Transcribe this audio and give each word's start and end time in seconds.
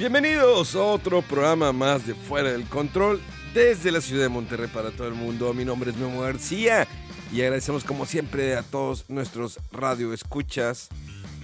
Bienvenidos 0.00 0.74
a 0.76 0.82
otro 0.82 1.20
programa 1.20 1.74
más 1.74 2.06
de 2.06 2.14
Fuera 2.14 2.52
del 2.52 2.64
Control 2.64 3.20
desde 3.52 3.92
la 3.92 4.00
ciudad 4.00 4.22
de 4.22 4.28
Monterrey 4.30 4.66
para 4.72 4.92
todo 4.92 5.06
el 5.06 5.12
mundo. 5.12 5.52
Mi 5.52 5.66
nombre 5.66 5.90
es 5.90 5.96
Memo 5.98 6.22
García 6.22 6.88
y 7.30 7.42
agradecemos 7.42 7.84
como 7.84 8.06
siempre 8.06 8.56
a 8.56 8.62
todos 8.62 9.04
nuestros 9.10 9.60
radio 9.70 10.14
escuchas, 10.14 10.88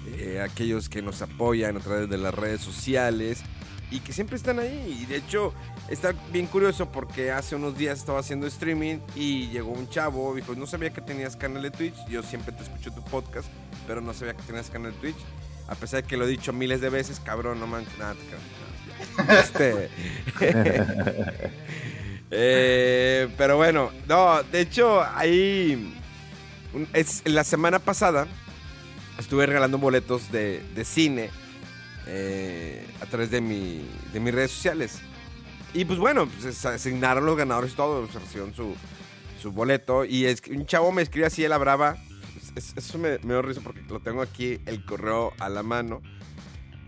eh, 0.06 0.40
aquellos 0.42 0.88
que 0.88 1.02
nos 1.02 1.20
apoyan 1.20 1.76
a 1.76 1.80
través 1.80 2.08
de 2.08 2.16
las 2.16 2.32
redes 2.32 2.62
sociales 2.62 3.42
y 3.90 4.00
que 4.00 4.14
siempre 4.14 4.36
están 4.36 4.58
ahí. 4.58 5.00
Y 5.02 5.04
de 5.04 5.16
hecho 5.16 5.52
está 5.90 6.14
bien 6.32 6.46
curioso 6.46 6.90
porque 6.90 7.32
hace 7.32 7.56
unos 7.56 7.76
días 7.76 7.98
estaba 7.98 8.20
haciendo 8.20 8.46
streaming 8.46 9.00
y 9.14 9.48
llegó 9.48 9.72
un 9.72 9.86
chavo 9.90 10.34
dijo, 10.34 10.54
no 10.54 10.66
sabía 10.66 10.94
que 10.94 11.02
tenías 11.02 11.36
canal 11.36 11.62
de 11.62 11.72
Twitch, 11.72 12.06
yo 12.08 12.22
siempre 12.22 12.52
te 12.52 12.62
escucho 12.62 12.90
tu 12.90 13.04
podcast, 13.04 13.48
pero 13.86 14.00
no 14.00 14.14
sabía 14.14 14.32
que 14.32 14.44
tenías 14.44 14.70
canal 14.70 14.92
de 14.92 14.98
Twitch. 14.98 15.18
A 15.68 15.74
pesar 15.74 16.02
de 16.02 16.08
que 16.08 16.16
lo 16.16 16.24
he 16.24 16.28
dicho 16.28 16.52
miles 16.52 16.80
de 16.80 16.90
veces, 16.90 17.20
cabrón, 17.20 17.58
no 17.60 17.66
manches, 17.66 17.98
nada, 17.98 18.14
Este. 19.40 19.90
Eh, 22.28 23.28
pero 23.38 23.56
bueno, 23.56 23.92
no, 24.08 24.42
de 24.42 24.60
hecho, 24.60 25.00
ahí. 25.14 25.94
es, 26.92 27.22
la 27.24 27.44
semana 27.44 27.78
pasada 27.78 28.26
estuve 29.16 29.46
regalando 29.46 29.78
boletos 29.78 30.32
de, 30.32 30.60
de 30.74 30.84
cine 30.84 31.30
eh, 32.06 32.86
a 33.00 33.06
través 33.06 33.30
de, 33.30 33.40
mi, 33.40 33.88
de 34.12 34.20
mis 34.20 34.34
redes 34.34 34.50
sociales. 34.50 34.98
Y 35.74 35.84
pues 35.84 35.98
bueno, 35.98 36.26
pues, 36.26 36.56
se 36.56 36.68
asignaron 36.68 37.26
los 37.26 37.36
ganadores 37.36 37.72
y 37.72 37.76
todo, 37.76 38.06
se 38.10 38.18
recibieron 38.18 38.54
su, 38.54 38.74
su 39.40 39.52
boleto. 39.52 40.04
Y 40.04 40.26
es, 40.26 40.42
un 40.50 40.66
chavo 40.66 40.92
me 40.92 41.02
escribe 41.02 41.26
así 41.26 41.46
la 41.46 41.58
brava. 41.58 41.96
Es- 42.56 42.72
es- 42.76 42.86
eso 42.88 42.98
me, 42.98 43.18
me 43.18 43.34
dio 43.34 43.42
risa 43.42 43.60
porque 43.62 43.82
lo 43.88 44.00
tengo 44.00 44.22
aquí, 44.22 44.60
el 44.66 44.84
correo 44.84 45.32
a 45.38 45.48
la 45.48 45.62
mano. 45.62 46.00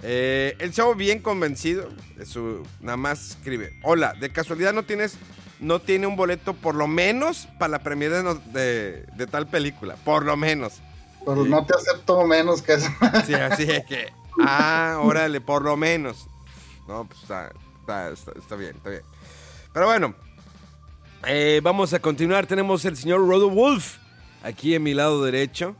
Eh, 0.02 0.56
el 0.60 0.72
chavo 0.72 0.94
bien 0.94 1.20
convencido, 1.20 1.88
su, 2.24 2.62
nada 2.80 2.96
más 2.96 3.30
escribe, 3.30 3.78
hola, 3.82 4.14
de 4.14 4.30
casualidad 4.30 4.72
no 4.72 4.84
tienes, 4.84 5.18
no 5.60 5.80
tiene 5.80 6.06
un 6.06 6.14
boleto 6.16 6.54
por 6.54 6.74
lo 6.76 6.86
menos 6.86 7.48
para 7.58 7.70
la 7.72 7.78
premiere 7.80 8.16
de, 8.18 8.22
no- 8.22 8.34
de- 8.34 9.04
de 9.16 9.26
tal 9.26 9.48
película, 9.48 9.96
por 10.04 10.24
lo 10.24 10.36
menos. 10.36 10.74
Pero 11.26 11.42
Sí. 11.44 11.50
no 11.50 11.66
te 11.66 11.74
acepto 11.74 12.24
menos 12.26 12.62
que 12.62 12.74
eso. 12.74 12.88
Sí, 13.26 13.34
así 13.34 13.64
de 13.64 13.84
que, 13.84 14.12
ah, 14.40 14.98
órale, 15.02 15.40
por 15.40 15.62
lo 15.62 15.76
menos. 15.76 16.28
No, 16.86 17.04
pues 17.06 17.20
está, 17.22 17.52
está, 17.80 18.10
está- 18.10 18.32
está 18.38 18.54
bien, 18.56 18.76
está 18.76 18.90
bien. 18.90 19.02
Pero 19.74 19.86
bueno, 19.86 20.14
eh, 21.26 21.60
vamos 21.62 21.92
a 21.92 21.98
continuar. 21.98 22.46
Tenemos 22.46 22.84
el 22.84 22.96
señor 22.96 23.26
Rodo 23.26 23.50
Wolf 23.50 23.96
aquí 24.42 24.74
en 24.74 24.82
mi 24.82 24.94
lado 24.94 25.22
derecho. 25.24 25.76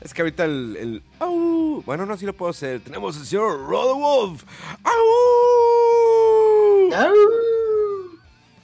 Es 0.00 0.12
que 0.14 0.22
ahorita 0.22 0.44
el, 0.44 0.76
el- 0.80 1.02
au, 1.20 1.82
bueno, 1.86 2.06
no, 2.06 2.16
sí 2.16 2.26
lo 2.26 2.32
puedo 2.34 2.50
hacer. 2.50 2.80
Tenemos 2.80 3.16
el 3.16 3.24
señor 3.24 3.66
Rodo 3.68 3.96
Wolf. 3.96 4.44
¡Au! 4.82 4.92
¡Au! 6.94 7.14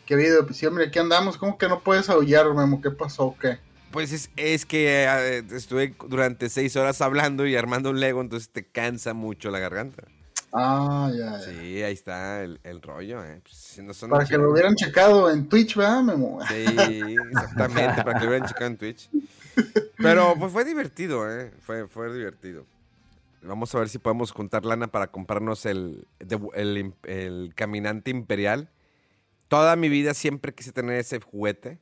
Qué 0.05 0.17
video, 0.17 0.45
pues 0.47 0.63
hombre, 0.65 0.87
aquí 0.87 0.99
andamos. 0.99 1.37
¿Cómo 1.37 1.57
que 1.59 1.69
no 1.69 1.81
puedes 1.81 2.09
aullar, 2.09 2.53
Memo? 2.55 2.81
¿Qué 2.81 2.91
pasó? 2.91 3.37
¿Qué? 3.41 3.59
Pues 3.91 4.13
es, 4.13 4.31
es 4.37 4.67
que 4.67 5.05
eh, 5.05 5.45
estuve 5.53 5.95
durante 6.09 6.49
seis 6.49 6.77
horas 6.77 7.01
hablando 7.01 7.47
y 7.47 7.57
armando 7.57 7.91
un 7.91 8.01
Lego, 8.01 8.21
entonces 8.21 8.51
te 8.51 8.67
cansa 8.67 9.15
mucho 9.15 9.51
la 9.51 9.59
garganta. 9.61 10.05
Ah, 10.53 11.11
ya, 11.15 11.39
ya. 11.39 11.41
Sí, 11.41 11.83
ahí 11.83 11.93
está 11.93 12.43
el, 12.43 12.59
el 12.65 12.81
rollo, 12.81 13.23
¿eh? 13.25 13.41
Pues, 13.43 13.55
si 13.55 13.83
no 13.83 13.93
son 13.93 14.11
Para 14.11 14.25
que 14.25 14.39
lo 14.39 14.51
hubieran 14.51 14.75
checado 14.75 15.31
en 15.31 15.49
Twitch, 15.49 15.77
¿verdad, 15.77 16.03
Memo? 16.03 16.41
Sí, 16.49 16.65
exactamente, 17.31 18.03
para 18.03 18.19
que 18.19 18.25
lo 18.25 18.31
hubieran 18.31 18.49
checado 18.49 18.67
en 18.67 18.77
Twitch. 18.79 19.11
Pero 19.99 20.35
pues 20.39 20.53
fue 20.53 20.65
divertido, 20.65 21.31
¿eh? 21.31 21.53
Fue, 21.61 21.87
fue 21.87 22.13
divertido. 22.15 22.65
Vamos 23.43 23.75
a 23.75 23.79
ver 23.79 23.89
si 23.89 23.99
podemos 23.99 24.33
juntar 24.33 24.65
lana 24.65 24.89
para 24.89 25.09
comprarnos 25.09 25.67
el, 25.67 26.07
el, 26.55 26.95
el 27.05 27.53
caminante 27.55 28.11
imperial. 28.11 28.71
Toda 29.49 29.77
mi 29.77 29.89
vida 29.89 30.15
siempre 30.15 30.55
quise 30.55 30.73
tener 30.73 30.99
ese 30.99 31.21
juguete. 31.21 31.79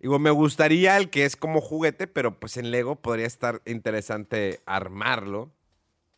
Digo, 0.00 0.18
me 0.18 0.30
gustaría 0.30 0.96
el 0.96 1.10
que 1.10 1.24
es 1.24 1.36
como 1.36 1.60
juguete, 1.60 2.06
pero 2.06 2.38
pues 2.40 2.56
en 2.56 2.70
Lego 2.70 2.96
podría 2.96 3.26
estar 3.26 3.62
interesante 3.66 4.60
armarlo. 4.66 5.52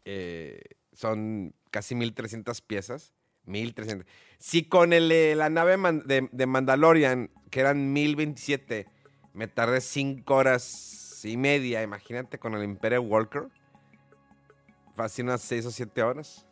Eh, 0.06 0.62
son 0.94 1.55
casi 1.71 1.94
1300 1.94 2.60
piezas. 2.62 3.12
1300. 3.47 4.06
Si 4.38 4.69
con 4.69 4.93
el, 4.93 5.37
la 5.37 5.50
nave 5.50 5.77
de, 6.06 6.28
de 6.32 6.47
Mandalorian, 6.47 7.31
que 7.50 7.60
eran 7.60 7.93
1027, 7.93 8.87
me 9.34 9.49
tardé 9.49 9.81
5 9.81 10.34
horas 10.34 11.21
y 11.25 11.37
media, 11.37 11.82
imagínate 11.82 12.38
con 12.38 12.55
el 12.55 12.65
Imperial 12.65 13.00
Walker. 13.00 13.49
Fácil 14.94 15.27
unas 15.27 15.43
6 15.43 15.66
o 15.66 15.71
7 15.71 16.03
horas. 16.03 16.47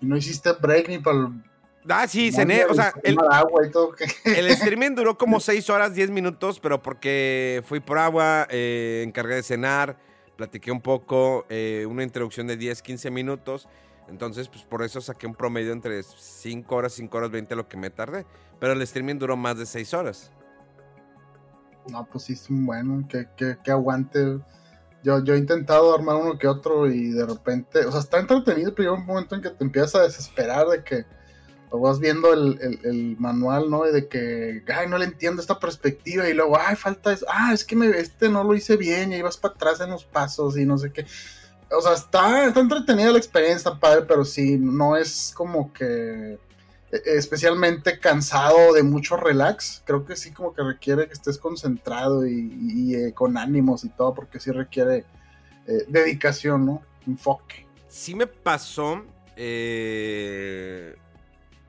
Y 0.00 0.06
no 0.06 0.16
hiciste 0.16 0.52
break 0.52 0.88
ni 0.88 0.98
para 0.98 1.18
el... 1.18 1.44
Ah, 1.88 2.06
sí, 2.06 2.30
cené. 2.30 2.64
O 2.64 2.74
sea, 2.74 2.92
el, 3.02 3.16
agua 3.30 3.66
y 3.66 3.70
todo. 3.70 3.94
el 4.24 4.46
streaming 4.48 4.94
duró 4.94 5.16
como 5.16 5.40
6 5.40 5.68
horas, 5.70 5.94
10 5.94 6.10
minutos, 6.10 6.60
pero 6.60 6.82
porque 6.82 7.62
fui 7.66 7.80
por 7.80 7.98
agua, 7.98 8.46
eh, 8.50 9.04
encargué 9.06 9.36
de 9.36 9.42
cenar, 9.42 9.98
platiqué 10.40 10.72
un 10.72 10.80
poco, 10.80 11.44
eh, 11.50 11.86
una 11.86 12.02
introducción 12.02 12.46
de 12.46 12.56
10, 12.56 12.80
15 12.80 13.10
minutos. 13.10 13.68
Entonces, 14.08 14.48
pues 14.48 14.62
por 14.64 14.82
eso 14.82 14.98
saqué 15.02 15.26
un 15.26 15.34
promedio 15.34 15.70
entre 15.70 16.02
5 16.02 16.74
horas, 16.74 16.94
5 16.94 17.14
horas 17.14 17.30
20 17.30 17.54
lo 17.56 17.68
que 17.68 17.76
me 17.76 17.90
tardé. 17.90 18.24
Pero 18.58 18.72
el 18.72 18.80
streaming 18.80 19.16
duró 19.16 19.36
más 19.36 19.58
de 19.58 19.66
6 19.66 19.92
horas. 19.92 20.32
No, 21.90 22.08
pues 22.10 22.24
sí, 22.24 22.32
es 22.32 22.46
bueno, 22.48 23.06
que, 23.06 23.28
que 23.36 23.70
aguante. 23.70 24.38
Yo, 25.02 25.22
yo 25.22 25.34
he 25.34 25.38
intentado 25.38 25.94
armar 25.94 26.16
uno 26.16 26.38
que 26.38 26.48
otro 26.48 26.90
y 26.90 27.10
de 27.10 27.26
repente, 27.26 27.84
o 27.84 27.92
sea, 27.92 28.00
está 28.00 28.18
entretenido, 28.18 28.74
pero 28.74 28.90
llega 28.90 29.02
un 29.02 29.06
momento 29.06 29.34
en 29.34 29.42
que 29.42 29.50
te 29.50 29.62
empiezas 29.62 29.94
a 29.94 30.02
desesperar 30.04 30.68
de 30.68 30.82
que 30.82 31.04
lo 31.72 31.78
vas 31.80 32.00
viendo 32.00 32.32
el, 32.32 32.58
el- 32.82 33.16
manual, 33.18 33.70
¿no? 33.70 33.84
De 33.84 34.08
que, 34.08 34.62
ay, 34.74 34.88
no 34.88 34.98
le 34.98 35.04
entiendo 35.04 35.40
esta 35.40 35.58
perspectiva 35.58 36.28
y 36.28 36.34
luego, 36.34 36.58
ay, 36.58 36.74
falta 36.76 37.12
eso, 37.12 37.26
ah, 37.28 37.52
es 37.52 37.64
que 37.64 37.76
me, 37.76 37.88
este 37.90 38.28
no 38.28 38.42
lo 38.44 38.54
hice 38.54 38.76
bien 38.76 39.12
y 39.12 39.16
ahí 39.16 39.22
vas 39.22 39.36
para 39.36 39.54
atrás 39.54 39.80
en 39.80 39.90
los 39.90 40.04
pasos 40.04 40.56
y 40.58 40.64
no 40.66 40.76
sé 40.78 40.92
qué. 40.92 41.06
O 41.70 41.80
sea, 41.80 41.92
está, 41.92 42.46
está 42.46 42.58
entretenida 42.60 43.12
la 43.12 43.18
experiencia, 43.18 43.72
padre, 43.78 44.02
pero 44.08 44.24
sí, 44.24 44.58
no 44.58 44.96
es 44.96 45.32
como 45.36 45.72
que 45.72 46.32
eh, 46.32 46.38
especialmente 47.04 48.00
cansado 48.00 48.72
de 48.72 48.82
mucho 48.82 49.16
relax, 49.16 49.82
creo 49.84 50.04
que 50.04 50.16
sí 50.16 50.32
como 50.32 50.52
que 50.52 50.62
requiere 50.64 51.06
que 51.06 51.12
estés 51.12 51.38
concentrado 51.38 52.26
y, 52.26 52.52
y, 52.60 52.94
eh, 52.96 53.12
con 53.14 53.36
ánimos 53.36 53.84
y 53.84 53.90
todo, 53.90 54.12
porque 54.14 54.40
sí 54.40 54.50
requiere 54.50 55.04
eh, 55.68 55.84
dedicación, 55.86 56.66
¿no? 56.66 56.82
Enfoque. 57.06 57.64
Sí 57.86 58.16
me 58.16 58.26
pasó 58.26 59.04
eh, 59.36 60.96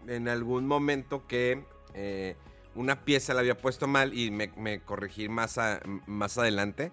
en 0.07 0.27
algún 0.27 0.68
momento 0.68 1.25
que 1.27 1.63
eh, 1.94 2.36
una 2.75 3.01
pieza 3.03 3.33
la 3.33 3.42
había 3.42 3.57
puesto 3.57 3.88
mal 3.88 4.18
y 4.18 4.31
me, 4.31 4.51
me 4.57 4.80
corregí 4.80 5.27
más, 5.30 5.57
a- 5.57 5.81
más 6.07 6.38
adelante. 6.38 6.92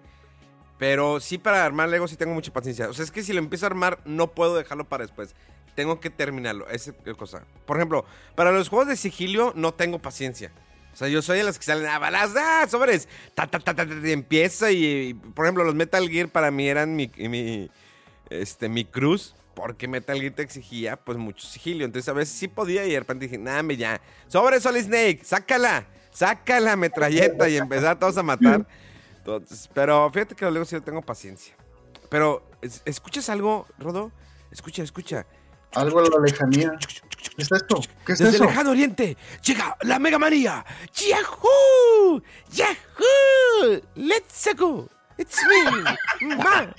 Pero 0.77 1.19
sí 1.19 1.37
para 1.37 1.65
armar 1.65 1.89
Lego 1.89 2.07
sí 2.07 2.15
tengo 2.15 2.33
mucha 2.33 2.53
paciencia. 2.53 2.87
O 2.89 2.93
sea, 2.93 3.03
es 3.03 3.11
que 3.11 3.23
si 3.23 3.33
lo 3.33 3.39
empiezo 3.39 3.65
a 3.65 3.67
armar 3.67 3.99
no 4.05 4.27
puedo 4.31 4.55
dejarlo 4.55 4.87
para 4.87 5.03
después. 5.03 5.35
Tengo 5.75 5.99
que 5.99 6.09
terminarlo. 6.09 6.67
Esa 6.69 6.93
es 7.05 7.15
cosa. 7.15 7.43
Por 7.65 7.77
ejemplo, 7.77 8.05
para 8.35 8.51
los 8.51 8.69
juegos 8.69 8.87
de 8.87 8.95
sigilio 8.95 9.53
no 9.55 9.73
tengo 9.73 9.99
paciencia. 9.99 10.51
O 10.93 10.95
sea, 10.95 11.07
yo 11.07 11.21
soy 11.21 11.37
de 11.37 11.43
las 11.43 11.57
que 11.59 11.65
salen 11.65 11.85
a 11.85 11.99
balas, 11.99 12.31
¡ah, 12.35 12.65
sobres! 12.67 13.07
Ta, 13.35 13.47
ta, 13.47 13.59
ta, 13.59 13.73
ta, 13.75 13.85
y 13.85 14.11
empieza 14.11 14.71
y, 14.71 14.83
y, 14.85 15.13
por 15.13 15.45
ejemplo, 15.45 15.63
los 15.63 15.75
Metal 15.75 16.09
Gear 16.09 16.27
para 16.29 16.49
mí 16.51 16.67
eran 16.67 16.95
mi, 16.95 17.09
mi, 17.17 17.69
este, 18.29 18.67
mi 18.67 18.83
cruz. 18.85 19.35
Porque 19.59 19.87
Metal 19.87 20.19
Gear 20.19 20.33
te 20.33 20.41
exigía, 20.41 20.95
pues, 20.95 21.17
mucho 21.17 21.45
sigilio. 21.45 21.85
Entonces, 21.85 22.07
a 22.09 22.13
veces 22.13 22.33
sí 22.37 22.47
podía 22.47 22.85
y 22.85 22.93
de 22.93 22.99
repente 22.99 23.25
dije, 23.25 23.37
nada, 23.37 23.61
me 23.61 23.75
ya. 23.75 23.99
¡Sobre 24.27 24.59
Solid 24.61 24.83
Snake! 24.85 25.19
¡Sácala! 25.23 25.85
¡Sácala, 26.11 26.75
metralleta! 26.75 27.49
Y 27.49 27.57
empezar 27.57 27.99
todos 27.99 28.17
a 28.17 28.23
matar. 28.23 28.65
Entonces, 29.17 29.69
pero 29.73 30.09
fíjate 30.11 30.33
que 30.35 30.45
luego 30.49 30.65
sí 30.65 30.75
le 30.75 30.81
tengo 30.81 31.01
paciencia. 31.01 31.53
pero 32.09 32.49
¿escuchas 32.85 33.29
algo, 33.29 33.67
Rodo? 33.77 34.11
Escucha, 34.51 34.81
escucha. 34.81 35.25
Algo 35.73 36.03
en 36.03 36.09
la 36.09 36.19
lejanía. 36.25 36.71
¿Qué 37.35 37.43
es 37.43 37.51
esto? 37.51 37.81
¿Qué 38.05 38.13
es 38.13 38.19
Desde 38.19 38.35
eso? 38.35 38.43
el 38.45 38.49
lejano 38.49 38.71
oriente 38.71 39.17
llega 39.43 39.77
la 39.81 39.99
Mega 39.99 40.17
María. 40.17 40.65
¡Yahoo! 40.93 42.21
¡Yahoo! 42.51 43.81
¡Let's 43.95 44.49
go! 44.57 44.89
¡It's 45.17 45.37
me! 45.47 46.35
Ma. 46.37 46.73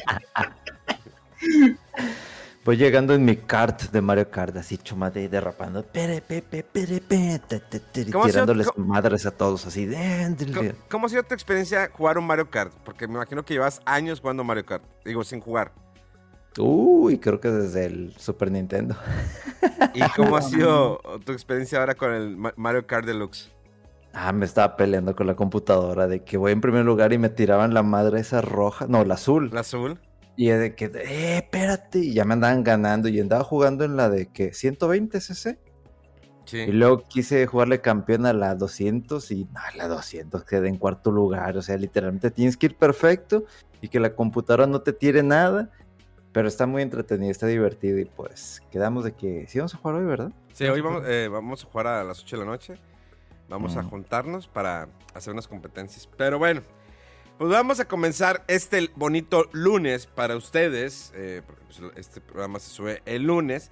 Voy 2.71 2.77
llegando 2.77 3.15
en 3.15 3.25
mi 3.25 3.35
kart 3.37 3.91
de 3.91 4.01
Mario 4.01 4.31
Kart, 4.31 4.57
así 4.57 4.79
chumade 4.79 5.29
derrapando. 5.29 5.83
Pere, 5.83 6.21
pe, 6.21 6.41
pe, 6.41 6.63
pere, 6.63 7.01
pe, 7.01 7.41
te, 7.49 7.59
te, 7.59 7.81
te, 7.81 8.09
¿Cómo 8.13 8.23
ha 8.23 8.29
sido- 8.29 8.45
tirándoles 8.45 8.69
madres 8.77 9.27
a 9.27 9.33
todos, 9.33 9.67
así. 9.67 9.91
¿Cómo, 10.55 10.71
cómo 10.89 11.07
ha 11.07 11.09
sido 11.09 11.25
tu 11.25 11.35
experiencia 11.35 11.91
jugar 11.93 12.17
un 12.17 12.29
Mario 12.29 12.49
Kart? 12.49 12.73
Porque 12.85 13.09
me 13.09 13.15
imagino 13.15 13.45
que 13.45 13.55
llevas 13.55 13.81
años 13.87 14.21
jugando 14.21 14.45
Mario 14.45 14.65
Kart. 14.67 14.85
Digo, 15.05 15.25
sin 15.25 15.41
jugar. 15.41 15.73
Uy, 16.59 17.19
creo 17.19 17.41
que 17.41 17.51
desde 17.51 17.87
el 17.87 18.15
Super 18.17 18.53
Nintendo. 18.53 18.95
¿Y 19.95 20.09
cómo 20.15 20.37
ha 20.37 20.43
sido 20.43 21.01
tu 21.27 21.33
experiencia 21.33 21.81
ahora 21.81 21.97
con 21.97 22.13
el 22.15 22.37
Ma- 22.37 22.55
Mario 22.55 22.87
Kart 22.87 23.05
Deluxe? 23.05 23.51
Ah, 24.13 24.31
me 24.31 24.47
estaba 24.47 24.77
peleando 24.77 25.17
con 25.17 25.27
la 25.27 25.35
computadora 25.35 26.07
de 26.07 26.23
que 26.23 26.37
voy 26.37 26.53
en 26.53 26.61
primer 26.61 26.85
lugar 26.85 27.13
y 27.13 27.19
me 27.19 27.31
tiraban 27.31 27.75
la 27.75 27.83
madre 27.83 28.21
esa 28.21 28.41
roja, 28.43 28.87
no, 28.89 29.05
la 29.05 29.15
azul. 29.15 29.51
¿La 29.53 29.63
azul? 29.63 29.99
Y 30.41 30.49
de 30.49 30.75
que, 30.75 30.87
eh, 30.87 31.37
espérate, 31.37 31.99
y 31.99 32.15
ya 32.15 32.25
me 32.25 32.33
andaban 32.33 32.65
ganando 32.65 33.09
y 33.11 33.21
andaba 33.21 33.45
jugando 33.45 33.85
en 33.85 33.95
la 33.99 34.09
de 34.09 34.29
que 34.29 34.55
120 34.55 35.21
cc. 35.21 35.59
Sí. 36.47 36.57
Y 36.61 36.73
luego 36.73 37.05
quise 37.07 37.47
jugarle 37.47 37.83
campeón 37.83 38.25
a 38.25 38.33
la 38.33 38.55
200 38.55 39.31
y 39.33 39.45
no, 39.45 39.61
la 39.77 39.87
200 39.87 40.43
quedé 40.45 40.69
en 40.69 40.79
cuarto 40.79 41.11
lugar. 41.11 41.59
O 41.59 41.63
sea, 41.63 41.77
literalmente 41.77 42.31
tienes 42.31 42.57
que 42.57 42.67
ir 42.67 42.77
perfecto 42.77 43.45
y 43.83 43.89
que 43.89 44.01
la 44.01 44.15
computadora 44.15 44.67
no 44.67 44.81
te 44.81 44.95
tire 44.95 45.23
nada. 45.23 45.69
Pero 46.33 46.49
está 46.49 46.65
muy 46.65 46.81
entretenido, 46.81 47.31
está 47.31 47.47
divertido 47.47 47.99
y 47.99 48.07
pues 48.07 48.63
quedamos 48.71 49.05
de 49.05 49.13
que 49.13 49.47
sí 49.47 49.59
vamos 49.59 49.75
a 49.75 49.77
jugar 49.77 49.97
hoy, 49.97 50.07
¿verdad? 50.07 50.33
Sí, 50.55 50.65
hoy 50.65 50.81
vamos, 50.81 51.03
eh, 51.07 51.29
vamos 51.31 51.65
a 51.65 51.67
jugar 51.67 51.87
a 51.89 52.03
las 52.03 52.23
8 52.23 52.39
de 52.39 52.45
la 52.47 52.51
noche. 52.51 52.75
Vamos 53.51 53.77
a 53.77 53.83
Mm. 53.83 53.91
juntarnos 53.91 54.49
para 54.49 54.89
hacer 55.13 55.35
unas 55.35 55.47
competencias. 55.47 56.09
Pero 56.17 56.39
bueno, 56.39 56.63
pues 57.41 57.53
vamos 57.53 57.81
a 57.81 57.87
comenzar 57.87 58.45
este 58.49 58.91
bonito 58.97 59.49
lunes 59.53 60.05
para 60.05 60.37
ustedes. 60.37 61.11
eh, 61.17 61.41
porque 61.47 61.63
pues, 61.65 61.81
este 61.97 62.21
programa 62.21 62.59
se 62.59 62.69
sube 62.69 63.01
el 63.07 63.23
lunes. 63.23 63.71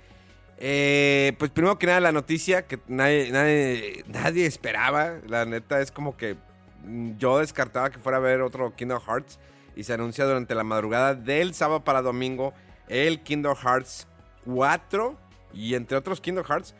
Eh, 0.56 1.34
pues 1.38 1.50
primero 1.50 1.78
que 1.78 1.86
nada 1.86 2.00
la 2.00 2.12
noticia 2.12 2.66
que 2.66 2.78
nadie, 2.88 3.30
nadie, 3.30 4.04
nadie 4.06 4.46
esperaba. 4.46 5.18
La 5.26 5.44
neta 5.44 5.82
es 5.82 5.92
como 5.92 6.16
que 6.16 6.36
mm, 6.82 7.18
yo 7.18 7.40
descartaba 7.40 7.90
que 7.90 7.98
fuera 7.98 8.16
a 8.16 8.20
ver 8.22 8.40
otro 8.40 8.74
Kingdom 8.74 9.02
Hearts. 9.06 9.38
Y 9.76 9.84
se 9.84 9.92
anuncia 9.92 10.24
durante 10.24 10.54
la 10.54 10.64
madrugada 10.64 11.14
del 11.14 11.52
sábado 11.52 11.84
para 11.84 12.00
domingo 12.00 12.54
el 12.88 13.20
Kingdom 13.22 13.54
Hearts 13.54 14.08
4. 14.46 15.14
Y 15.52 15.74
entre 15.74 15.98
otros 15.98 16.22
Kingdom 16.22 16.46
Hearts. 16.46 16.74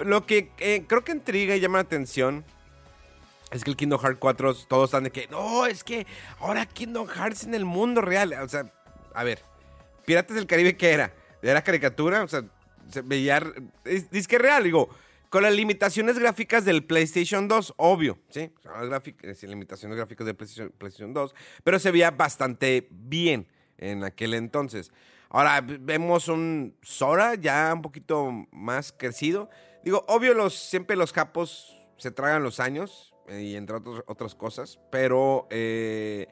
Lo 0.00 0.26
que 0.26 0.50
eh, 0.58 0.82
creo 0.88 1.04
que 1.04 1.12
intriga 1.12 1.54
y 1.54 1.60
llama 1.60 1.78
la 1.78 1.82
atención 1.82 2.44
es 3.50 3.64
que 3.64 3.70
el 3.70 3.76
Kingdom 3.76 4.00
Hearts 4.00 4.18
4 4.18 4.54
todos 4.66 4.88
están 4.88 5.04
de 5.04 5.10
que 5.10 5.28
no, 5.28 5.66
es 5.66 5.84
que 5.84 6.06
ahora 6.40 6.66
Kingdom 6.66 7.06
Hearts 7.06 7.44
en 7.44 7.54
el 7.54 7.64
mundo 7.64 8.00
real. 8.00 8.32
O 8.42 8.48
sea, 8.48 8.72
a 9.14 9.24
ver, 9.24 9.42
Piratas 10.04 10.36
del 10.36 10.46
Caribe, 10.46 10.76
¿qué 10.76 10.90
era? 10.92 11.14
¿Era 11.42 11.62
caricatura? 11.62 12.22
O 12.22 12.28
sea, 12.28 12.44
se 12.90 13.02
veía. 13.02 13.42
Es, 13.84 14.28
que 14.28 14.38
real, 14.38 14.64
digo. 14.64 14.88
Con 15.30 15.42
las 15.42 15.52
limitaciones 15.52 16.16
gráficas 16.16 16.64
del 16.64 16.84
PlayStation 16.84 17.48
2, 17.48 17.74
obvio, 17.76 18.20
¿sí? 18.28 18.52
Las 18.62 19.02
eh, 19.04 19.48
limitaciones 19.48 19.96
gráficas 19.96 20.26
del 20.26 20.36
PlayStation, 20.36 20.72
PlayStation 20.78 21.12
2, 21.12 21.34
pero 21.64 21.80
se 21.80 21.90
veía 21.90 22.12
bastante 22.12 22.86
bien 22.90 23.48
en 23.76 24.04
aquel 24.04 24.34
entonces. 24.34 24.92
Ahora 25.30 25.60
vemos 25.60 26.28
un 26.28 26.76
Sora 26.82 27.34
ya 27.34 27.72
un 27.74 27.82
poquito 27.82 28.46
más 28.52 28.92
crecido. 28.92 29.50
Digo, 29.82 30.04
obvio, 30.06 30.34
los, 30.34 30.54
siempre 30.54 30.94
los 30.94 31.12
capos 31.12 31.84
se 31.96 32.12
tragan 32.12 32.44
los 32.44 32.60
años 32.60 33.13
y 33.28 33.56
entre 33.56 33.76
otros- 33.76 34.02
otras 34.06 34.34
cosas, 34.34 34.78
pero 34.90 35.46
eh, 35.50 36.26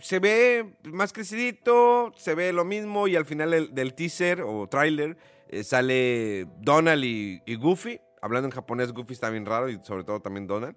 se 0.00 0.18
ve 0.18 0.74
más 0.84 1.12
crecidito, 1.12 2.12
se 2.16 2.34
ve 2.34 2.52
lo 2.52 2.64
mismo 2.64 3.08
y 3.08 3.16
al 3.16 3.24
final 3.26 3.74
del, 3.74 3.94
teaser 3.94 4.42
o 4.42 4.68
trailer 4.68 5.16
eh, 5.48 5.64
sale 5.64 6.46
Donald 6.58 7.04
y, 7.04 7.54
Goofy. 7.56 8.00
Hablando 8.22 8.48
en 8.48 8.52
japonés, 8.52 8.92
Goofy 8.92 9.14
está 9.14 9.30
bien 9.30 9.46
raro 9.46 9.68
y 9.68 9.80
sobre 9.82 10.04
todo 10.04 10.20
también 10.20 10.46
Donald. 10.46 10.76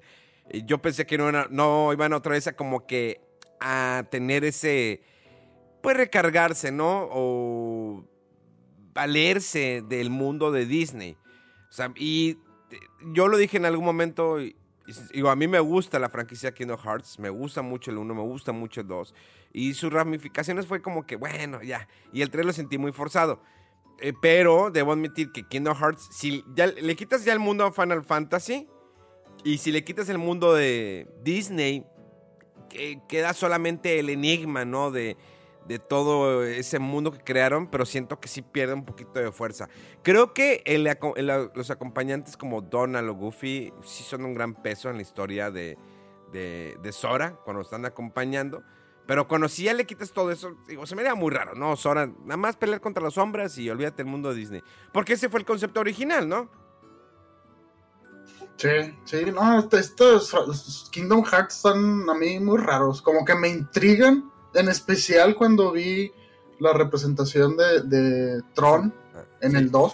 Yo 0.65 0.81
pensé 0.81 1.06
que 1.06 1.18
no, 1.18 1.30
era- 1.30 1.48
no 1.50 1.92
iban 1.94 2.13
otra 2.13 2.33
vez 2.33 2.48
a 2.48 2.56
como 2.56 2.86
que 2.86 3.21
a 3.60 4.06
tener 4.10 4.44
ese, 4.44 5.01
pues 5.81 5.95
recargarse, 5.95 6.71
¿no? 6.71 7.07
O 7.12 8.04
valerse 8.94 9.83
del 9.88 10.10
mundo 10.10 10.51
de 10.51 10.65
Disney. 10.65 11.18
Y 11.95 12.38
eh, 12.71 12.77
yo 13.13 13.27
lo 13.27 13.38
dije 13.38 13.57
en 13.57 13.65
algún 13.65 13.86
momento, 13.86 14.38
digo, 15.13 15.30
a 15.30 15.35
mí 15.35 15.47
me 15.47 15.59
gusta 15.59 16.00
la 16.00 16.09
franquicia 16.09 16.53
Kingdom 16.53 16.77
Hearts, 16.80 17.19
me 17.19 17.30
gusta 17.30 17.62
mucho 17.62 17.91
el 17.91 17.97
1, 17.97 18.13
me 18.13 18.21
gusta 18.21 18.51
mucho 18.51 18.81
el 18.81 18.88
2. 18.88 19.13
Y 19.53 19.74
sus 19.75 19.91
ramificaciones 19.94 20.65
fue 20.68 20.81
como 20.81 21.06
que, 21.06 21.15
bueno, 21.15 21.62
ya. 21.62 21.88
Y 22.12 22.21
el 22.21 22.30
3 22.30 22.45
lo 22.45 22.53
sentí 22.53 22.77
muy 22.77 22.91
forzado. 22.91 23.41
Eh, 24.00 24.13
pero 24.21 24.71
debo 24.71 24.91
admitir 24.91 25.31
que 25.31 25.44
Kingdom 25.47 25.77
Hearts, 25.77 26.09
si 26.12 26.44
ya 26.56 26.68
le 26.68 26.95
quitas 26.95 27.24
ya 27.24 27.31
el 27.33 27.39
mundo 27.39 27.63
a 27.65 27.71
Final 27.71 28.03
Fantasy 28.03 28.68
y 29.44 29.59
si 29.59 29.71
le 29.71 29.83
quitas 29.83 30.09
el 30.09 30.18
mundo 30.18 30.53
de 30.53 31.07
Disney, 31.24 31.86
que- 32.69 33.00
queda 33.07 33.33
solamente 33.33 34.00
el 34.00 34.09
enigma, 34.09 34.65
¿no? 34.65 34.89
De, 34.91 35.15
de 35.68 35.80
todo 35.80 36.44
ese 36.44 36.80
mundo 36.80 37.12
que 37.12 37.19
crearon, 37.19 37.68
pero 37.68 37.86
siento 37.86 38.19
que 38.19 38.27
sí 38.27 38.42
pierde 38.42 38.74
un 38.74 38.86
poquito 38.86 39.19
de 39.19 39.31
fuerza. 39.31 39.69
Creo 40.01 40.33
que 40.33 40.63
los 41.56 41.71
acompañantes 41.71 42.38
como 42.38 42.62
Donald 42.62 43.10
o 43.10 43.13
Goofy 43.13 43.74
sí 43.83 44.04
son 44.04 44.25
un 44.25 44.33
gran 44.33 44.56
peso 44.56 44.89
en 44.89 44.98
la 44.98 45.01
historia 45.01 45.51
de, 45.51 45.77
de, 46.31 46.92
Sora 46.92 47.38
cuando 47.44 47.62
están 47.62 47.86
acompañando. 47.86 48.63
Pero 49.06 49.27
cuando 49.27 49.50
sí 49.50 49.63
ya 49.63 49.74
le 49.74 49.86
quitas 49.86 50.13
todo 50.13 50.31
eso, 50.31 50.56
digo, 50.65 50.86
se 50.86 50.95
me 50.95 51.04
da 51.04 51.13
muy 51.13 51.30
raro, 51.30 51.56
¿no? 51.56 51.75
Sora, 51.75 52.07
nada 52.07 52.38
más 52.38 52.56
pelear 52.56 52.80
contra 52.80 53.04
las 53.04 53.15
sombras 53.15 53.57
y 53.57 53.69
olvídate 53.69 54.01
el 54.04 54.07
mundo 54.07 54.30
de 54.30 54.36
Disney. 54.36 54.63
Porque 54.94 55.13
ese 55.13 55.27
fue 55.27 55.42
el 55.42 55.45
concepto 55.45 55.81
original, 55.81 56.27
¿no? 56.30 56.50
Sí, 58.56 58.69
sí, 59.04 59.25
no, 59.25 59.60
estos 59.60 60.89
Kingdom 60.92 61.24
Hearts 61.25 61.56
son 61.56 62.10
a 62.10 62.13
mí 62.13 62.39
muy 62.39 62.60
raros, 62.60 63.01
como 63.01 63.25
que 63.25 63.36
me 63.36 63.50
intrigan, 63.50 64.31
en 64.53 64.69
especial 64.69 65.35
cuando 65.35 65.71
vi 65.71 66.11
la 66.59 66.73
representación 66.73 67.57
de, 67.57 67.81
de 67.81 68.41
Tron 68.53 68.93
en 69.41 69.51
Sí. 69.51 69.57
el 69.57 69.72
2. 69.72 69.93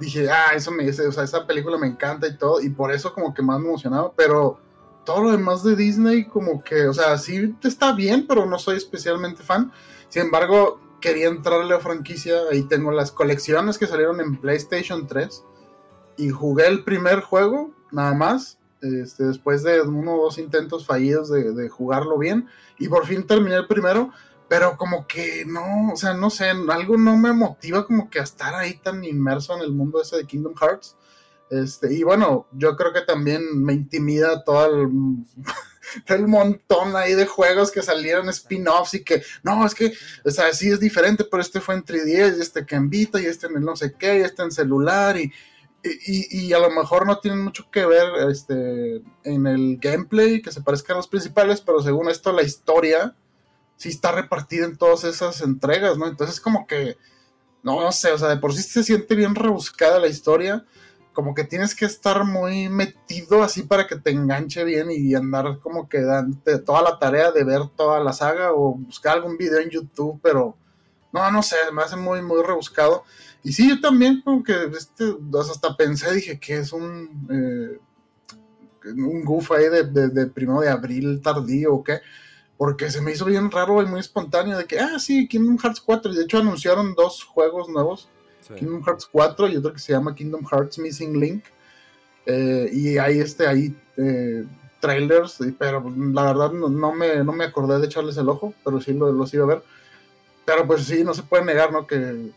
Dije, 0.00 0.30
ah, 0.30 0.50
eso 0.54 0.70
me 0.70 0.84
dice, 0.84 1.06
o 1.06 1.12
sea, 1.12 1.24
esa 1.24 1.46
película 1.46 1.76
me 1.76 1.88
encanta 1.88 2.28
y 2.28 2.36
todo, 2.36 2.60
y 2.60 2.68
por 2.70 2.92
eso 2.92 3.12
como 3.12 3.34
que 3.34 3.42
más 3.42 3.58
me 3.60 3.68
emocionaba, 3.68 4.12
pero 4.14 4.60
todo 5.04 5.24
lo 5.24 5.32
demás 5.32 5.64
de 5.64 5.74
Disney 5.74 6.26
como 6.26 6.62
que, 6.62 6.86
o 6.86 6.94
sea, 6.94 7.18
sí 7.18 7.56
está 7.64 7.92
bien, 7.92 8.26
pero 8.28 8.46
no 8.46 8.58
soy 8.58 8.76
especialmente 8.76 9.42
fan. 9.42 9.72
Sin 10.08 10.22
embargo, 10.22 10.80
quería 11.00 11.28
entrarle 11.28 11.74
a 11.74 11.80
franquicia, 11.80 12.34
ahí 12.50 12.62
tengo 12.62 12.92
las 12.92 13.10
colecciones 13.10 13.78
que 13.78 13.86
salieron 13.86 14.20
en 14.20 14.36
PlayStation 14.40 15.06
3 15.08 15.42
y 16.16 16.28
jugué 16.30 16.66
el 16.68 16.84
primer 16.84 17.20
juego, 17.20 17.70
nada 17.90 18.14
más, 18.14 18.57
este, 18.82 19.24
después 19.24 19.62
de 19.62 19.80
uno 19.82 20.14
o 20.14 20.24
dos 20.24 20.38
intentos 20.38 20.86
fallidos 20.86 21.30
de, 21.30 21.68
jugarlo 21.68 22.18
bien, 22.18 22.46
y 22.78 22.88
por 22.88 23.06
fin 23.06 23.26
terminé 23.26 23.56
el 23.56 23.66
primero, 23.66 24.12
pero 24.48 24.76
como 24.76 25.06
que 25.06 25.44
no, 25.46 25.92
o 25.92 25.96
sea, 25.96 26.14
no 26.14 26.30
sé, 26.30 26.46
algo 26.46 26.96
no 26.96 27.16
me 27.16 27.32
motiva 27.32 27.86
como 27.86 28.08
que 28.08 28.20
a 28.20 28.22
estar 28.22 28.54
ahí 28.54 28.78
tan 28.78 29.04
inmerso 29.04 29.54
en 29.56 29.62
el 29.62 29.72
mundo 29.72 30.00
ese 30.00 30.16
de 30.16 30.24
Kingdom 30.24 30.54
Hearts. 30.54 30.96
Este, 31.50 31.92
y 31.94 32.02
bueno, 32.02 32.46
yo 32.52 32.76
creo 32.76 32.92
que 32.92 33.00
también 33.02 33.42
me 33.62 33.72
intimida 33.72 34.44
todo 34.44 34.66
el, 34.66 34.90
todo 36.06 36.16
el 36.18 36.28
montón 36.28 36.94
ahí 36.96 37.14
de 37.14 37.26
juegos 37.26 37.70
que 37.70 37.82
salieron 37.82 38.28
spin-offs 38.28 38.94
y 38.94 39.04
que, 39.04 39.22
no, 39.42 39.64
es 39.64 39.74
que, 39.74 39.92
o 40.24 40.30
sea, 40.30 40.52
sí 40.52 40.70
es 40.70 40.80
diferente, 40.80 41.24
pero 41.24 41.42
este 41.42 41.60
fue 41.60 41.74
en 41.74 41.84
3DS, 41.84 42.38
y 42.38 42.40
este 42.40 42.66
que 42.66 42.74
en 42.74 42.90
Vita, 42.90 43.20
y 43.20 43.26
este 43.26 43.46
en 43.46 43.56
el 43.56 43.62
no 43.62 43.76
sé 43.76 43.94
qué, 43.98 44.18
y 44.18 44.22
este 44.22 44.42
en 44.42 44.50
celular, 44.50 45.16
y, 45.16 45.32
y, 45.82 46.52
a 46.52 46.58
lo 46.58 46.70
mejor 46.70 47.06
no 47.06 47.18
tienen 47.18 47.42
mucho 47.42 47.70
que 47.70 47.86
ver 47.86 48.08
este, 48.30 49.02
en 49.24 49.46
el 49.46 49.78
gameplay, 49.78 50.42
que 50.42 50.50
se 50.50 50.60
parezcan 50.60 50.96
los 50.96 51.06
principales, 51.06 51.60
pero 51.60 51.80
según 51.80 52.08
esto 52.08 52.32
la 52.32 52.42
historia 52.42 53.14
sí 53.76 53.90
está 53.90 54.12
repartida 54.12 54.66
en 54.66 54.76
todas 54.76 55.04
esas 55.04 55.40
entregas, 55.40 55.96
¿no? 55.96 56.08
Entonces 56.08 56.40
como 56.40 56.66
que, 56.66 56.96
no, 57.62 57.80
no 57.80 57.92
sé, 57.92 58.10
o 58.10 58.18
sea, 58.18 58.28
de 58.28 58.38
por 58.38 58.52
sí 58.52 58.62
se 58.62 58.82
siente 58.82 59.14
bien 59.14 59.36
rebuscada 59.36 60.00
la 60.00 60.08
historia, 60.08 60.64
como 61.12 61.34
que 61.34 61.44
tienes 61.44 61.74
que 61.74 61.84
estar 61.84 62.24
muy 62.24 62.68
metido 62.68 63.42
así 63.42 63.62
para 63.62 63.86
que 63.86 63.96
te 63.96 64.10
enganche 64.10 64.64
bien 64.64 64.88
y 64.90 65.14
andar 65.14 65.58
como 65.60 65.88
que 65.88 66.00
dándote 66.00 66.58
toda 66.58 66.82
la 66.82 66.98
tarea 66.98 67.30
de 67.30 67.44
ver 67.44 67.62
toda 67.76 68.00
la 68.00 68.12
saga 68.12 68.52
o 68.52 68.74
buscar 68.74 69.16
algún 69.16 69.36
video 69.36 69.60
en 69.60 69.70
YouTube, 69.70 70.20
pero 70.22 70.56
no, 71.12 71.30
no 71.30 71.42
sé, 71.42 71.56
me 71.72 71.82
hace 71.82 71.96
muy, 71.96 72.22
muy 72.22 72.42
rebuscado. 72.42 73.04
Y 73.48 73.52
sí, 73.54 73.66
yo 73.66 73.80
también 73.80 74.20
como 74.20 74.44
que 74.44 74.52
este, 74.76 75.04
hasta 75.40 75.74
pensé, 75.74 76.12
dije 76.14 76.38
que 76.38 76.58
es 76.58 76.70
un, 76.70 77.26
eh, 77.30 77.78
un 78.90 79.24
goof 79.24 79.52
ahí 79.52 79.70
de, 79.70 79.84
de, 79.84 80.08
de 80.10 80.26
primero 80.26 80.60
de 80.60 80.68
abril 80.68 81.22
tardío 81.22 81.76
o 81.76 81.82
qué. 81.82 82.00
porque 82.58 82.90
se 82.90 83.00
me 83.00 83.12
hizo 83.12 83.24
bien 83.24 83.50
raro 83.50 83.82
y 83.82 83.86
muy 83.86 84.00
espontáneo 84.00 84.58
de 84.58 84.66
que, 84.66 84.78
ah, 84.78 84.98
sí, 84.98 85.26
Kingdom 85.26 85.56
Hearts 85.56 85.80
4, 85.80 86.12
y 86.12 86.16
de 86.16 86.24
hecho 86.24 86.36
anunciaron 86.36 86.94
dos 86.94 87.24
juegos 87.24 87.70
nuevos, 87.70 88.10
Kingdom 88.54 88.84
Hearts 88.84 89.08
4 89.10 89.48
y 89.48 89.56
otro 89.56 89.72
que 89.72 89.78
se 89.78 89.94
llama 89.94 90.14
Kingdom 90.14 90.44
Hearts 90.44 90.78
Missing 90.78 91.18
Link, 91.18 91.44
eh, 92.26 92.68
y 92.70 92.98
hay 92.98 93.20
este, 93.20 93.46
ahí 93.46 93.74
eh, 93.96 94.44
trailers, 94.78 95.38
pero 95.58 95.90
la 95.96 96.24
verdad 96.24 96.52
no, 96.52 96.92
me, 96.92 97.24
no 97.24 97.32
me 97.32 97.44
acordé 97.44 97.78
de 97.78 97.86
echarles 97.86 98.18
el 98.18 98.28
ojo, 98.28 98.52
pero 98.62 98.78
sí 98.78 98.92
lo, 98.92 99.10
los 99.10 99.32
iba 99.32 99.44
a 99.44 99.48
ver, 99.48 99.62
pero 100.44 100.66
pues 100.66 100.84
sí, 100.84 101.02
no 101.02 101.14
se 101.14 101.22
puede 101.22 101.46
negar, 101.46 101.72
¿no? 101.72 101.86
Que 101.86 102.30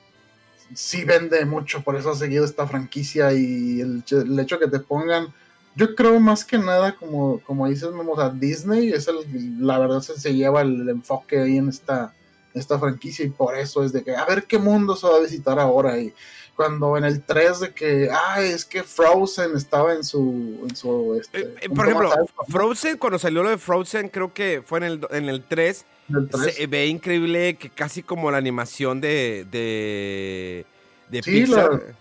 sí 0.75 1.04
vende 1.04 1.46
mucho, 1.46 1.82
por 1.82 1.96
eso 1.96 2.12
ha 2.12 2.16
seguido 2.16 2.46
esta 2.46 2.68
franquicia 2.68 3.34
y 3.34 3.82
el, 3.82 4.04
el 4.10 4.40
hecho 4.40 4.60
que 4.60 4.68
te 4.68 4.80
pongan 4.80 5.34
yo 5.75 5.96
creo 5.96 6.20
más 6.20 6.44
que 6.44 6.58
nada, 6.58 6.96
como, 6.96 7.40
como 7.42 7.68
dices, 7.68 7.86
o 7.86 8.16
sea, 8.16 8.30
Disney 8.30 8.92
es 8.92 9.08
el, 9.08 9.66
la 9.66 9.80
verdad 9.80 10.01
se, 10.01 10.20
se 10.20 10.34
lleva 10.34 10.62
el, 10.62 10.88
enfoque 10.90 11.40
ahí 11.40 11.58
en 11.58 11.70
esta, 11.70 12.13
esta 12.54 12.78
franquicia 12.78 13.25
y 13.25 13.30
por 13.30 13.58
eso 13.58 13.84
es 13.84 13.94
de 13.94 14.04
que 14.04 14.16
a 14.16 14.25
ver 14.25 14.44
qué 14.44 14.58
mundo 14.58 14.96
se 14.96 15.08
va 15.08 15.16
a 15.16 15.22
visitar 15.22 15.60
ahora 15.60 15.98
y 15.98 16.13
cuando 16.56 16.98
en 16.98 17.06
el 17.06 17.24
3 17.24 17.60
de 17.62 17.74
que, 17.74 18.10
ah, 18.12 18.42
es 18.42 18.66
que 18.66 18.84
Frozen 18.84 19.56
estaba 19.56 19.94
en 19.94 20.04
su... 20.04 20.66
En 20.70 20.75
su 20.75 21.18
este, 21.20 21.42
eh, 21.42 21.56
eh, 21.62 21.70
por 21.70 21.86
ejemplo, 21.86 22.12
Frozen, 22.50 22.98
cuando 22.98 23.18
salió 23.18 23.42
lo 23.42 23.50
de 23.50 23.58
Frozen, 23.58 24.10
creo 24.10 24.34
que 24.34 24.62
fue 24.63 24.80
en 24.80 24.84
el, 24.84 25.08
en 25.12 25.30
el 25.30 25.44
3, 25.44 25.86
se 26.32 26.68
ve 26.68 26.88
increíble 26.88 27.56
que 27.58 27.70
casi 27.70 28.03
como 28.03 28.32
la 28.32 28.38
animación 28.38 29.01
de, 29.01 29.46
de, 29.51 30.65
de 31.10 31.22
Pixar 31.22 31.96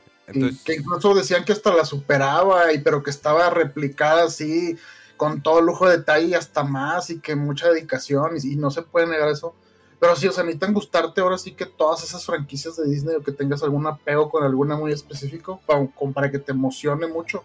que 0.65 0.75
incluso 0.75 1.15
decían 1.15 1.45
que 1.45 1.53
hasta 1.53 1.75
la 1.75 1.85
superaba, 1.85 2.73
y, 2.73 2.79
pero 2.79 3.03
que 3.03 3.11
estaba 3.11 3.51
replicada 3.51 4.25
así, 4.25 4.77
con 5.17 5.43
todo 5.43 5.61
lujo 5.61 5.89
de 5.89 5.99
detalle 5.99 6.27
y 6.29 6.35
hasta 6.35 6.65
más, 6.65 7.11
y 7.11 7.21
que 7.21 7.35
mucha 7.35 7.69
dedicación, 7.69 8.33
y, 8.43 8.57
no 8.57 8.71
se 8.71 8.83
puede 8.83 9.07
negar 9.07 9.29
eso. 9.29 9.55
Pero 9.99 10.17
sí, 10.17 10.27
o 10.27 10.33
sea, 10.33 10.45
necesitan 10.45 10.73
gustarte 10.73 11.21
ahora 11.21 11.37
sí 11.37 11.53
que 11.53 11.67
todas 11.67 12.03
esas 12.03 12.25
franquicias 12.25 12.77
de 12.77 12.89
Disney 12.89 13.17
o 13.17 13.23
que 13.23 13.33
tengas 13.33 13.63
algún 13.63 13.87
apego 13.87 14.31
con 14.31 14.45
alguna 14.45 14.77
muy 14.77 14.93
específico 14.93 15.61
para, 15.67 15.87
para 16.15 16.31
que 16.31 16.39
te 16.39 16.53
emocione 16.53 17.07
mucho. 17.07 17.45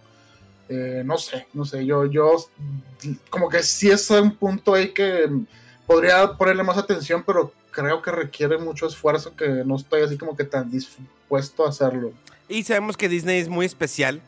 Eh, 0.70 1.04
no 1.06 1.18
sé, 1.18 1.48
no 1.54 1.66
sé, 1.66 1.86
yo, 1.86 2.06
yo 2.06 2.38
como 3.30 3.50
que 3.50 3.62
sí 3.62 3.92
es 3.92 4.10
un 4.10 4.36
punto 4.36 4.74
ahí 4.74 4.94
que 4.94 5.30
podría 5.86 6.34
ponerle 6.34 6.64
más 6.64 6.78
atención, 6.78 7.24
pero 7.26 7.52
creo 7.72 8.02
que 8.02 8.12
requiere 8.12 8.58
mucho 8.58 8.88
esfuerzo 8.88 9.36
que 9.36 9.48
no 9.66 9.76
estoy 9.76 10.02
así 10.02 10.18
como 10.18 10.36
que 10.36 10.44
tan 10.44 10.72
dispuesto 10.72 11.66
a 11.66 11.70
hacerlo. 11.70 12.12
Y 12.48 12.64
sabemos 12.64 12.98
que 12.98 13.10
Disney 13.10 13.40
es 13.40 13.50
muy 13.50 13.66
especial 13.66 14.22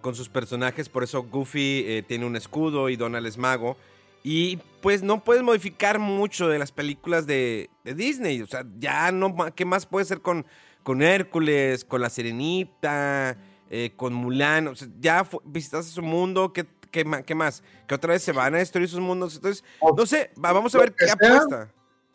con 0.00 0.14
sus 0.14 0.28
personajes, 0.28 0.88
por 0.88 1.04
eso 1.04 1.22
Goofy 1.22 1.84
eh, 1.86 2.04
tiene 2.06 2.24
un 2.24 2.36
escudo 2.36 2.88
y 2.88 2.96
Donald 2.96 3.26
es 3.26 3.36
mago. 3.36 3.76
Y 4.22 4.58
pues 4.82 5.02
no 5.02 5.24
puedes 5.24 5.42
modificar 5.42 5.98
mucho 5.98 6.48
de 6.48 6.58
las 6.58 6.72
películas 6.72 7.26
de, 7.26 7.70
Disney. 7.84 8.42
O 8.42 8.46
sea, 8.46 8.66
ya 8.78 9.10
no, 9.12 9.34
¿qué 9.54 9.64
más 9.64 9.86
puede 9.86 10.04
ser 10.04 10.20
con, 10.20 10.44
con 10.82 11.02
Hércules, 11.02 11.84
con 11.84 12.02
La 12.02 12.10
Sirenita, 12.10 13.38
eh, 13.70 13.92
con 13.96 14.12
Mulan? 14.12 14.68
O 14.68 14.74
sea, 14.74 14.88
ya 15.00 15.26
visitaste 15.44 15.90
su 15.92 16.02
mundo, 16.02 16.52
¿qué, 16.52 16.66
qué, 16.90 17.34
más? 17.34 17.62
Que 17.86 17.94
otra 17.94 18.12
vez 18.12 18.22
se 18.22 18.32
van 18.32 18.54
a 18.54 18.58
destruir 18.58 18.88
sus 18.88 19.00
mundos. 19.00 19.36
Entonces, 19.36 19.64
no 19.96 20.06
sé, 20.06 20.30
vamos 20.36 20.74
a 20.74 20.78
ver 20.78 20.94
qué 20.94 21.10
apuesta. 21.10 21.70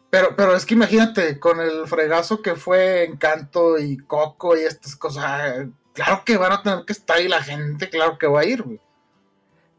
Pero, 0.09 0.35
pero 0.35 0.55
es 0.55 0.65
que 0.65 0.75
imagínate, 0.75 1.39
con 1.39 1.59
el 1.59 1.87
fregazo 1.87 2.41
que 2.41 2.55
fue 2.55 3.03
Encanto 3.03 3.77
y 3.77 3.97
Coco 3.97 4.55
y 4.55 4.61
estas 4.61 4.95
cosas, 4.95 5.67
claro 5.93 6.23
que 6.23 6.37
van 6.37 6.53
a 6.53 6.63
tener 6.63 6.85
que 6.85 6.93
estar 6.93 7.17
ahí 7.17 7.27
la 7.27 7.43
gente, 7.43 7.89
claro 7.89 8.17
que 8.17 8.27
va 8.27 8.41
a 8.41 8.45
ir, 8.45 8.61
güey. 8.61 8.79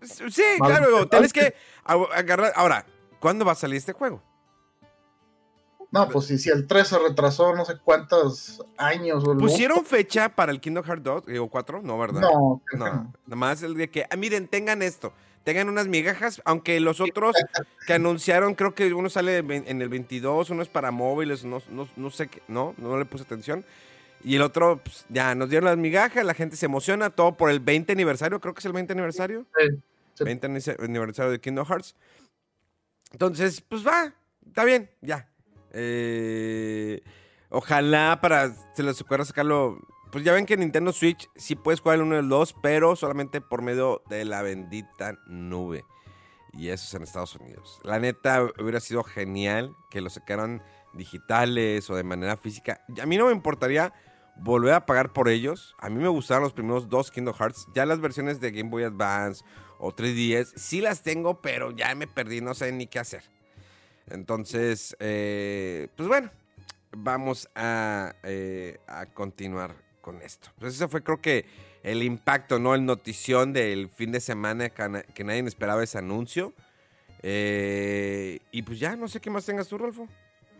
Sí, 0.02 0.42
claro, 0.58 1.08
tienes 1.08 1.32
que 1.32 1.54
agarrar. 1.84 2.52
Ahora, 2.54 2.84
¿cuándo 3.18 3.44
va 3.44 3.52
a 3.52 3.56
salir 3.56 3.78
este 3.78 3.92
juego? 3.92 4.22
No, 5.96 6.08
pues 6.08 6.26
si, 6.26 6.38
si 6.38 6.50
el 6.50 6.66
3 6.66 6.86
se 6.86 6.98
retrasó 6.98 7.54
no 7.54 7.64
sé 7.64 7.78
cuántos 7.82 8.62
años. 8.76 9.24
¿Pusieron 9.38 9.84
fecha 9.84 10.28
para 10.28 10.52
el 10.52 10.60
Kingdom 10.60 10.84
Hearts 10.84 11.02
2 11.02 11.24
o 11.40 11.48
4? 11.48 11.82
No, 11.82 11.98
¿verdad? 11.98 12.20
No, 12.20 12.62
no. 12.72 12.84
Nada 12.84 13.12
más 13.36 13.62
el 13.62 13.74
de 13.74 13.90
que, 13.90 14.06
ah, 14.10 14.16
miren, 14.16 14.48
tengan 14.48 14.82
esto 14.82 15.12
tengan 15.46 15.68
unas 15.68 15.86
migajas, 15.86 16.42
aunque 16.44 16.80
los 16.80 17.00
otros 17.00 17.36
que 17.86 17.92
anunciaron, 17.92 18.56
creo 18.56 18.74
que 18.74 18.92
uno 18.92 19.08
sale 19.08 19.38
en 19.38 19.80
el 19.80 19.88
22, 19.88 20.50
uno 20.50 20.60
es 20.60 20.68
para 20.68 20.90
móviles, 20.90 21.44
no, 21.44 21.62
no, 21.96 22.10
sé 22.10 22.26
qué, 22.26 22.42
no, 22.48 22.74
no 22.78 22.98
le 22.98 23.04
puse 23.04 23.22
atención. 23.22 23.64
Y 24.24 24.34
el 24.34 24.42
otro, 24.42 24.80
pues, 24.82 25.06
ya 25.08 25.36
nos 25.36 25.48
dieron 25.48 25.66
las 25.66 25.76
migajas, 25.76 26.24
la 26.24 26.34
gente 26.34 26.56
se 26.56 26.66
emociona, 26.66 27.10
todo 27.10 27.36
por 27.36 27.48
el 27.48 27.60
20 27.60 27.92
aniversario, 27.92 28.40
creo 28.40 28.54
que 28.54 28.58
es 28.58 28.64
el 28.64 28.72
20 28.72 28.94
aniversario. 28.94 29.46
Sí, 29.56 30.24
20 30.24 30.46
aniversario 30.80 31.30
de 31.30 31.40
Kingdom 31.40 31.64
Hearts. 31.64 31.94
Entonces, 33.12 33.60
pues 33.60 33.86
va, 33.86 34.12
está 34.48 34.64
bien, 34.64 34.90
ya. 35.00 35.30
Eh, 35.72 37.02
ojalá 37.50 38.18
para, 38.20 38.54
se 38.74 38.82
les 38.82 39.00
ocurra 39.00 39.24
sacarlo 39.24 39.78
pues 40.16 40.24
ya 40.24 40.32
ven 40.32 40.46
que 40.46 40.56
Nintendo 40.56 40.92
Switch 40.92 41.28
sí 41.36 41.56
puedes 41.56 41.80
jugar 41.80 41.96
el 41.96 42.02
1 42.02 42.14
y 42.14 42.18
el 42.20 42.28
2, 42.28 42.56
pero 42.62 42.96
solamente 42.96 43.40
por 43.40 43.62
medio 43.62 44.02
de 44.08 44.24
la 44.24 44.42
bendita 44.42 45.18
nube. 45.26 45.84
Y 46.52 46.68
eso 46.68 46.84
es 46.86 46.94
en 46.94 47.02
Estados 47.02 47.36
Unidos. 47.36 47.80
La 47.82 47.98
neta, 47.98 48.42
hubiera 48.58 48.80
sido 48.80 49.02
genial 49.04 49.74
que 49.90 50.00
lo 50.00 50.08
sacaran 50.08 50.62
digitales 50.94 51.90
o 51.90 51.96
de 51.96 52.02
manera 52.02 52.36
física. 52.36 52.80
A 52.98 53.04
mí 53.06 53.18
no 53.18 53.26
me 53.26 53.32
importaría 53.32 53.92
volver 54.36 54.72
a 54.72 54.86
pagar 54.86 55.12
por 55.12 55.28
ellos. 55.28 55.74
A 55.78 55.90
mí 55.90 56.00
me 56.00 56.08
gustaron 56.08 56.44
los 56.44 56.52
primeros 56.52 56.88
dos 56.88 57.10
Kingdom 57.10 57.34
Hearts. 57.34 57.68
Ya 57.74 57.84
las 57.84 58.00
versiones 58.00 58.40
de 58.40 58.52
Game 58.52 58.70
Boy 58.70 58.84
Advance 58.84 59.44
o 59.78 59.94
3DS 59.94 60.54
sí 60.56 60.80
las 60.80 61.02
tengo, 61.02 61.42
pero 61.42 61.72
ya 61.72 61.94
me 61.94 62.06
perdí, 62.06 62.40
no 62.40 62.54
sé 62.54 62.72
ni 62.72 62.86
qué 62.86 63.00
hacer. 63.00 63.35
Entonces, 64.08 64.96
eh, 65.00 65.88
pues 65.96 66.08
bueno, 66.08 66.30
vamos 66.96 67.48
a, 67.54 68.14
eh, 68.22 68.78
a 68.86 69.06
continuar 69.06 69.74
con 70.00 70.22
esto. 70.22 70.50
Pues 70.58 70.74
ese 70.74 70.88
fue 70.88 71.02
creo 71.02 71.20
que 71.20 71.46
el 71.82 72.02
impacto, 72.02 72.58
¿no? 72.58 72.74
El 72.74 72.84
notición 72.84 73.52
del 73.52 73.88
fin 73.88 74.10
de 74.10 74.20
semana 74.20 74.70
que, 74.70 75.24
nadie 75.24 75.40
esperaba 75.46 75.84
ese 75.84 75.98
anuncio. 75.98 76.52
Eh, 77.22 78.40
y 78.50 78.62
pues 78.62 78.80
ya, 78.80 78.96
no 78.96 79.08
sé 79.08 79.20
qué 79.20 79.30
más 79.30 79.44
tengas 79.44 79.68
tú, 79.68 79.78
Rolfo. 79.78 80.08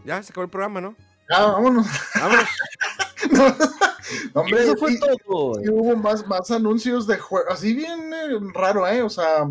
Ya 0.04 0.22
se 0.22 0.32
acabó 0.32 0.44
el 0.44 0.50
programa, 0.50 0.80
¿no? 0.80 0.94
Ya, 1.28 1.46
vámonos. 1.46 1.86
Vámonos. 2.14 2.48
hombre, 4.34 4.62
eso 4.62 4.76
fue 4.76 4.96
todo. 4.98 5.60
Y 5.62 5.68
hubo 5.68 5.96
más, 5.96 6.26
más 6.26 6.50
anuncios 6.50 7.06
de 7.06 7.18
juegos. 7.18 7.52
Así 7.52 7.74
bien 7.74 8.12
eh, 8.12 8.38
raro, 8.54 8.86
¿eh? 8.86 9.02
O 9.02 9.10
sea, 9.10 9.50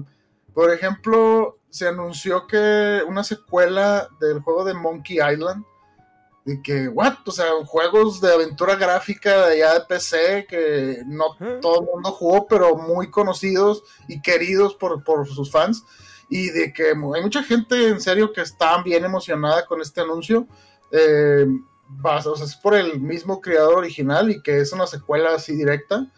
por 0.53 0.73
ejemplo, 0.73 1.57
se 1.75 1.89
anunció 1.89 2.47
que 2.47 3.01
una 3.05 3.21
secuela 3.21 4.07
del 4.21 4.39
juego 4.39 4.63
de 4.63 4.73
Monkey 4.73 5.17
Island 5.17 5.65
de 6.45 6.61
que, 6.61 6.87
what, 6.87 7.15
o 7.25 7.31
sea, 7.31 7.47
juegos 7.65 8.21
de 8.21 8.31
aventura 8.31 8.75
gráfica 8.75 9.47
de 9.47 9.55
allá 9.55 9.73
de 9.73 9.85
PC 9.85 10.45
que 10.47 11.01
no 11.05 11.35
todo 11.59 11.81
el 11.81 11.87
mundo 11.87 12.13
jugó, 12.13 12.47
pero 12.47 12.77
muy 12.77 13.11
conocidos 13.11 13.83
y 14.07 14.21
queridos 14.21 14.75
por, 14.75 15.27
sus 15.27 15.51
fans. 15.51 15.83
Y 16.29 16.49
de 16.49 16.71
que 16.71 16.91
hay 16.91 17.21
mucha 17.21 17.43
gente 17.43 17.89
en 17.89 17.99
serio 17.99 18.31
que 18.31 18.39
está 18.39 18.81
bien 18.81 19.03
emocionada 19.03 19.65
con 19.65 19.81
este 19.81 19.99
anuncio. 19.99 20.47
Eh, 20.91 21.45
o 22.03 22.35
sea, 22.37 22.45
es 22.45 22.55
por 22.55 22.75
el 22.75 23.01
mismo 23.01 23.41
creador 23.41 23.79
original 23.79 24.31
y 24.31 24.41
que 24.41 24.61
es 24.61 24.71
una 24.71 24.87
secuela 24.87 25.35
así 25.35 25.53
directa. 25.57 26.09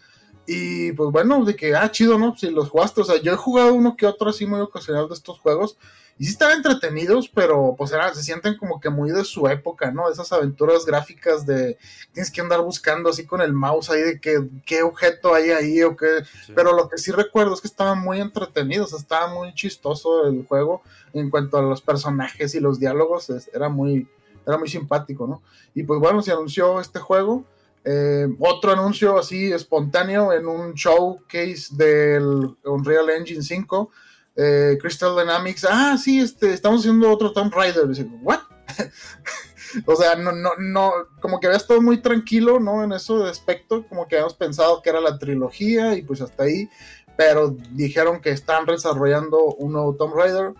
Y 0.50 0.92
pues 0.92 1.10
bueno, 1.10 1.44
de 1.44 1.54
que, 1.54 1.76
ah, 1.76 1.90
chido, 1.90 2.18
¿no? 2.18 2.34
Si 2.34 2.48
los 2.48 2.70
jugaste, 2.70 3.02
o 3.02 3.04
sea, 3.04 3.20
yo 3.20 3.34
he 3.34 3.36
jugado 3.36 3.74
uno 3.74 3.98
que 3.98 4.06
otro 4.06 4.30
así 4.30 4.46
muy 4.46 4.60
ocasional 4.60 5.06
de 5.06 5.14
estos 5.14 5.38
juegos 5.38 5.76
y 6.18 6.24
sí 6.24 6.30
están 6.30 6.52
entretenidos, 6.52 7.28
pero 7.28 7.74
pues 7.76 7.92
era, 7.92 8.12
se 8.14 8.22
sienten 8.22 8.56
como 8.56 8.80
que 8.80 8.88
muy 8.88 9.10
de 9.10 9.24
su 9.24 9.46
época, 9.46 9.90
¿no? 9.90 10.10
Esas 10.10 10.32
aventuras 10.32 10.86
gráficas 10.86 11.44
de 11.44 11.76
tienes 12.12 12.30
que 12.30 12.40
andar 12.40 12.62
buscando 12.62 13.10
así 13.10 13.26
con 13.26 13.42
el 13.42 13.52
mouse 13.52 13.90
ahí 13.90 14.00
de 14.00 14.20
que, 14.20 14.48
qué 14.64 14.82
objeto 14.82 15.34
hay 15.34 15.50
ahí 15.50 15.82
o 15.82 15.96
qué. 15.96 16.24
Pero 16.56 16.72
lo 16.72 16.88
que 16.88 16.96
sí 16.96 17.12
recuerdo 17.12 17.52
es 17.52 17.60
que 17.60 17.68
estaban 17.68 18.00
muy 18.00 18.18
entretenidos, 18.18 18.94
estaba 18.94 19.32
muy 19.32 19.54
chistoso 19.54 20.26
el 20.26 20.46
juego 20.46 20.82
en 21.12 21.28
cuanto 21.28 21.58
a 21.58 21.62
los 21.62 21.82
personajes 21.82 22.54
y 22.54 22.60
los 22.60 22.80
diálogos, 22.80 23.30
era 23.52 23.68
muy, 23.68 24.08
era 24.46 24.56
muy 24.56 24.68
simpático, 24.68 25.26
¿no? 25.26 25.42
Y 25.74 25.82
pues 25.82 26.00
bueno, 26.00 26.22
se 26.22 26.32
anunció 26.32 26.80
este 26.80 27.00
juego. 27.00 27.44
Eh, 27.90 28.26
otro 28.40 28.72
anuncio 28.72 29.18
así 29.18 29.50
espontáneo 29.50 30.30
en 30.34 30.46
un 30.46 30.74
showcase 30.74 31.68
del 31.70 32.54
Unreal 32.64 33.08
Engine 33.08 33.42
5 33.42 33.90
eh, 34.36 34.78
Crystal 34.80 35.16
Dynamics, 35.16 35.66
ah, 35.68 35.96
sí, 35.98 36.20
este, 36.20 36.52
estamos 36.52 36.80
haciendo 36.80 37.10
otro 37.10 37.32
Tomb 37.32 37.52
Raider. 37.52 37.88
Y 37.96 38.02
¿what? 38.22 38.40
o 39.86 39.96
sea, 39.96 40.14
no, 40.14 40.30
no, 40.32 40.50
no, 40.58 40.92
como 41.20 41.40
que 41.40 41.48
había 41.48 41.56
estado 41.56 41.80
muy 41.80 42.00
tranquilo, 42.00 42.60
¿no? 42.60 42.84
En 42.84 42.92
eso 42.92 43.18
de 43.18 43.30
aspecto, 43.30 43.84
como 43.88 44.06
que 44.06 44.14
habíamos 44.14 44.34
pensado 44.34 44.80
que 44.80 44.90
era 44.90 45.00
la 45.00 45.18
trilogía 45.18 45.94
y 45.96 46.02
pues 46.02 46.20
hasta 46.20 46.44
ahí, 46.44 46.70
pero 47.16 47.56
dijeron 47.72 48.20
que 48.20 48.30
están 48.30 48.64
desarrollando 48.64 49.42
un 49.54 49.72
nuevo 49.72 49.96
Tomb 49.96 50.14
Raider 50.14 50.52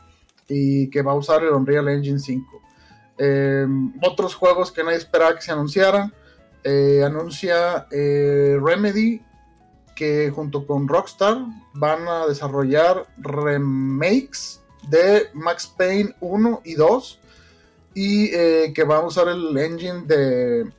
y 0.48 0.90
que 0.90 1.02
va 1.02 1.12
a 1.12 1.16
usar 1.16 1.44
el 1.44 1.50
Unreal 1.50 1.88
Engine 1.88 2.18
5. 2.18 2.62
Em, 3.18 3.92
otros 4.02 4.34
juegos 4.34 4.72
que 4.72 4.82
nadie 4.82 4.96
esperaba 4.96 5.36
que 5.36 5.42
se 5.42 5.52
anunciaran. 5.52 6.12
Eh, 6.64 7.02
anuncia 7.04 7.86
eh, 7.90 8.58
Remedy 8.60 9.22
que 9.94 10.30
junto 10.30 10.66
con 10.66 10.86
Rockstar 10.86 11.38
van 11.74 12.06
a 12.06 12.26
desarrollar 12.26 13.06
remakes 13.16 14.60
de 14.88 15.28
Max 15.34 15.72
Payne 15.76 16.14
1 16.20 16.62
y 16.64 16.74
2 16.74 17.20
y 17.94 18.26
eh, 18.34 18.72
que 18.74 18.84
va 18.84 18.98
a 18.98 19.06
usar 19.06 19.28
el 19.28 19.56
engine 19.58 20.02
de, 20.06 20.70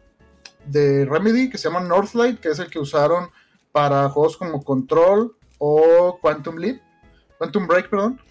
de 0.66 1.06
Remedy 1.06 1.50
que 1.50 1.58
se 1.58 1.70
llama 1.70 1.82
Northlight, 1.82 2.40
que 2.40 2.50
es 2.50 2.60
el 2.60 2.70
que 2.70 2.80
usaron 2.80 3.30
para 3.72 4.08
juegos 4.10 4.38
como 4.38 4.64
Control 4.64 5.36
o 5.58 6.18
Quantum 6.22 6.58
Leap, 6.58 6.82
Quantum 7.38 7.68
Break, 7.68 7.90
perdón. 7.90 8.22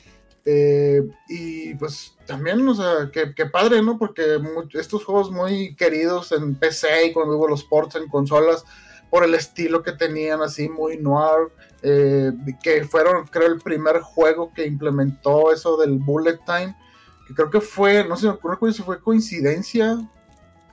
Eh, 0.44 1.02
y 1.28 1.74
pues 1.74 2.16
también, 2.26 2.66
o 2.66 2.74
sea, 2.74 3.10
que, 3.12 3.46
padre, 3.46 3.82
¿no? 3.82 3.98
Porque 3.98 4.38
estos 4.74 5.04
juegos 5.04 5.30
muy 5.30 5.74
queridos 5.76 6.32
en 6.32 6.54
PC 6.54 7.06
y 7.06 7.12
cuando 7.12 7.36
hubo 7.36 7.48
los 7.48 7.64
ports 7.64 7.96
en 7.96 8.08
consolas, 8.08 8.64
por 9.10 9.24
el 9.24 9.34
estilo 9.34 9.82
que 9.82 9.92
tenían, 9.92 10.42
así 10.42 10.68
muy 10.68 10.98
noir, 10.98 11.48
eh, 11.82 12.32
que 12.62 12.84
fueron, 12.84 13.26
creo, 13.26 13.48
el 13.48 13.60
primer 13.60 14.00
juego 14.00 14.52
que 14.52 14.66
implementó 14.66 15.52
eso 15.52 15.76
del 15.76 15.98
bullet 15.98 16.38
time, 16.44 16.76
que 17.26 17.34
creo 17.34 17.50
que 17.50 17.60
fue, 17.60 18.06
no 18.06 18.16
sé, 18.16 18.28
ocurre 18.28 18.72
si 18.72 18.82
fue 18.82 19.00
coincidencia 19.00 19.98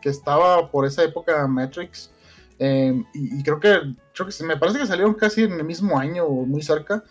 que 0.01 0.09
estaba 0.09 0.69
por 0.69 0.85
esa 0.85 1.03
época 1.03 1.47
Matrix. 1.47 2.11
Eh, 2.59 3.03
y, 3.13 3.43
creo 3.43 3.59
que, 3.59 3.95
creo 4.13 4.27
que 4.27 4.43
me 4.43 4.55
parece 4.57 4.79
que 4.79 4.85
salieron 4.85 5.15
casi 5.15 5.43
en 5.43 5.53
el 5.53 5.63
mismo 5.63 5.97
año 5.97 6.25
o 6.25 6.45
muy 6.45 6.61
cerca. 6.61 7.03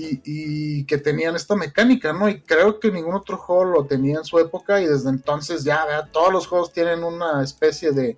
Y, 0.00 0.84
que 0.84 0.98
tenían 0.98 1.34
esta 1.34 1.56
mecánica, 1.56 2.12
¿no? 2.12 2.28
Y 2.28 2.40
creo 2.40 2.78
que 2.78 2.90
ningún 2.90 3.14
otro 3.14 3.36
juego 3.36 3.64
lo 3.64 3.86
tenía 3.86 4.18
en 4.18 4.24
su 4.24 4.38
época 4.38 4.80
y 4.80 4.86
desde 4.86 5.10
entonces 5.10 5.64
ya, 5.64 5.84
vea, 5.86 6.06
todos 6.06 6.32
los 6.32 6.46
juegos 6.46 6.72
tienen 6.72 7.02
una 7.02 7.42
especie 7.42 7.92
de, 7.92 8.16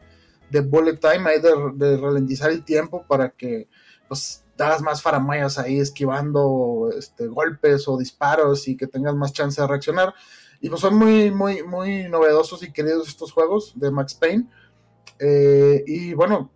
de 0.50 0.60
bullet 0.60 0.96
time 0.96 1.30
ahí 1.30 1.40
de, 1.40 1.50
de, 1.74 1.96
ralentizar 1.96 2.50
el 2.50 2.64
tiempo 2.64 3.04
para 3.08 3.30
que 3.30 3.68
pues 4.08 4.44
das 4.56 4.82
más 4.82 5.00
faramayas 5.00 5.58
ahí 5.58 5.80
esquivando 5.80 6.90
este, 6.96 7.26
golpes 7.28 7.88
o 7.88 7.96
disparos 7.96 8.68
y 8.68 8.76
que 8.76 8.86
tengas 8.86 9.14
más 9.14 9.32
chance 9.32 9.60
de 9.60 9.66
reaccionar. 9.66 10.14
Y 10.60 10.68
pues 10.68 10.82
son 10.82 10.96
muy, 10.96 11.30
muy, 11.30 11.62
muy 11.62 12.08
novedosos 12.08 12.62
y 12.62 12.72
queridos 12.72 13.08
estos 13.08 13.32
juegos 13.32 13.72
de 13.74 13.90
Max 13.90 14.14
Payne. 14.14 14.46
Eh, 15.18 15.82
y 15.86 16.12
bueno, 16.12 16.50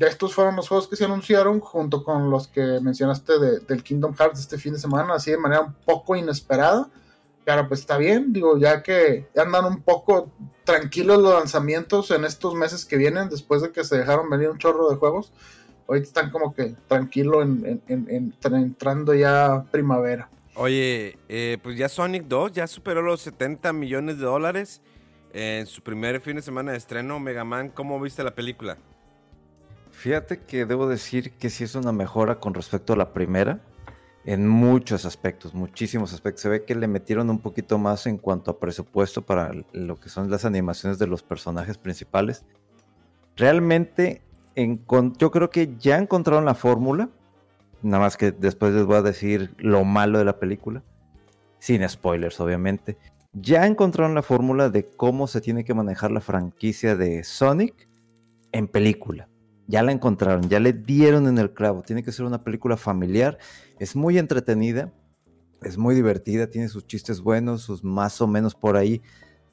ya 0.00 0.06
estos 0.06 0.34
fueron 0.34 0.56
los 0.56 0.66
juegos 0.66 0.88
que 0.88 0.96
se 0.96 1.04
anunciaron 1.04 1.60
junto 1.60 2.02
con 2.02 2.30
los 2.30 2.48
que 2.48 2.80
mencionaste 2.80 3.34
del 3.38 3.82
Kingdom 3.82 4.14
Hearts 4.14 4.40
este 4.40 4.56
fin 4.56 4.72
de 4.72 4.78
semana, 4.78 5.12
así 5.12 5.30
de 5.30 5.36
manera 5.36 5.60
un 5.60 5.74
poco 5.74 6.16
inesperada. 6.16 6.88
Pero 7.44 7.68
pues 7.68 7.80
está 7.80 7.98
bien, 7.98 8.32
digo, 8.32 8.56
ya 8.56 8.82
que 8.82 9.28
andan 9.36 9.66
un 9.66 9.82
poco 9.82 10.30
tranquilos 10.64 11.18
los 11.20 11.34
lanzamientos 11.34 12.10
en 12.12 12.24
estos 12.24 12.54
meses 12.54 12.86
que 12.86 12.96
vienen, 12.96 13.28
después 13.28 13.60
de 13.60 13.72
que 13.72 13.84
se 13.84 13.98
dejaron 13.98 14.30
venir 14.30 14.48
un 14.48 14.56
chorro 14.56 14.88
de 14.88 14.96
juegos, 14.96 15.32
ahorita 15.86 16.06
están 16.06 16.30
como 16.30 16.54
que 16.54 16.74
tranquilo 16.88 17.42
en, 17.42 17.82
entrando 17.86 19.12
ya 19.12 19.66
primavera. 19.70 20.30
Oye, 20.54 21.18
eh, 21.28 21.58
pues 21.62 21.76
ya 21.76 21.90
Sonic 21.90 22.24
2 22.24 22.52
ya 22.52 22.66
superó 22.66 23.02
los 23.02 23.20
70 23.20 23.74
millones 23.74 24.16
de 24.16 24.24
dólares 24.24 24.80
en 25.34 25.66
su 25.66 25.82
primer 25.82 26.22
fin 26.22 26.36
de 26.36 26.42
semana 26.42 26.72
de 26.72 26.78
estreno. 26.78 27.20
Mega 27.20 27.44
Man, 27.44 27.68
¿cómo 27.68 28.00
viste 28.00 28.24
la 28.24 28.34
película? 28.34 28.78
Fíjate 30.00 30.40
que 30.40 30.64
debo 30.64 30.88
decir 30.88 31.32
que 31.32 31.50
sí 31.50 31.64
es 31.64 31.74
una 31.74 31.92
mejora 31.92 32.40
con 32.40 32.54
respecto 32.54 32.94
a 32.94 32.96
la 32.96 33.12
primera 33.12 33.60
en 34.24 34.48
muchos 34.48 35.04
aspectos, 35.04 35.52
muchísimos 35.52 36.14
aspectos. 36.14 36.40
Se 36.40 36.48
ve 36.48 36.64
que 36.64 36.74
le 36.74 36.88
metieron 36.88 37.28
un 37.28 37.38
poquito 37.38 37.76
más 37.76 38.06
en 38.06 38.16
cuanto 38.16 38.50
a 38.50 38.58
presupuesto 38.58 39.20
para 39.20 39.52
lo 39.74 40.00
que 40.00 40.08
son 40.08 40.30
las 40.30 40.46
animaciones 40.46 40.98
de 40.98 41.06
los 41.06 41.22
personajes 41.22 41.76
principales. 41.76 42.46
Realmente, 43.36 44.22
yo 44.56 45.30
creo 45.30 45.50
que 45.50 45.76
ya 45.78 45.98
encontraron 45.98 46.46
la 46.46 46.54
fórmula. 46.54 47.10
Nada 47.82 48.02
más 48.02 48.16
que 48.16 48.32
después 48.32 48.72
les 48.72 48.86
voy 48.86 48.96
a 48.96 49.02
decir 49.02 49.54
lo 49.58 49.84
malo 49.84 50.18
de 50.18 50.24
la 50.24 50.38
película. 50.38 50.82
Sin 51.58 51.86
spoilers, 51.86 52.40
obviamente. 52.40 52.96
Ya 53.34 53.66
encontraron 53.66 54.14
la 54.14 54.22
fórmula 54.22 54.70
de 54.70 54.88
cómo 54.88 55.26
se 55.26 55.42
tiene 55.42 55.62
que 55.62 55.74
manejar 55.74 56.10
la 56.10 56.22
franquicia 56.22 56.96
de 56.96 57.22
Sonic 57.22 57.86
en 58.52 58.66
película 58.66 59.29
ya 59.70 59.82
la 59.82 59.92
encontraron, 59.92 60.48
ya 60.48 60.58
le 60.60 60.72
dieron 60.72 61.28
en 61.28 61.38
el 61.38 61.52
clavo. 61.52 61.82
Tiene 61.82 62.02
que 62.02 62.12
ser 62.12 62.26
una 62.26 62.42
película 62.42 62.76
familiar, 62.76 63.38
es 63.78 63.94
muy 63.94 64.18
entretenida, 64.18 64.92
es 65.62 65.78
muy 65.78 65.94
divertida, 65.94 66.48
tiene 66.48 66.68
sus 66.68 66.86
chistes 66.86 67.20
buenos, 67.20 67.62
sus 67.62 67.84
más 67.84 68.20
o 68.20 68.26
menos 68.26 68.54
por 68.54 68.76
ahí, 68.76 69.00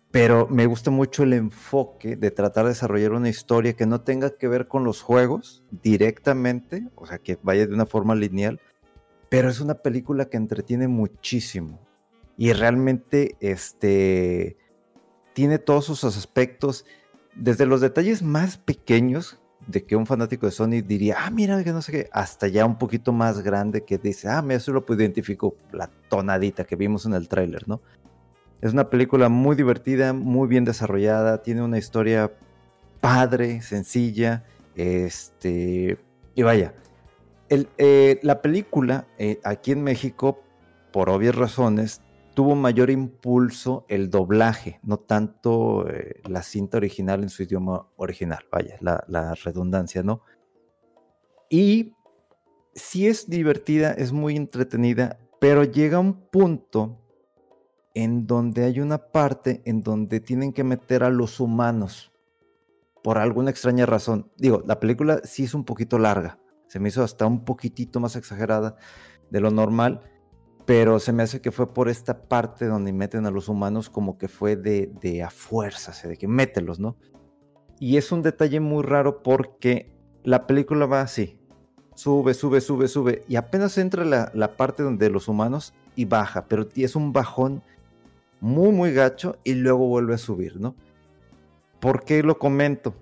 pero 0.10 0.48
me 0.48 0.66
gusta 0.66 0.90
mucho 0.90 1.24
el 1.24 1.34
enfoque 1.34 2.16
de 2.16 2.32
tratar 2.32 2.66
de 2.66 2.70
desarrollar 2.70 3.12
una 3.12 3.30
historia 3.30 3.74
que 3.74 3.86
no 3.86 4.02
tenga 4.02 4.32
que 4.32 4.48
ver 4.48 4.68
con 4.68 4.84
los 4.84 5.02
juegos 5.02 5.64
directamente, 5.84 6.88
o 6.96 7.06
sea, 7.06 7.20
que 7.20 7.38
vaya 7.44 7.68
de 7.68 7.74
una 7.74 7.86
forma 7.86 8.16
lineal, 8.16 8.60
pero 9.30 9.50
es 9.50 9.60
una 9.60 9.76
película 9.76 10.26
que 10.26 10.38
entretiene 10.38 10.88
muchísimo 10.88 11.80
y 12.38 12.54
realmente 12.54 13.36
este 13.40 14.58
tiene 15.34 15.60
todos 15.60 15.86
sus 15.86 16.04
aspectos 16.04 16.86
desde 17.36 17.68
los 17.68 17.82
detalles 17.82 18.24
más 18.24 18.58
pequeños 18.58 19.40
de 19.68 19.86
que 19.86 19.96
un 19.96 20.06
fanático 20.06 20.46
de 20.46 20.52
Sony 20.52 20.82
diría, 20.86 21.18
ah, 21.20 21.30
mira, 21.30 21.64
que 21.64 21.72
no 21.72 21.82
sé 21.82 21.92
qué, 21.92 22.10
hasta 22.12 22.48
ya 22.48 22.66
un 22.66 22.78
poquito 22.78 23.12
más 23.12 23.42
grande 23.42 23.84
que 23.84 23.98
dice, 23.98 24.30
ah, 24.30 24.42
me 24.42 24.60
solo 24.60 24.86
identifico 24.90 25.56
la 25.72 25.90
tonadita 26.10 26.64
que 26.64 26.76
vimos 26.76 27.06
en 27.06 27.14
el 27.14 27.28
tráiler, 27.28 27.68
¿no? 27.68 27.82
Es 28.62 28.74
una 28.74 28.90
película 28.90 29.30
muy 29.30 29.56
divertida, 29.56 30.14
muy 30.14 30.48
bien 30.48 30.66
desarrollada, 30.66 31.44
tiene 31.44 31.62
una 31.62 31.78
historia 31.78 32.32
padre, 33.02 33.62
sencilla, 33.62 34.46
este, 34.76 35.98
y 36.34 36.44
vaya, 36.44 36.74
el, 37.50 37.68
eh, 37.78 38.20
la 38.24 38.42
película 38.42 39.06
eh, 39.18 39.40
aquí 39.44 39.74
en 39.74 39.84
México, 39.84 40.42
por 40.92 41.10
obvias 41.10 41.36
razones, 41.36 42.02
tuvo 42.38 42.54
mayor 42.54 42.92
impulso 42.92 43.84
el 43.90 44.12
doblaje, 44.12 44.80
no 44.84 45.00
tanto 45.00 45.90
eh, 45.90 46.22
la 46.30 46.44
cinta 46.44 46.78
original 46.78 47.24
en 47.24 47.30
su 47.30 47.42
idioma 47.42 47.88
original, 47.96 48.46
vaya, 48.52 48.78
la, 48.80 49.34
redundancia, 49.44 50.04
¿no? 50.04 50.22
Y 51.50 51.96
sí 52.76 53.08
es 53.08 53.28
divertida, 53.28 53.92
es 53.92 54.12
muy 54.12 54.36
entretenida, 54.36 55.18
pero 55.40 55.64
llega 55.64 55.98
un 55.98 56.30
punto 56.30 57.02
en 57.96 58.28
donde 58.28 58.66
hay 58.66 58.82
una 58.82 59.00
parte 59.00 59.64
en 59.66 59.82
donde 59.82 60.20
tienen 60.20 60.54
que 60.54 60.64
meter 60.64 61.04
a 61.04 61.10
los 61.10 61.40
humanos 61.40 62.12
por 63.04 63.18
alguna 63.18 63.50
extraña 63.50 63.88
razón. 63.88 64.32
Digo, 64.38 64.62
la 64.68 64.80
película 64.80 65.22
sí 65.24 65.46
es 65.46 65.56
un 65.56 65.66
poquito 65.66 65.98
larga, 65.98 66.38
se 66.68 66.80
me 66.80 66.90
hizo 66.90 67.04
hasta 67.04 67.26
un 67.26 67.44
poquitito 67.46 68.00
más 68.00 68.16
exagerada 68.16 68.76
de 69.32 69.40
lo 69.40 69.50
normal 69.50 70.04
pero 70.68 71.00
se 71.00 71.14
me 71.14 71.24
hace 71.24 71.40
que 71.40 71.54
fue 71.54 71.74
por 71.74 71.88
esta 71.88 72.24
parte 72.24 72.66
donde 72.66 72.92
meten 72.92 73.26
a 73.26 73.32
los 73.32 73.48
humanos 73.48 73.90
como 73.90 74.18
que 74.18 74.28
fue 74.28 74.58
de, 74.58 74.92
de 75.02 75.24
a 75.24 75.30
fuerza, 75.30 75.94
de 76.06 76.18
que 76.18 76.28
mételos, 76.28 76.78
¿no? 76.78 76.98
Y 77.80 77.96
es 77.96 78.12
un 78.12 78.22
detalle 78.22 78.60
muy 78.60 78.84
raro 78.84 79.24
porque 79.24 79.96
la 80.26 80.46
película 80.46 80.86
va 80.86 81.00
así, 81.00 81.40
sube, 81.96 82.34
sube, 82.34 82.60
sube, 82.60 82.90
sube, 82.90 83.24
y 83.30 83.38
apenas 83.38 83.78
entra 83.78 84.04
la, 84.04 84.30
la 84.36 84.58
parte 84.58 84.84
donde 84.84 85.10
los 85.10 85.30
humanos 85.30 85.74
y 85.96 86.04
baja, 86.04 86.50
pero 86.50 86.68
es 86.76 86.98
un 86.98 87.14
bajón 87.14 87.64
muy, 88.42 88.74
muy 88.74 88.92
gacho 88.92 89.38
y 89.46 89.54
luego 89.54 89.88
vuelve 89.88 90.16
a 90.16 90.18
subir, 90.18 90.60
¿no? 90.60 90.76
¿Por 91.80 92.04
qué 92.04 92.24
lo 92.24 92.38
comento? 92.40 92.94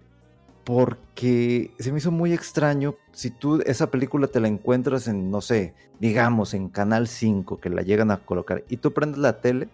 Porque 0.65 1.71
se 1.79 1.91
me 1.91 1.99
hizo 1.99 2.11
muy 2.11 2.33
extraño 2.33 2.95
si 3.11 3.29
tú 3.29 3.61
esa 3.65 3.91
película 3.91 4.27
te 4.27 4.39
la 4.39 4.47
encuentras 4.47 5.07
en, 5.07 5.29
no 5.29 5.39
sé, 5.39 5.75
digamos 5.99 6.55
en 6.55 6.69
Canal 6.69 7.07
5 7.07 7.59
que 7.59 7.69
la 7.69 7.83
llegan 7.83 8.09
a 8.09 8.17
colocar 8.17 8.63
y 8.67 8.77
tú 8.77 8.91
prendes 8.91 9.19
la 9.19 9.39
tele, 9.39 9.69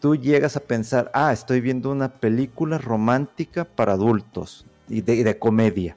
tú 0.00 0.14
llegas 0.14 0.56
a 0.56 0.60
pensar, 0.60 1.10
ah, 1.14 1.32
estoy 1.32 1.62
viendo 1.62 1.90
una 1.90 2.20
película 2.20 2.76
romántica 2.76 3.64
para 3.64 3.94
adultos 3.94 4.66
y 4.88 5.00
de, 5.00 5.38
comedia 5.38 5.96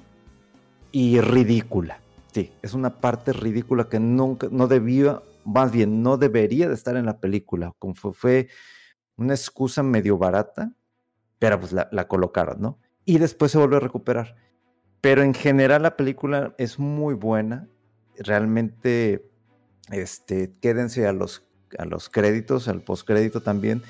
y 0.93 1.19
ridícula. 1.19 1.99
Sí, 2.31 2.53
es 2.61 2.73
una 2.73 3.01
parte 3.01 3.33
ridícula 3.33 3.89
que 3.89 3.99
nunca, 3.99 4.47
no 4.49 4.67
debía, 4.67 5.21
más 5.43 5.73
bien, 5.73 6.01
no 6.01 6.15
debería 6.15 6.69
de 6.69 6.75
estar 6.75 6.95
en 6.95 7.05
la 7.05 7.19
película, 7.19 7.73
como 7.77 7.93
fue, 7.93 8.47
una 9.17 9.33
excusa 9.33 9.83
medio 9.83 10.17
barata, 10.17 10.71
pero 11.39 11.59
pues 11.59 11.73
la, 11.73 11.89
la 11.91 12.07
colocaron, 12.07 12.61
¿no? 12.61 12.77
Y 13.07 13.19
después 13.19 13.53
se 13.53 13.57
vuelve 13.57 13.77
a 13.77 13.79
recuperar. 13.79 14.35
Pero 14.99 15.23
en 15.23 15.33
general 15.33 15.83
la 15.83 15.95
película 15.95 16.53
es 16.57 16.77
muy 16.77 17.15
buena. 17.15 17.69
Realmente, 18.19 19.25
este, 19.89 20.51
quédense 20.61 21.07
a 21.07 21.13
los, 21.13 21.47
a 21.79 21.85
los 21.85 22.09
créditos, 22.09 22.67
al 22.67 22.81
postcrédito 22.81 23.41
también. 23.41 23.81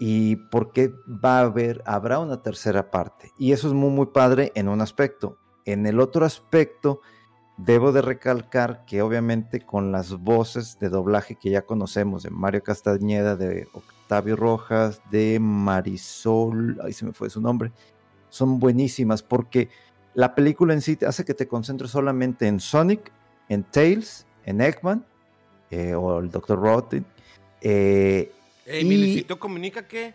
Y 0.00 0.36
porque 0.50 0.92
va 1.06 1.38
a 1.38 1.42
haber, 1.42 1.80
habrá 1.86 2.18
una 2.18 2.42
tercera 2.42 2.90
parte. 2.90 3.30
Y 3.38 3.52
eso 3.52 3.68
es 3.68 3.72
muy, 3.72 3.90
muy 3.90 4.06
padre 4.06 4.50
en 4.56 4.68
un 4.68 4.80
aspecto. 4.80 5.38
En 5.64 5.86
el 5.86 6.00
otro 6.00 6.26
aspecto, 6.26 7.00
debo 7.56 7.92
de 7.92 8.02
recalcar 8.02 8.84
que 8.84 9.00
obviamente 9.00 9.60
con 9.60 9.92
las 9.92 10.12
voces 10.12 10.76
de 10.80 10.88
doblaje 10.88 11.36
que 11.36 11.50
ya 11.50 11.62
conocemos 11.62 12.24
de 12.24 12.30
Mario 12.30 12.64
Castañeda, 12.64 13.36
de 13.36 13.68
Octavio 13.72 14.34
Rojas, 14.34 15.00
de 15.12 15.38
Marisol, 15.40 16.80
ahí 16.82 16.92
se 16.92 17.04
me 17.04 17.12
fue 17.12 17.30
su 17.30 17.40
nombre, 17.40 17.70
son 18.36 18.60
buenísimas 18.60 19.22
porque 19.22 19.68
la 20.14 20.34
película 20.34 20.74
en 20.74 20.82
sí 20.82 20.98
hace 21.06 21.24
que 21.24 21.34
te 21.34 21.48
concentres 21.48 21.90
solamente 21.90 22.46
en 22.46 22.60
Sonic, 22.60 23.10
en 23.48 23.64
Tails, 23.64 24.26
en 24.44 24.60
Eggman 24.60 25.04
eh, 25.70 25.94
o 25.94 26.20
el 26.20 26.30
Dr. 26.30 26.58
Rotten. 26.58 27.04
Eh, 27.60 28.32
Eh, 28.66 28.84
¿Mi 28.84 28.96
Luisito 28.96 29.38
comunica 29.38 29.86
qué? 29.86 30.14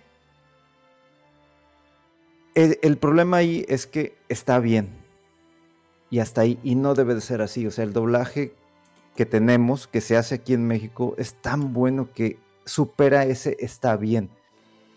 El, 2.54 2.80
el 2.82 2.98
problema 2.98 3.38
ahí 3.38 3.66
es 3.70 3.88
que 3.88 4.18
está 4.28 4.60
bien. 4.60 4.90
Y 6.10 6.20
hasta 6.20 6.42
ahí. 6.42 6.60
Y 6.64 6.76
no 6.76 6.94
debe 6.94 7.16
de 7.16 7.22
ser 7.22 7.42
así. 7.42 7.66
O 7.66 7.72
sea, 7.72 7.86
el 7.86 7.94
doblaje 7.94 8.54
que 9.16 9.26
tenemos, 9.26 9.88
que 9.88 10.02
se 10.02 10.18
hace 10.18 10.36
aquí 10.36 10.54
en 10.54 10.68
México, 10.68 11.16
es 11.18 11.34
tan 11.36 11.74
bueno 11.74 12.10
que 12.14 12.38
supera 12.66 13.26
ese 13.26 13.56
está 13.60 13.96
bien. 13.96 14.30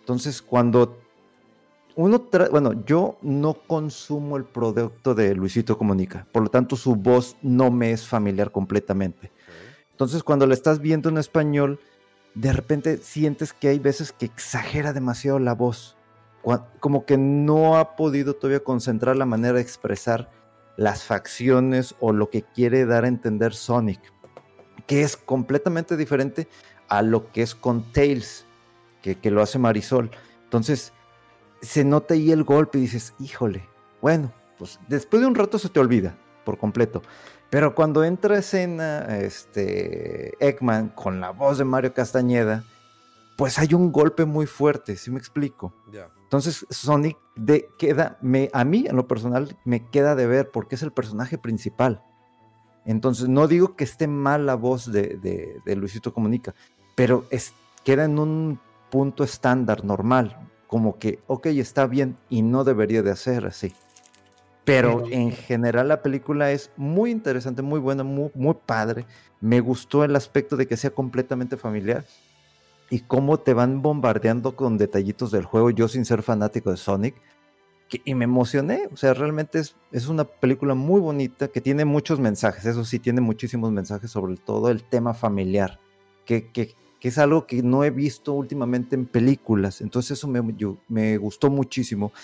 Entonces, 0.00 0.42
cuando 0.42 0.98
uno, 1.96 2.30
tra- 2.30 2.50
bueno, 2.50 2.84
yo 2.84 3.18
no 3.22 3.54
consumo 3.54 4.36
el 4.36 4.44
producto 4.44 5.14
de 5.14 5.34
Luisito 5.34 5.78
Comunica, 5.78 6.26
por 6.32 6.42
lo 6.42 6.48
tanto 6.48 6.76
su 6.76 6.96
voz 6.96 7.36
no 7.42 7.70
me 7.70 7.92
es 7.92 8.06
familiar 8.06 8.50
completamente. 8.50 9.30
Entonces, 9.90 10.22
cuando 10.22 10.46
la 10.46 10.54
estás 10.54 10.80
viendo 10.80 11.08
en 11.08 11.18
español, 11.18 11.78
de 12.34 12.52
repente 12.52 12.98
sientes 12.98 13.52
que 13.52 13.68
hay 13.68 13.78
veces 13.78 14.12
que 14.12 14.26
exagera 14.26 14.92
demasiado 14.92 15.38
la 15.38 15.54
voz, 15.54 15.96
como 16.80 17.06
que 17.06 17.16
no 17.16 17.76
ha 17.78 17.96
podido 17.96 18.34
todavía 18.34 18.64
concentrar 18.64 19.16
la 19.16 19.24
manera 19.24 19.54
de 19.54 19.62
expresar 19.62 20.30
las 20.76 21.04
facciones 21.04 21.94
o 22.00 22.12
lo 22.12 22.28
que 22.30 22.42
quiere 22.42 22.84
dar 22.86 23.04
a 23.04 23.08
entender 23.08 23.54
Sonic, 23.54 24.00
que 24.86 25.02
es 25.02 25.16
completamente 25.16 25.96
diferente 25.96 26.48
a 26.88 27.00
lo 27.02 27.30
que 27.30 27.42
es 27.42 27.54
con 27.54 27.84
Tails, 27.92 28.44
que, 29.00 29.14
que 29.14 29.30
lo 29.30 29.40
hace 29.40 29.58
Marisol. 29.58 30.10
Entonces, 30.42 30.92
se 31.64 31.84
nota 31.84 32.14
ahí 32.14 32.30
el 32.30 32.44
golpe 32.44 32.78
y 32.78 32.82
dices, 32.82 33.14
híjole, 33.18 33.68
bueno, 34.00 34.32
pues 34.58 34.78
después 34.88 35.20
de 35.22 35.26
un 35.28 35.34
rato 35.34 35.58
se 35.58 35.68
te 35.68 35.80
olvida 35.80 36.16
por 36.44 36.58
completo. 36.58 37.02
Pero 37.50 37.74
cuando 37.74 38.04
entra 38.04 38.36
a 38.36 38.38
escena 38.38 39.18
este, 39.18 40.34
Eggman 40.44 40.88
con 40.90 41.20
la 41.20 41.30
voz 41.30 41.58
de 41.58 41.64
Mario 41.64 41.94
Castañeda, 41.94 42.64
pues 43.36 43.58
hay 43.58 43.74
un 43.74 43.92
golpe 43.92 44.24
muy 44.24 44.46
fuerte, 44.46 44.96
¿sí 44.96 45.10
me 45.10 45.18
explico? 45.18 45.74
Entonces 46.22 46.66
Sonic 46.70 47.16
de, 47.36 47.68
queda, 47.78 48.18
me, 48.20 48.48
a 48.52 48.64
mí 48.64 48.86
en 48.88 48.96
lo 48.96 49.06
personal 49.06 49.56
me 49.64 49.88
queda 49.90 50.14
de 50.14 50.26
ver 50.26 50.50
porque 50.50 50.74
es 50.74 50.82
el 50.82 50.92
personaje 50.92 51.38
principal. 51.38 52.02
Entonces 52.84 53.28
no 53.28 53.46
digo 53.48 53.76
que 53.76 53.84
esté 53.84 54.06
mal 54.08 54.46
la 54.46 54.54
voz 54.56 54.90
de, 54.90 55.16
de- 55.16 55.60
de 55.64 55.76
Luisito 55.76 56.12
Comunica, 56.12 56.54
pero 56.94 57.24
es, 57.30 57.54
queda 57.84 58.04
en 58.04 58.18
un 58.18 58.60
punto 58.90 59.24
estándar, 59.24 59.84
normal, 59.84 60.36
como 60.74 60.98
que, 60.98 61.20
ok, 61.28 61.46
está 61.46 61.86
bien 61.86 62.16
y 62.28 62.42
no 62.42 62.64
debería 62.64 63.00
de 63.04 63.12
hacer 63.12 63.46
así. 63.46 63.72
Pero 64.64 65.04
en 65.08 65.30
general 65.30 65.86
la 65.86 66.02
película 66.02 66.50
es 66.50 66.72
muy 66.76 67.12
interesante, 67.12 67.62
muy 67.62 67.78
buena, 67.78 68.02
muy, 68.02 68.32
muy 68.34 68.56
padre. 68.66 69.06
Me 69.40 69.60
gustó 69.60 70.02
el 70.02 70.16
aspecto 70.16 70.56
de 70.56 70.66
que 70.66 70.76
sea 70.76 70.90
completamente 70.90 71.56
familiar 71.56 72.04
y 72.90 72.98
cómo 72.98 73.38
te 73.38 73.54
van 73.54 73.82
bombardeando 73.82 74.56
con 74.56 74.76
detallitos 74.76 75.30
del 75.30 75.44
juego. 75.44 75.70
Yo 75.70 75.86
sin 75.86 76.04
ser 76.04 76.24
fanático 76.24 76.72
de 76.72 76.76
Sonic, 76.76 77.14
que- 77.88 78.02
y 78.04 78.16
me 78.16 78.24
emocioné. 78.24 78.88
O 78.92 78.96
sea, 78.96 79.14
realmente 79.14 79.60
es, 79.60 79.76
es 79.92 80.08
una 80.08 80.24
película 80.24 80.74
muy 80.74 81.00
bonita 81.00 81.46
que 81.46 81.60
tiene 81.60 81.84
muchos 81.84 82.18
mensajes. 82.18 82.64
Eso 82.66 82.84
sí, 82.84 82.98
tiene 82.98 83.20
muchísimos 83.20 83.70
mensajes 83.70 84.10
sobre 84.10 84.34
todo 84.38 84.70
el 84.70 84.82
tema 84.82 85.14
familiar, 85.14 85.78
que, 86.24 86.50
que- 86.50 86.74
que 87.04 87.08
es 87.08 87.18
algo 87.18 87.46
que 87.46 87.62
no 87.62 87.84
he 87.84 87.90
visto 87.90 88.32
últimamente 88.32 88.94
en 88.96 89.04
películas. 89.04 89.82
Entonces 89.82 90.12
eso 90.12 90.26
me, 90.26 90.40
yo- 90.56 90.78
me 90.88 91.18
gustó 91.18 91.50
muchísimo. 91.50 92.14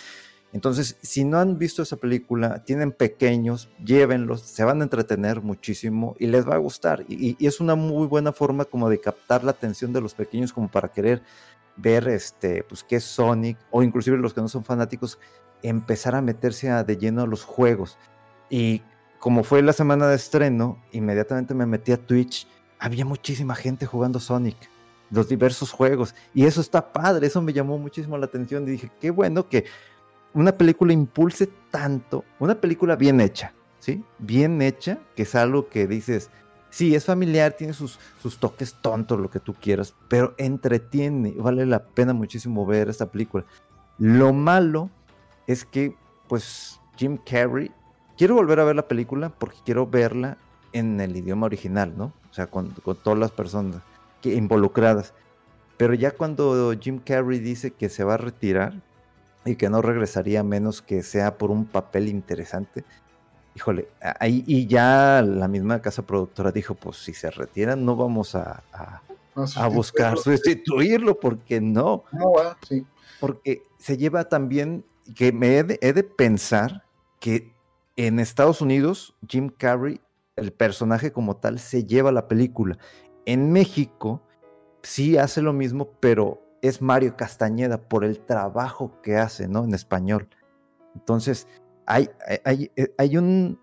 Entonces, 0.55 0.97
si 1.03 1.23
no 1.23 1.39
han 1.39 1.59
visto 1.59 1.83
esa 1.83 1.99
película, 1.99 2.65
tienen 2.65 2.91
pequeños, 2.91 3.69
llévenlos, 3.85 4.41
se 4.41 4.65
van 4.65 4.81
a 4.81 4.85
entretener 4.85 5.43
muchísimo 5.43 6.17
y 6.19 6.29
les 6.29 6.49
va 6.49 6.55
a 6.55 6.57
gustar. 6.57 7.05
Y, 7.11 7.37
es 7.47 7.61
una 7.61 7.75
muy 7.75 8.07
buena 8.07 8.33
forma 8.33 8.65
como 8.65 8.89
de 8.89 8.99
captar 8.99 9.45
la 9.45 9.51
atención 9.51 9.93
de 9.93 10.01
los 10.01 10.15
pequeños 10.15 10.51
como 10.51 10.71
para 10.71 10.89
querer 10.89 11.21
ver 11.77 12.09
este, 12.09 12.63
pues 12.63 12.83
qué 12.83 12.97
es 12.97 13.05
Sonic, 13.05 13.59
o 13.71 13.83
inclusive 13.83 14.17
los 14.17 14.33
que 14.33 14.41
no 14.41 14.49
son 14.49 14.65
fanáticos, 14.65 15.19
empezar 15.63 16.15
a 16.15 16.23
meterse 16.23 16.71
de 16.71 16.97
lleno 16.97 17.21
a 17.21 17.27
los 17.27 17.45
juegos. 17.45 17.99
Y 18.49 18.81
como 19.19 19.45
fue 19.45 19.61
la 19.61 19.75
semana 19.75 20.09
de 20.09 20.17
estreno, 20.17 20.83
inmediatamente 20.91 21.53
me 21.53 21.67
metí 21.67 21.93
a 21.93 21.99
Twitch, 21.99 22.49
había 22.81 23.05
muchísima 23.05 23.55
gente 23.55 23.87
jugando 23.87 24.19
Sonic, 24.19 24.57
los 25.11 25.29
diversos 25.29 25.71
juegos, 25.71 26.15
y 26.35 26.47
eso 26.47 26.61
está 26.61 26.93
padre, 26.93 27.27
eso 27.27 27.43
me 27.43 27.53
llamó 27.53 27.79
muchísimo 27.79 28.17
la 28.17 28.27
atención 28.27 28.65
y 28.65 28.73
dije, 28.73 28.91
qué 29.01 29.11
bueno 29.11 29.49
que 29.49 29.67
una 30.33 30.53
película 30.53 30.93
impulse 30.93 31.49
tanto, 31.71 32.25
una 32.39 32.55
película 32.61 32.97
bien 32.97 33.21
hecha, 33.21 33.53
¿sí? 33.81 34.03
Bien 34.19 34.63
hecha, 34.63 34.99
que 35.15 35.25
es 35.25 35.35
algo 35.35 35.69
que 35.69 35.87
dices, 35.87 36.31
sí, 36.71 36.95
es 36.95 37.05
familiar, 37.05 37.53
tiene 37.53 37.73
sus, 37.75 37.99
sus 38.23 38.39
toques 38.39 38.75
tontos, 38.81 39.21
lo 39.21 39.31
que 39.31 39.41
tú 39.41 39.55
quieras, 39.55 39.95
pero 40.09 40.35
entretiene, 40.39 41.35
vale 41.37 41.67
la 41.67 41.85
pena 41.85 42.13
muchísimo 42.15 42.65
ver 42.65 42.89
esta 42.89 43.11
película. 43.11 43.45
Lo 43.99 44.33
malo 44.33 44.89
es 45.47 45.65
que, 45.65 45.97
pues, 46.29 46.81
Jim 46.97 47.19
Carrey, 47.19 47.71
quiero 48.17 48.37
volver 48.37 48.61
a 48.61 48.65
ver 48.65 48.77
la 48.77 48.89
película 48.89 49.29
porque 49.31 49.59
quiero 49.65 49.87
verla 49.87 50.39
en 50.73 51.01
el 51.01 51.17
idioma 51.17 51.47
original, 51.47 51.93
¿no? 51.97 52.13
Sea, 52.41 52.47
con, 52.51 52.71
con 52.71 52.97
todas 52.97 53.19
las 53.19 53.31
personas 53.31 53.83
que, 54.23 54.35
involucradas. 54.35 55.13
Pero 55.77 55.93
ya 55.95 56.11
cuando 56.13 56.73
Jim 56.81 56.99
Carrey 57.05 57.39
dice 57.39 57.71
que 57.73 57.89
se 57.91 58.03
va 58.03 58.15
a 58.15 58.17
retirar 58.17 58.73
y 59.45 59.57
que 59.57 59.69
no 59.69 59.83
regresaría 59.83 60.43
menos 60.43 60.81
que 60.81 61.03
sea 61.03 61.37
por 61.37 61.51
un 61.51 61.67
papel 61.67 62.09
interesante, 62.09 62.83
híjole, 63.55 63.89
ahí 64.19 64.43
y 64.47 64.67
ya 64.67 65.23
la 65.23 65.49
misma 65.49 65.83
casa 65.83 66.01
productora 66.07 66.51
dijo, 66.51 66.75
pues 66.75 66.97
si 66.97 67.13
se 67.13 67.31
retira 67.31 67.77
no 67.77 67.95
vamos 67.97 68.35
a, 68.35 68.63
a- 68.73 69.03
No, 69.37 69.45
a 69.57 69.69
buscar 69.69 70.17
sustituirlo 70.19 71.21
porque 71.21 71.61
no, 71.61 72.05
¿Cómo 72.11 72.33
va? 72.33 72.57
Sí. 72.67 72.87
porque 73.21 73.63
se 73.79 73.97
lleva 73.99 74.25
también 74.31 74.85
que 75.15 75.31
me 75.33 75.59
he 75.59 75.65
de, 75.65 75.79
he 75.83 75.93
de 75.93 76.05
pensar 76.05 76.85
que 77.21 77.53
en 77.97 78.19
Estados 78.19 78.61
Unidos 78.63 79.15
Jim 79.29 79.51
Carrey, 79.55 80.01
el 80.41 80.53
personaje 80.53 81.13
como 81.13 81.37
tal, 81.37 81.59
se 81.59 81.85
lleva 81.85 82.13
la 82.13 82.27
película. 82.29 82.79
En 83.27 83.53
México 83.53 84.23
sí 84.83 85.17
hace 85.19 85.43
lo 85.43 85.53
mismo, 85.53 85.91
pero 86.01 86.43
es 86.63 86.83
Mario 86.83 87.17
Castañeda 87.17 87.89
por 87.89 88.05
el 88.05 88.21
trabajo 88.21 89.01
que 89.03 89.17
hace, 89.17 89.49
¿no? 89.49 89.65
En 89.65 89.75
español. 89.75 90.29
Entonces, 90.95 91.47
hay, 91.87 92.09
hay- 92.45 92.71
hay, 92.99 93.13
eh, 93.15 93.19
un... 93.19 93.61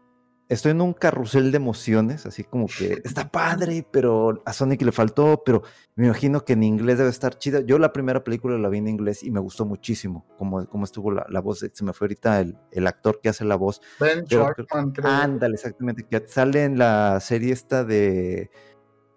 Estoy 0.50 0.72
en 0.72 0.80
un 0.80 0.94
carrusel 0.94 1.52
de 1.52 1.58
emociones, 1.58 2.26
así 2.26 2.46
como 2.46 2.68
que 2.68 3.02
está 3.04 3.30
padre, 3.30 3.86
pero 3.92 4.42
a 4.46 4.54
Sonic 4.54 4.82
le 4.82 4.94
faltó, 4.94 5.44
pero 5.46 5.62
me 5.96 6.06
imagino 6.06 6.46
que 6.46 6.54
en 6.54 6.64
inglés 6.64 6.98
debe 6.98 7.10
estar 7.10 7.38
chida. 7.38 7.60
Yo 7.60 7.78
la 7.78 7.92
primera 7.92 8.24
película 8.24 8.58
la 8.58 8.70
vi 8.70 8.78
en 8.78 8.88
inglés 8.88 9.24
y 9.24 9.32
me 9.32 9.42
gustó 9.42 9.66
muchísimo 9.66 10.26
como, 10.38 10.66
como 10.68 10.86
estuvo 10.86 11.12
la, 11.12 11.26
la 11.28 11.42
voz. 11.42 11.66
Se 11.74 11.84
me 11.84 11.92
fue 11.92 12.06
ahorita 12.06 12.40
el, 12.40 12.58
el 12.72 12.88
actor 12.88 13.20
que 13.22 13.28
hace 13.28 13.44
la 13.44 13.58
voz. 13.58 13.82
Ben 14.00 14.24
Pero-. 14.30 14.56
Ándale, 15.04 15.56
exactamente. 15.56 16.04
Que 16.10 16.26
sale 16.28 16.64
en 16.64 16.78
la 16.78 17.20
serie 17.20 17.52
esta 17.52 17.84
de... 17.84 18.50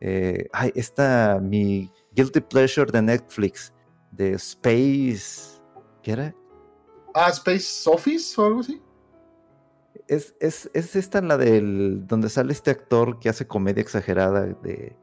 eh, 0.00 0.48
ay, 0.52 0.72
esta, 0.74 1.38
mi 1.40 1.92
Guilty 2.12 2.40
Pleasure 2.40 2.90
de 2.90 3.02
Netflix, 3.02 3.72
de 4.10 4.32
Space... 4.32 5.60
¿Qué 6.02 6.12
era? 6.12 6.34
Ah, 7.14 7.28
Space 7.28 7.88
Office 7.88 8.40
o 8.40 8.46
algo 8.46 8.60
así. 8.60 8.82
Es, 10.11 10.35
es, 10.40 10.68
es 10.75 10.96
esta 10.96 11.20
la 11.20 11.37
del... 11.37 12.05
donde 12.09 12.29
sale 12.29 12.53
este 12.53 12.73
actor 12.73 13.20
que 13.20 13.29
hace 13.29 13.46
comedia 13.46 13.81
exagerada 13.81 14.44
de 14.44 14.96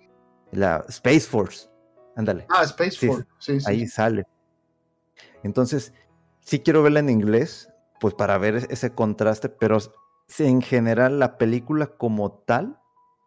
la 0.52 0.84
Space 0.90 1.22
Force. 1.22 1.70
Ándale. 2.18 2.46
Ah, 2.50 2.64
Space 2.64 2.92
Sí, 2.92 3.08
Force. 3.08 3.26
Sí, 3.40 3.60
sí. 3.62 3.66
ahí 3.70 3.88
sale. 3.88 4.26
Entonces, 5.44 5.94
sí 6.42 6.60
quiero 6.60 6.84
verla 6.84 7.00
en 7.00 7.10
inglés, 7.10 7.70
pues 8.02 8.16
para 8.16 8.38
ver 8.38 8.68
ese 8.70 8.94
contraste, 8.94 9.48
pero 9.48 9.78
en 10.40 10.62
general 10.62 11.20
la 11.20 11.38
película 11.38 11.88
como 11.88 12.32
tal, 12.32 12.78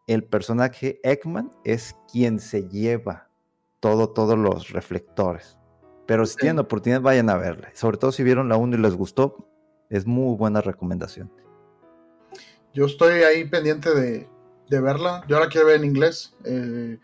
el 0.06 0.24
personaje 0.24 1.00
Eggman 1.02 1.50
es 1.64 1.96
quien 2.12 2.40
se 2.40 2.68
lleva 2.68 3.30
todo, 3.80 4.10
todos 4.10 4.38
los 4.38 4.70
reflectores. 4.70 5.56
Pero 6.06 6.26
si 6.26 6.36
tienen 6.36 6.58
oportunidad, 6.58 7.00
vayan 7.00 7.30
a 7.30 7.36
verla. 7.36 7.70
Sobre 7.72 7.96
todo 7.96 8.12
si 8.12 8.22
vieron 8.22 8.50
la 8.50 8.58
1 8.58 8.76
y 8.76 8.80
les 8.80 8.96
gustó, 8.96 9.48
es 9.88 10.06
muy 10.06 10.36
buena 10.36 10.60
recomendación. 10.60 11.32
Yo 12.72 12.86
estoy 12.86 13.22
ahí 13.22 13.44
pendiente 13.44 13.92
de, 13.94 14.28
de 14.68 14.80
verla. 14.80 15.24
Yo 15.28 15.40
la 15.40 15.48
quiero 15.48 15.66
ver 15.66 15.76
en 15.76 15.84
inglés. 15.84 16.32
Eh, 16.44 16.98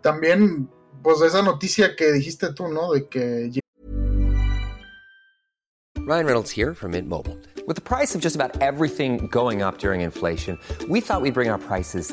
también, 0.00 0.68
pues 1.02 1.20
esa 1.22 1.42
noticia 1.42 1.94
que 1.96 2.10
dijiste 2.12 2.52
tú, 2.52 2.68
¿no? 2.68 2.92
De 2.92 3.08
que 3.08 3.50
Ryan 6.04 6.26
Reynolds 6.26 6.50
here 6.50 6.74
from 6.74 6.90
Mint 6.92 7.08
Mobile. 7.08 7.38
With 7.66 7.76
the 7.76 7.80
price 7.80 8.16
of 8.16 8.20
just 8.20 8.34
about 8.34 8.60
everything 8.60 9.28
going 9.28 9.62
up 9.62 9.78
during 9.78 10.00
inflation, 10.00 10.58
we 10.88 11.00
thought 11.00 11.22
we'd 11.22 11.32
bring 11.32 11.48
our 11.48 11.58
prices 11.58 12.12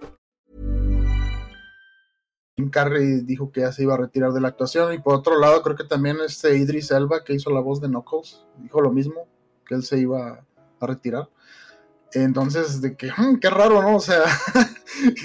Jim 2.61 2.69
Carrey 2.69 3.21
dijo 3.21 3.51
que 3.51 3.61
ya 3.61 3.71
se 3.71 3.81
iba 3.81 3.95
a 3.95 3.97
retirar 3.97 4.31
de 4.33 4.41
la 4.41 4.49
actuación. 4.49 4.93
Y 4.93 4.99
por 4.99 5.15
otro 5.15 5.39
lado, 5.39 5.63
creo 5.63 5.75
que 5.75 5.83
también 5.83 6.17
este 6.23 6.55
Idris 6.55 6.91
Elba, 6.91 7.23
que 7.23 7.33
hizo 7.33 7.49
la 7.49 7.59
voz 7.59 7.81
de 7.81 7.87
Knuckles, 7.87 8.45
dijo 8.57 8.81
lo 8.81 8.91
mismo, 8.91 9.27
que 9.65 9.73
él 9.73 9.83
se 9.83 9.97
iba 9.97 10.45
a 10.79 10.87
retirar. 10.87 11.29
Entonces, 12.13 12.81
de 12.81 12.95
que, 12.97 13.09
hmm, 13.09 13.39
qué 13.39 13.49
raro, 13.49 13.81
¿no? 13.81 13.95
O 13.95 13.99
sea, 13.99 14.23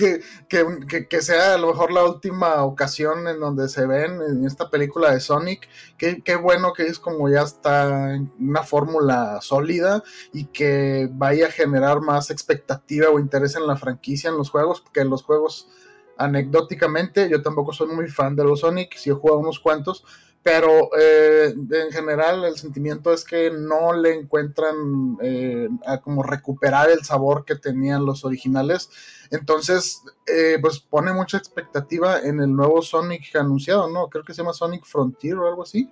que, 0.49 1.07
que, 1.09 1.22
sea 1.22 1.55
a 1.55 1.59
lo 1.59 1.68
mejor 1.68 1.92
la 1.92 2.05
última 2.05 2.62
ocasión 2.64 3.27
en 3.27 3.40
donde 3.40 3.68
se 3.68 3.87
ven 3.87 4.22
en 4.22 4.44
esta 4.46 4.70
película 4.70 5.11
de 5.11 5.20
Sonic. 5.20 5.68
Qué, 5.99 6.22
qué 6.22 6.37
bueno 6.37 6.72
que 6.72 6.85
es 6.85 6.99
como 6.99 7.29
ya 7.29 7.42
está 7.42 8.14
en 8.14 8.33
una 8.38 8.62
fórmula 8.62 9.40
sólida 9.42 10.03
y 10.33 10.46
que 10.46 11.09
vaya 11.12 11.49
a 11.49 11.51
generar 11.51 12.01
más 12.01 12.31
expectativa 12.31 13.11
o 13.11 13.18
interés 13.18 13.57
en 13.57 13.66
la 13.66 13.77
franquicia, 13.77 14.31
en 14.31 14.38
los 14.38 14.51
juegos, 14.51 14.81
porque 14.81 15.05
los 15.05 15.25
juegos, 15.25 15.68
anecdóticamente, 16.16 17.29
yo 17.29 17.42
tampoco 17.42 17.72
soy 17.72 17.88
muy 17.88 18.09
fan 18.09 18.37
de 18.37 18.44
los 18.44 18.61
Sonic, 18.61 18.96
si 18.96 19.11
he 19.11 19.14
jugado 19.14 19.38
unos 19.38 19.61
cuantos, 19.61 20.05
pero 20.46 20.90
eh, 20.96 21.52
en 21.72 21.90
general 21.90 22.44
el 22.44 22.57
sentimiento 22.57 23.12
es 23.12 23.24
que 23.24 23.50
no 23.50 23.92
le 23.92 24.14
encuentran 24.14 25.18
eh, 25.20 25.68
a 25.85 26.00
como 26.00 26.22
recuperar 26.22 26.88
el 26.88 27.02
sabor 27.02 27.44
que 27.44 27.57
tenían 27.57 28.07
los 28.07 28.24
originales. 28.24 28.88
Entonces, 29.33 30.05
eh, 30.24 30.59
pues 30.61 30.79
pone 30.79 31.12
mucha 31.12 31.37
expectativa 31.37 32.20
en 32.20 32.40
el 32.40 32.55
nuevo 32.55 32.81
Sonic 32.81 33.35
anunciado, 33.35 33.90
¿no? 33.90 34.09
Creo 34.09 34.24
que 34.24 34.35
se 34.35 34.42
llama 34.42 34.52
Sonic 34.52 34.85
Frontier 34.85 35.37
o 35.38 35.48
algo 35.48 35.64
así. 35.64 35.90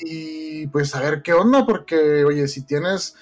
Y 0.00 0.66
pues 0.66 0.92
a 0.96 1.00
ver 1.00 1.22
qué 1.22 1.32
onda, 1.32 1.64
porque, 1.64 2.24
oye, 2.24 2.48
si 2.48 2.66
tienes 2.66 3.14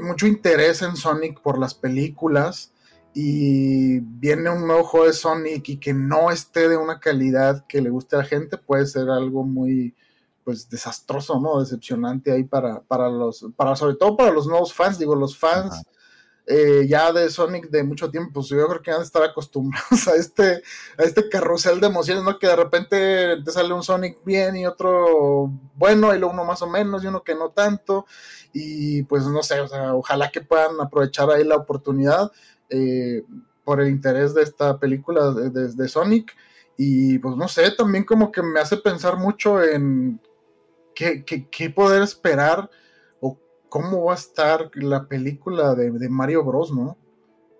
mucho 0.00 0.26
interés 0.26 0.80
en 0.80 0.96
Sonic 0.96 1.42
por 1.42 1.58
las 1.58 1.74
películas, 1.74 2.72
y 3.18 4.00
viene 4.00 4.50
un 4.50 4.66
nuevo 4.66 4.84
juego 4.84 5.06
de 5.06 5.14
Sonic 5.14 5.70
y 5.70 5.78
que 5.78 5.94
no 5.94 6.30
esté 6.30 6.68
de 6.68 6.76
una 6.76 7.00
calidad 7.00 7.64
que 7.66 7.80
le 7.80 7.88
guste 7.88 8.14
a 8.14 8.18
la 8.18 8.26
gente, 8.26 8.58
puede 8.58 8.84
ser 8.84 9.08
algo 9.08 9.42
muy 9.42 9.94
pues 10.44 10.68
desastroso, 10.68 11.40
¿no? 11.40 11.58
Decepcionante 11.58 12.30
ahí 12.30 12.44
para, 12.44 12.82
para 12.82 13.08
los, 13.08 13.46
para 13.56 13.74
sobre 13.74 13.96
todo 13.96 14.18
para 14.18 14.32
los 14.32 14.46
nuevos 14.46 14.74
fans, 14.74 14.98
digo, 14.98 15.14
los 15.14 15.34
fans 15.38 15.82
eh, 16.46 16.86
ya 16.86 17.10
de 17.10 17.30
Sonic 17.30 17.70
de 17.70 17.84
mucho 17.84 18.10
tiempo, 18.10 18.34
pues 18.34 18.48
yo 18.48 18.68
creo 18.68 18.82
que 18.82 18.90
han 18.90 18.98
de 18.98 19.04
estar 19.04 19.22
acostumbrados 19.22 20.06
a 20.08 20.14
este, 20.14 20.62
a 20.98 21.02
este 21.02 21.26
carrusel 21.30 21.80
de 21.80 21.86
emociones, 21.86 22.22
¿no? 22.22 22.38
Que 22.38 22.48
de 22.48 22.56
repente 22.56 23.42
te 23.42 23.50
sale 23.50 23.72
un 23.72 23.82
Sonic 23.82 24.22
bien 24.26 24.58
y 24.58 24.66
otro 24.66 25.50
bueno, 25.74 26.14
y 26.14 26.18
luego 26.18 26.34
uno 26.34 26.44
más 26.44 26.60
o 26.60 26.66
menos 26.66 27.02
y 27.02 27.06
uno 27.06 27.24
que 27.24 27.34
no 27.34 27.48
tanto, 27.48 28.04
y 28.52 29.04
pues 29.04 29.24
no 29.24 29.42
sé, 29.42 29.58
o 29.62 29.68
sea, 29.68 29.94
ojalá 29.94 30.30
que 30.30 30.42
puedan 30.42 30.78
aprovechar 30.82 31.30
ahí 31.30 31.44
la 31.44 31.56
oportunidad 31.56 32.30
eh, 32.70 33.22
por 33.64 33.80
el 33.80 33.88
interés 33.88 34.34
de 34.34 34.42
esta 34.42 34.78
película 34.78 35.32
de, 35.32 35.88
Sonic. 35.88 36.32
Y 36.78 37.18
pues 37.18 37.36
no 37.36 37.48
sé, 37.48 37.70
también 37.72 38.04
como 38.04 38.30
que 38.30 38.42
me 38.42 38.60
hace 38.60 38.76
pensar 38.76 39.16
mucho 39.16 39.62
en 39.62 40.20
qué, 40.94 41.72
poder 41.74 42.02
esperar 42.02 42.70
o 43.20 43.38
cómo 43.68 44.04
va 44.04 44.12
a 44.12 44.16
estar 44.16 44.70
la 44.74 45.08
película 45.08 45.74
de, 45.74 46.08
Mario 46.08 46.44
Bros, 46.44 46.72
¿no? 46.72 46.96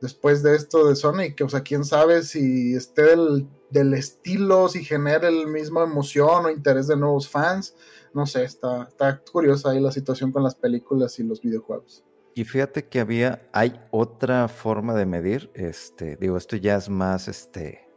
Después 0.01 0.43
de 0.43 0.55
esto 0.55 0.87
de 0.87 0.95
Sonic, 0.95 1.41
o 1.43 1.49
sea, 1.49 1.63
quién 1.63 1.85
sabe 1.85 2.23
si 2.23 2.75
esté 2.75 3.03
del, 3.03 3.49
del 3.71 3.95
estilo, 3.95 4.69
si 4.69 4.85
genera 4.85 5.29
el 5.29 5.49
mismo 5.49 5.83
emoción 5.83 6.47
o 6.47 6.51
interés 6.51 6.87
de 6.87 6.97
nuevos 6.97 7.29
fans. 7.29 7.75
No 8.13 8.27
sé, 8.27 8.45
está, 8.45 8.85
está 8.85 9.21
curiosa 9.21 9.71
ahí 9.71 9.81
la 9.81 9.93
situación 9.93 10.31
con 10.31 10.43
las 10.43 10.55
películas 10.55 11.19
y 11.19 11.25
los 11.25 11.41
videojuegos. 11.41 12.05
Y 12.37 12.45
fíjate 12.45 12.87
que 12.87 13.01
había, 13.01 13.49
hay 13.55 13.81
otra 13.91 14.47
forma 14.49 14.93
de 14.93 15.07
medir, 15.07 15.51
este, 15.55 16.17
digo, 16.17 16.37
esto 16.37 16.57
ya 16.57 16.77
es 16.77 16.91
más, 16.91 17.29
este, 17.29 17.89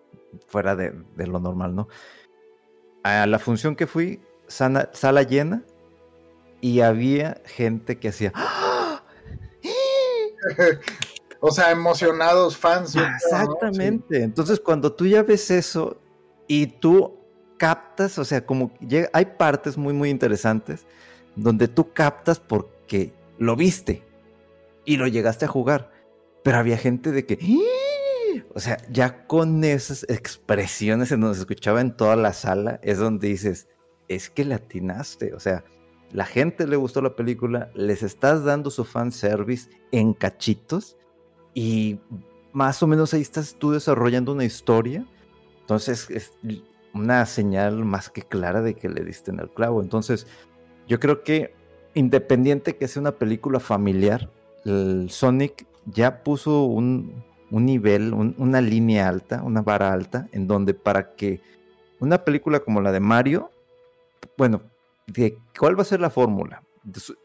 fuera 0.48 0.78
de, 0.78 0.94
lo 1.18 1.42
normal, 1.42 1.76
¿no? 1.76 1.90
A 3.04 3.28
la 3.28 3.38
función 3.38 3.76
que 3.76 3.86
fui, 3.86 4.22
sala 4.48 5.24
llena, 5.24 5.66
y 6.62 6.80
había 6.80 7.42
gente 7.48 8.00
que 8.00 8.08
hacía... 8.08 8.32
o 11.42 11.52
sea, 11.52 11.72
emocionados, 11.72 12.56
fans. 12.56 12.96
Exactamente. 12.96 14.24
Entonces, 14.24 14.62
cuando 14.62 14.94
tú 14.94 15.06
ya 15.06 15.22
ves 15.22 15.52
eso 15.52 16.00
y 16.48 16.68
tú 16.68 17.20
captas, 17.58 18.18
o 18.18 18.24
sea, 18.24 18.46
como 18.46 18.72
hay 19.12 19.26
partes 19.26 19.78
muy, 19.78 19.94
muy 19.94 20.10
interesantes 20.10 20.86
donde 21.36 21.68
tú 21.68 21.92
captas 21.92 22.40
porque 22.40 23.14
lo 23.38 23.58
viste 23.58 24.08
y 24.86 24.98
lo 24.98 25.08
llegaste 25.08 25.46
a 25.46 25.50
jugar. 25.50 25.92
Pero 26.44 26.58
había 26.58 26.78
gente 26.78 27.12
de 27.12 27.26
que, 27.26 27.38
¡Ah!". 27.42 28.44
o 28.54 28.60
sea, 28.60 28.78
ya 28.90 29.28
con 29.28 29.64
esas 29.64 30.04
expresiones 30.10 31.10
se 31.10 31.16
escuchaba 31.16 31.82
en 31.82 31.96
toda 31.96 32.16
la 32.16 32.34
sala, 32.34 32.80
es 32.84 32.98
donde 32.98 33.28
dices, 33.28 33.68
es 34.08 34.30
que 34.30 34.46
latinaste, 34.46 35.34
o 35.34 35.40
sea, 35.40 35.64
la 36.12 36.26
gente 36.26 36.68
le 36.68 36.76
gustó 36.76 37.02
la 37.02 37.16
película, 37.16 37.70
les 37.76 38.02
estás 38.02 38.44
dando 38.44 38.72
su 38.72 38.84
fan 38.84 39.12
service 39.12 39.70
en 39.92 40.14
cachitos 40.14 40.98
y 41.54 42.00
más 42.52 42.82
o 42.82 42.88
menos 42.88 43.14
ahí 43.14 43.22
estás 43.22 43.56
tú 43.60 43.72
desarrollando 43.72 44.32
una 44.32 44.46
historia. 44.46 45.06
Entonces 45.62 46.10
es 46.10 46.34
una 46.96 47.26
señal 47.28 47.86
más 47.86 48.10
que 48.10 48.24
clara 48.24 48.62
de 48.62 48.74
que 48.74 48.90
le 48.90 49.04
diste 49.04 49.30
en 49.30 49.40
el 49.40 49.52
clavo. 49.52 49.84
Entonces 49.84 50.26
yo 50.88 51.00
creo 51.00 51.24
que 51.24 51.54
independiente 51.94 52.76
que 52.76 52.88
sea 52.88 53.02
una 53.02 53.12
película 53.12 53.60
familiar, 53.60 54.32
el 54.66 55.10
Sonic 55.10 55.66
ya 55.86 56.24
puso 56.24 56.64
un, 56.64 57.24
nivel, 57.52 58.14
una 58.14 58.62
línea 58.62 59.08
alta, 59.08 59.42
una 59.44 59.62
vara 59.62 59.92
alta, 59.92 60.28
en 60.32 60.48
donde 60.48 60.74
para 60.74 61.16
que 61.16 61.42
una 62.00 62.24
película 62.24 62.60
como 62.60 62.82
la 62.82 62.92
de 62.92 63.00
Mario, 63.00 63.52
bueno, 64.38 64.62
de 65.08 65.38
¿cuál 65.58 65.78
va 65.78 65.82
a 65.82 65.86
ser 65.86 66.00
la 66.00 66.10
fórmula? 66.10 66.64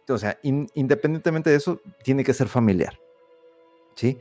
O 0.08 0.18
sea, 0.18 0.38
independientemente 0.42 1.50
de 1.50 1.56
eso, 1.56 1.80
tiene 2.02 2.24
que 2.24 2.34
ser 2.34 2.48
familiar. 2.48 2.98
¿Sí? 3.94 4.18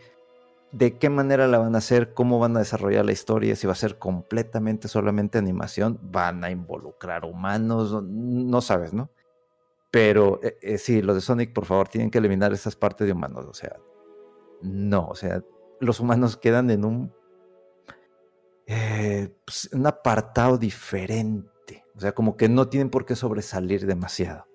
¿De 0.71 0.97
qué 0.97 1.09
manera 1.09 1.47
la 1.47 1.59
van 1.59 1.75
a 1.75 1.79
hacer? 1.79 2.13
¿Cómo 2.13 2.39
van 2.39 2.55
a 2.55 2.59
desarrollar 2.59 3.05
la 3.05 3.11
historia? 3.11 3.55
Si 3.55 3.67
va 3.67 3.73
a 3.73 3.77
ser 3.77 3.97
completamente 3.97 4.87
solamente 4.87 5.37
animación, 5.37 5.99
van 6.01 6.43
a 6.43 6.51
involucrar 6.51 7.25
humanos, 7.25 8.03
no 8.03 8.61
sabes, 8.61 8.93
¿no? 8.93 9.09
Pero 9.93 10.39
eh, 10.41 10.57
eh, 10.63 10.77
sí, 10.79 11.03
los 11.03 11.13
de 11.13 11.21
Sonic, 11.21 11.53
por 11.53 11.65
favor, 11.65 11.87
tienen 11.87 12.09
que 12.09 12.17
eliminar 12.17 12.51
esas 12.51 12.75
partes 12.75 13.05
de 13.05 13.13
humanos. 13.13 13.45
O 13.47 13.53
sea, 13.53 13.79
no, 14.63 15.07
o 15.07 15.13
sea, 15.13 15.43
los 15.79 15.99
humanos 15.99 16.35
quedan 16.35 16.71
en 16.71 16.83
un, 16.83 17.13
eh, 18.65 19.31
pues, 19.45 19.69
un 19.71 19.85
apartado 19.85 20.57
diferente. 20.57 21.85
O 21.95 21.99
sea, 21.99 22.11
como 22.11 22.37
que 22.37 22.49
no 22.49 22.69
tienen 22.69 22.89
por 22.89 23.05
qué 23.05 23.15
sobresalir 23.15 23.85
demasiado. 23.85 24.47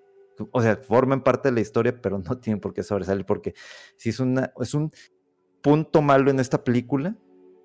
O 0.51 0.61
sea, 0.61 0.75
forman 0.75 1.23
parte 1.23 1.47
de 1.47 1.55
la 1.55 1.61
historia, 1.61 2.01
pero 2.01 2.19
no 2.19 2.37
tienen 2.41 2.59
por 2.59 2.73
qué 2.73 2.83
sobresalir, 2.83 3.25
porque 3.25 3.53
si 3.95 4.09
es, 4.09 4.19
una, 4.19 4.51
es 4.59 4.73
un 4.73 4.91
punto 5.61 6.01
malo 6.01 6.31
en 6.31 6.41
esta 6.41 6.65
película, 6.65 7.15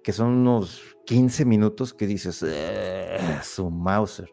que 0.05 0.13
son 0.13 0.29
unos 0.29 0.97
15 1.07 1.45
minutos 1.45 1.93
que 1.93 2.07
dices, 2.07 2.47
su 3.43 3.69
Mauser. 3.69 4.33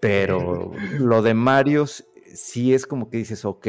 Pero 0.00 0.72
lo 0.98 1.20
de 1.20 1.34
Mario 1.34 1.84
sí 2.34 2.74
es 2.74 2.86
como 2.86 3.10
que 3.10 3.18
dices, 3.18 3.44
ok, 3.44 3.66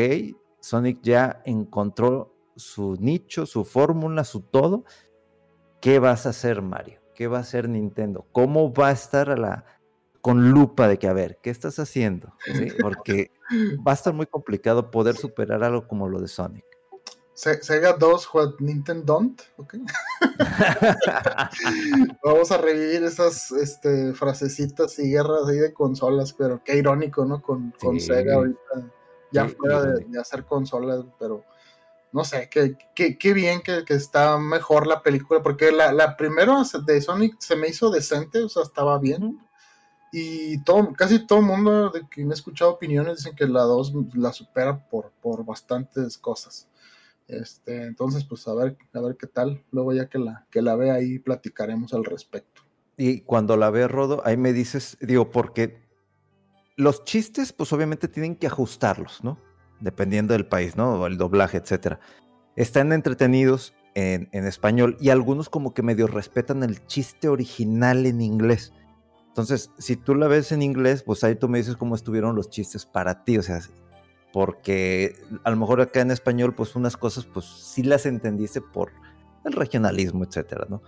Sonic 0.59 0.99
ya 1.01 1.41
encontró 1.45 2.35
su 2.55 2.95
nicho, 2.99 3.45
su 3.45 3.65
fórmula, 3.65 4.23
su 4.23 4.41
todo. 4.41 4.85
¿Qué 5.79 5.99
vas 5.99 6.25
a 6.25 6.29
hacer, 6.29 6.61
Mario? 6.61 7.01
¿Qué 7.15 7.27
va 7.27 7.39
a 7.39 7.41
hacer 7.41 7.67
Nintendo? 7.67 8.27
¿Cómo 8.31 8.73
va 8.73 8.89
a 8.89 8.91
estar 8.91 9.29
a 9.29 9.37
la, 9.37 9.65
con 10.21 10.51
lupa 10.51 10.87
de 10.87 10.99
que, 10.99 11.07
a 11.07 11.13
ver, 11.13 11.39
¿qué 11.41 11.49
estás 11.49 11.79
haciendo? 11.79 12.33
Porque 12.79 13.31
va 13.85 13.91
a 13.91 13.95
estar 13.95 14.13
muy 14.13 14.27
complicado 14.27 14.91
poder 14.91 15.15
superar 15.15 15.63
algo 15.63 15.87
como 15.87 16.07
lo 16.07 16.19
de 16.21 16.27
Sonic. 16.27 16.65
Sega 17.33 17.93
2, 17.93 18.29
what 18.33 18.53
Nintendo 18.59 19.13
don't, 19.13 19.41
¿ok? 19.57 19.75
Vamos 22.23 22.51
a 22.51 22.57
revivir 22.57 23.03
esas 23.03 23.51
este, 23.51 24.13
frasecitas 24.13 24.99
y 24.99 25.11
guerras 25.11 25.47
ahí 25.47 25.57
de 25.57 25.73
consolas, 25.73 26.33
pero 26.33 26.61
qué 26.63 26.77
irónico, 26.77 27.25
¿no? 27.25 27.41
Con, 27.41 27.73
Sega 27.99 28.35
ahorita, 28.35 28.59
ya 29.31 29.47
fuera 29.47 29.81
de, 29.81 30.19
hacer 30.19 30.45
consolas, 30.45 31.05
pero 31.17 31.43
no 32.11 32.25
sé, 32.25 32.49
qué, 32.51 32.75
qué, 32.93 33.33
bien 33.33 33.61
que, 33.61 33.85
está 33.87 34.37
mejor 34.37 34.85
la 34.85 35.01
película, 35.01 35.41
porque 35.41 35.71
la, 35.71 35.93
la 35.93 36.17
primera 36.17 36.61
de 36.85 37.01
Sonic 37.01 37.39
se 37.39 37.55
me 37.55 37.69
hizo 37.69 37.89
decente, 37.89 38.43
o 38.43 38.49
sea, 38.49 38.63
estaba 38.63 38.99
bien, 38.99 39.39
Y 40.11 40.61
todo, 40.65 40.91
casi 40.93 41.25
todo 41.25 41.39
el 41.39 41.45
mundo 41.45 41.89
de 41.89 42.05
quien 42.09 42.29
he 42.31 42.33
escuchado 42.33 42.71
opiniones 42.71 43.17
dicen 43.17 43.33
que 43.33 43.47
la 43.47 43.61
2 43.61 43.93
la 44.15 44.33
supera 44.33 44.77
por, 44.89 45.11
por 45.21 45.45
bastantes 45.45 46.17
cosas. 46.17 46.67
Este, 47.31 47.85
entonces, 47.85 48.25
pues 48.25 48.45
a 48.47 48.53
ver, 48.53 48.77
a 48.93 48.99
ver 48.99 49.15
qué 49.15 49.25
tal. 49.25 49.63
Luego 49.71 49.93
ya 49.93 50.09
que 50.09 50.19
la, 50.19 50.45
que 50.51 50.61
la 50.61 50.75
vea 50.75 50.95
ahí 50.95 51.17
platicaremos 51.17 51.93
al 51.93 52.03
respecto. 52.03 52.61
Y 52.97 53.21
cuando 53.21 53.55
la 53.55 53.69
ve 53.69 53.87
Rodo, 53.87 54.21
ahí 54.25 54.35
me 54.35 54.51
dices, 54.51 54.97
digo, 55.01 55.31
porque 55.31 55.81
los 56.75 57.05
chistes, 57.05 57.53
pues 57.53 57.71
obviamente 57.71 58.09
tienen 58.09 58.35
que 58.35 58.47
ajustarlos, 58.47 59.23
¿no? 59.23 59.39
Dependiendo 59.79 60.33
del 60.33 60.45
país, 60.45 60.75
¿no? 60.75 61.07
El 61.07 61.17
doblaje, 61.17 61.57
etcétera. 61.57 61.99
Están 62.57 62.91
entretenidos 62.91 63.73
en, 63.95 64.27
en 64.33 64.45
español 64.45 64.97
y 64.99 65.09
algunos 65.09 65.49
como 65.49 65.73
que 65.73 65.83
medio 65.83 66.07
respetan 66.07 66.63
el 66.63 66.85
chiste 66.85 67.29
original 67.29 68.05
en 68.05 68.19
inglés. 68.21 68.73
Entonces, 69.29 69.71
si 69.77 69.95
tú 69.95 70.13
la 70.15 70.27
ves 70.27 70.51
en 70.51 70.61
inglés, 70.61 71.03
pues 71.03 71.23
ahí 71.23 71.35
tú 71.35 71.47
me 71.47 71.59
dices 71.59 71.77
cómo 71.77 71.95
estuvieron 71.95 72.35
los 72.35 72.49
chistes 72.49 72.85
para 72.85 73.23
ti, 73.23 73.37
o 73.37 73.41
sea, 73.41 73.61
porque 74.33 75.15
a 75.43 75.49
lo 75.49 75.57
mejor 75.57 75.81
acá 75.81 76.01
en 76.01 76.11
español, 76.11 76.53
pues 76.55 76.75
unas 76.75 76.97
cosas, 76.97 77.25
pues 77.25 77.45
sí 77.45 77.83
las 77.83 78.05
entendiste 78.05 78.61
por 78.61 78.91
el 79.45 79.53
regionalismo, 79.53 80.23
etcétera, 80.23 80.65
¿no? 80.69 80.81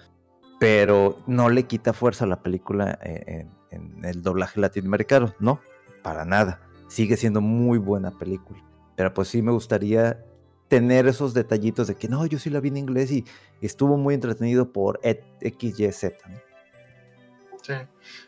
Pero 0.59 1.19
no 1.27 1.49
le 1.49 1.63
quita 1.63 1.93
fuerza 1.93 2.25
a 2.25 2.27
la 2.27 2.41
película 2.41 2.97
en, 3.01 3.51
en 3.71 4.05
el 4.05 4.21
doblaje 4.21 4.59
latinoamericano, 4.59 5.33
no, 5.39 5.59
para 6.01 6.25
nada. 6.25 6.61
Sigue 6.87 7.17
siendo 7.17 7.41
muy 7.41 7.79
buena 7.79 8.17
película. 8.17 8.63
Pero 8.95 9.13
pues 9.13 9.27
sí 9.27 9.41
me 9.41 9.51
gustaría 9.51 10.23
tener 10.67 11.07
esos 11.07 11.33
detallitos 11.33 11.87
de 11.87 11.95
que 11.95 12.07
no, 12.07 12.25
yo 12.25 12.39
sí 12.39 12.49
la 12.49 12.59
vi 12.59 12.69
en 12.69 12.77
inglés 12.77 13.11
y 13.11 13.25
estuvo 13.61 13.97
muy 13.97 14.13
entretenido 14.13 14.71
por 14.71 14.99
XYZ, 15.03 16.03
¿no? 16.29 16.53
Sí. 17.63 17.73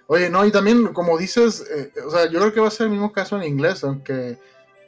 Oye, 0.07 0.29
no, 0.29 0.45
y 0.45 0.51
también, 0.51 0.93
como 0.93 1.17
dices, 1.17 1.65
eh, 1.69 1.91
o 2.05 2.09
sea, 2.09 2.29
yo 2.29 2.39
creo 2.39 2.53
que 2.53 2.61
va 2.61 2.69
a 2.69 2.71
ser 2.71 2.85
el 2.85 2.91
mismo 2.91 3.11
caso 3.11 3.35
en 3.35 3.43
inglés, 3.43 3.83
aunque, 3.83 4.39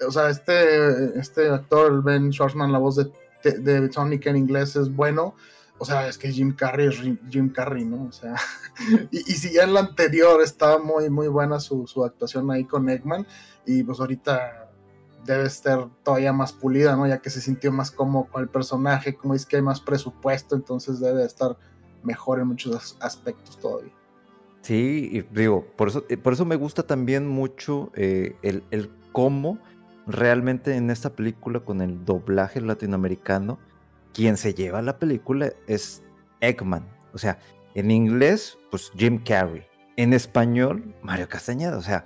o 0.05 0.11
sea, 0.11 0.29
este, 0.29 1.19
este 1.19 1.49
actor, 1.49 2.03
Ben 2.03 2.31
Schwarzman, 2.31 2.71
la 2.71 2.79
voz 2.79 2.95
de, 2.95 3.11
de, 3.43 3.91
Sonic 3.91 4.27
en 4.27 4.37
inglés 4.37 4.75
es 4.75 4.93
bueno, 4.93 5.35
o 5.79 5.85
sea, 5.85 6.07
es 6.07 6.17
que 6.17 6.31
Jim 6.31 6.55
Carrey 6.55 6.87
es 6.87 7.01
Jim 7.29 7.49
Carrey, 7.51 7.85
¿no? 7.85 8.05
O 8.05 8.11
sea, 8.11 8.35
y, 9.11 9.19
y, 9.19 9.35
si 9.35 9.53
ya 9.53 9.63
en 9.63 9.73
la 9.73 9.81
anterior 9.81 10.41
estaba 10.41 10.79
muy, 10.79 11.09
muy 11.09 11.27
buena 11.27 11.59
su, 11.59 11.85
su, 11.87 12.03
actuación 12.03 12.49
ahí 12.51 12.65
con 12.65 12.89
Eggman, 12.89 13.27
y 13.65 13.83
pues 13.83 13.99
ahorita 13.99 14.71
debe 15.25 15.45
estar 15.45 15.87
todavía 16.03 16.33
más 16.33 16.53
pulida, 16.53 16.95
¿no? 16.95 17.05
Ya 17.05 17.19
que 17.19 17.29
se 17.29 17.41
sintió 17.41 17.71
más 17.71 17.91
cómodo 17.91 18.27
con 18.31 18.41
el 18.41 18.49
personaje, 18.49 19.15
como 19.15 19.33
es 19.33 19.45
que 19.45 19.57
hay 19.57 19.61
más 19.61 19.81
presupuesto, 19.81 20.55
entonces 20.55 20.99
debe 20.99 21.23
estar 21.23 21.57
mejor 22.03 22.39
en 22.39 22.47
muchos 22.47 22.97
aspectos 23.01 23.59
todavía. 23.59 23.93
Sí, 24.61 25.09
y 25.11 25.21
digo, 25.21 25.65
por 25.75 25.89
eso, 25.89 26.03
por 26.23 26.33
eso 26.33 26.45
me 26.45 26.55
gusta 26.55 26.83
también 26.83 27.27
mucho 27.27 27.91
eh, 27.95 28.35
el, 28.41 28.63
el, 28.71 28.89
cómo 29.11 29.59
realmente 30.07 30.75
en 30.75 30.89
esta 30.89 31.11
película 31.11 31.59
con 31.59 31.81
el 31.81 32.05
doblaje 32.05 32.61
latinoamericano, 32.61 33.59
quien 34.13 34.37
se 34.37 34.53
lleva 34.53 34.81
la 34.81 34.97
película 34.97 35.51
es 35.67 36.03
Eggman. 36.39 36.87
O 37.13 37.17
sea, 37.17 37.37
en 37.75 37.91
inglés, 37.91 38.57
pues 38.71 38.91
Jim 38.95 39.21
Carrey. 39.23 39.63
En 39.97 40.13
español, 40.13 40.95
Mario 41.01 41.27
Castañeda. 41.27 41.77
O 41.77 41.81
sea, 41.81 42.05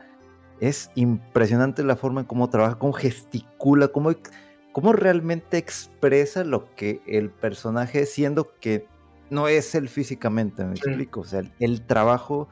es 0.60 0.90
impresionante 0.96 1.84
la 1.84 1.96
forma 1.96 2.22
en 2.22 2.28
cómo 2.28 2.50
trabaja, 2.50 2.80
cómo 2.80 2.94
gesticula, 2.94 3.90
cómo, 3.90 4.12
cómo 4.72 4.94
realmente 4.94 5.58
expresa 5.58 6.44
lo 6.44 6.74
que 6.76 7.02
el 7.06 7.30
personaje, 7.30 8.06
siendo 8.06 8.58
que 8.60 8.88
no 9.30 9.48
es 9.48 9.76
él 9.76 9.90
físicamente, 9.90 10.66
me 10.66 10.76
sí. 10.76 10.84
explico. 10.86 11.22
O 11.22 11.26
sea, 11.26 11.40
el, 11.40 11.54
el, 11.60 11.82
trabajo 11.86 12.50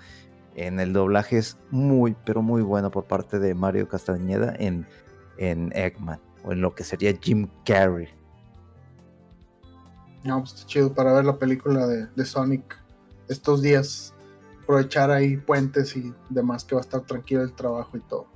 en 0.56 0.80
el 0.80 0.94
doblaje 0.94 1.38
es 1.38 1.58
muy, 1.72 2.16
pero 2.26 2.42
muy 2.42 2.62
bueno 2.62 2.92
por 2.92 3.06
parte 3.06 3.40
de 3.40 3.54
Mario 3.54 3.88
Castañeda 3.88 4.54
en, 4.58 4.86
en 5.40 5.72
Eggman, 5.74 6.20
o 6.44 6.52
en 6.52 6.62
lo 6.62 6.76
que 6.76 6.84
sería 6.84 7.18
Jim 7.20 7.48
Carrey. 7.66 8.10
No, 10.24 10.40
pues 10.40 10.54
está 10.54 10.68
chido 10.68 10.94
para 10.94 11.14
ver 11.14 11.26
la 11.26 11.38
película 11.38 11.88
de, 11.88 12.06
de 12.08 12.26
Sonic 12.26 12.78
estos 13.30 13.62
días. 13.62 14.14
Aprovechar 14.64 15.10
ahí 15.10 15.38
puentes 15.38 15.96
y 15.96 16.14
demás, 16.30 16.64
que 16.64 16.76
va 16.76 16.82
a 16.82 16.84
estar 16.84 17.02
tranquilo 17.02 17.42
el 17.42 17.54
trabajo 17.54 17.98
y 17.98 18.02
todo. 18.02 18.28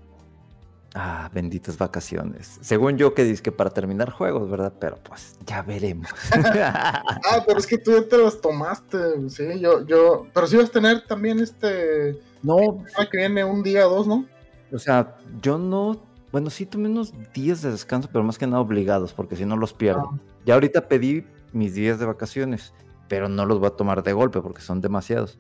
Ah, 0.96 1.30
benditas 1.34 1.78
vacaciones. 1.78 2.60
Según 2.62 2.98
yo 2.98 3.14
que 3.16 3.24
dices 3.24 3.42
que 3.42 3.52
para 3.52 3.72
terminar 3.72 4.12
juegos, 4.12 4.50
¿verdad? 4.50 4.74
Pero 4.80 4.98
pues 4.98 5.36
ya 5.46 5.64
veremos. 5.64 6.10
ah, 6.32 7.44
pero 7.46 7.58
es 7.58 7.66
que 7.66 7.80
tú 7.80 7.92
ya 7.92 8.08
te 8.08 8.18
las 8.18 8.40
tomaste, 8.40 9.30
sí, 9.30 9.60
yo, 9.60 9.86
yo, 9.88 10.28
pero 10.34 10.46
si 10.46 10.56
vas 10.56 10.70
a 10.70 10.72
tener 10.72 11.06
también 11.08 11.40
este... 11.40 12.20
No. 12.44 12.84
Que 13.10 13.18
viene 13.18 13.44
un 13.44 13.64
día 13.64 13.88
o 13.88 13.96
dos, 13.96 14.08
¿no? 14.08 14.26
O 14.72 14.78
sea, 14.78 15.18
yo 15.42 15.58
no, 15.58 16.00
bueno, 16.34 16.50
sí 16.50 16.66
tomé 16.66 16.90
unos 16.90 17.14
días 17.34 17.62
de 17.62 17.72
descanso, 17.72 18.10
pero 18.12 18.26
más 18.26 18.38
que 18.38 18.46
nada 18.46 18.60
obligados, 18.60 19.14
porque 19.14 19.38
si 19.38 19.46
no 19.46 19.56
los 19.56 19.74
pierdo. 19.74 20.10
Ah. 20.12 20.20
Ya 20.46 20.56
ahorita 20.56 20.90
pedí 20.90 21.26
mis 21.54 21.76
días 21.76 22.00
de 22.00 22.06
vacaciones, 22.06 22.74
pero 23.08 23.30
no 23.30 23.46
los 23.46 23.60
voy 23.60 23.68
a 23.68 23.78
tomar 23.78 24.04
de 24.04 24.12
golpe 24.12 24.42
porque 24.42 24.62
son 24.62 24.82
demasiados. 24.82 25.40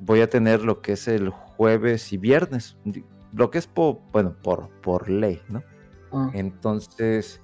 Voy 0.00 0.20
a 0.20 0.28
tener 0.28 0.62
lo 0.62 0.82
que 0.82 0.92
es 0.92 1.08
el 1.08 1.30
jueves 1.30 2.12
y 2.12 2.18
viernes 2.18 2.76
lo 3.34 3.50
que 3.50 3.58
es 3.58 3.66
por, 3.66 3.98
bueno, 4.12 4.34
por, 4.42 4.68
por 4.80 5.08
ley, 5.08 5.40
¿no? 5.48 5.62
Uh. 6.12 6.30
Entonces, 6.34 7.40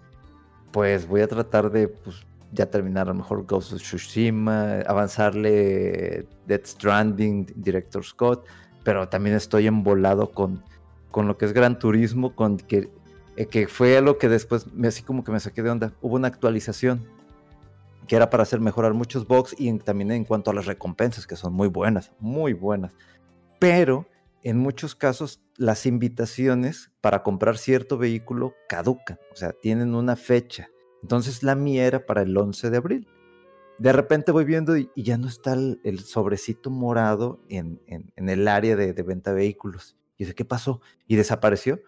pues 0.70 1.06
voy 1.06 1.20
a 1.22 1.28
tratar 1.28 1.70
de 1.70 1.88
pues, 1.88 2.26
ya 2.52 2.66
terminar 2.66 3.08
a 3.08 3.12
lo 3.12 3.18
mejor 3.18 3.44
Ghost 3.44 3.72
of 3.72 3.80
Tsushima, 3.80 4.80
avanzarle 4.86 6.26
Death 6.46 6.66
Stranding, 6.66 7.46
Director 7.56 8.04
Scott, 8.04 8.46
pero 8.84 9.08
también 9.08 9.36
estoy 9.36 9.66
embolado 9.66 10.30
con, 10.30 10.62
con 11.10 11.26
lo 11.26 11.36
que 11.36 11.44
es 11.44 11.52
Gran 11.52 11.78
Turismo, 11.78 12.34
con 12.34 12.56
que, 12.58 12.90
eh, 13.36 13.46
que 13.46 13.68
fue 13.68 13.96
algo 13.96 14.18
que 14.18 14.28
después 14.28 14.72
me, 14.72 14.88
así 14.88 15.02
como 15.02 15.24
que 15.24 15.32
me 15.32 15.40
saqué 15.40 15.62
de 15.62 15.70
onda. 15.70 15.92
Hubo 16.00 16.16
una 16.16 16.28
actualización 16.28 17.06
que 18.06 18.16
era 18.16 18.30
para 18.30 18.42
hacer 18.42 18.60
mejorar 18.60 18.94
muchos 18.94 19.26
bugs 19.26 19.54
y 19.58 19.68
en, 19.68 19.78
también 19.78 20.10
en 20.10 20.24
cuanto 20.24 20.50
a 20.50 20.54
las 20.54 20.66
recompensas, 20.66 21.26
que 21.26 21.36
son 21.36 21.52
muy 21.52 21.68
buenas, 21.68 22.12
muy 22.18 22.52
buenas. 22.52 22.92
Pero 23.58 24.08
en 24.42 24.58
muchos 24.58 24.94
casos 24.94 25.42
las 25.56 25.86
invitaciones 25.86 26.90
para 27.00 27.22
comprar 27.22 27.58
cierto 27.58 27.98
vehículo 27.98 28.54
caducan, 28.68 29.18
o 29.32 29.36
sea, 29.36 29.52
tienen 29.52 29.94
una 29.94 30.16
fecha. 30.16 30.70
Entonces 31.02 31.42
la 31.42 31.54
mía 31.54 31.86
era 31.86 32.06
para 32.06 32.22
el 32.22 32.36
11 32.36 32.70
de 32.70 32.76
abril. 32.76 33.08
De 33.78 33.92
repente 33.92 34.32
voy 34.32 34.44
viendo 34.44 34.76
y, 34.76 34.90
ya 34.96 35.16
no 35.16 35.26
está 35.26 35.54
el, 35.54 35.80
el 35.84 36.00
sobrecito 36.00 36.68
morado 36.70 37.40
en 37.48 37.80
el 38.16 38.48
área 38.48 38.76
de, 38.76 38.92
de, 38.92 39.02
venta 39.02 39.30
de 39.30 39.36
vehículos. 39.36 39.96
Y 40.20 40.24
dice, 40.24 40.34
¿qué 40.34 40.44
pasó? 40.44 40.82
Y 41.08 41.16
desapareció. 41.16 41.80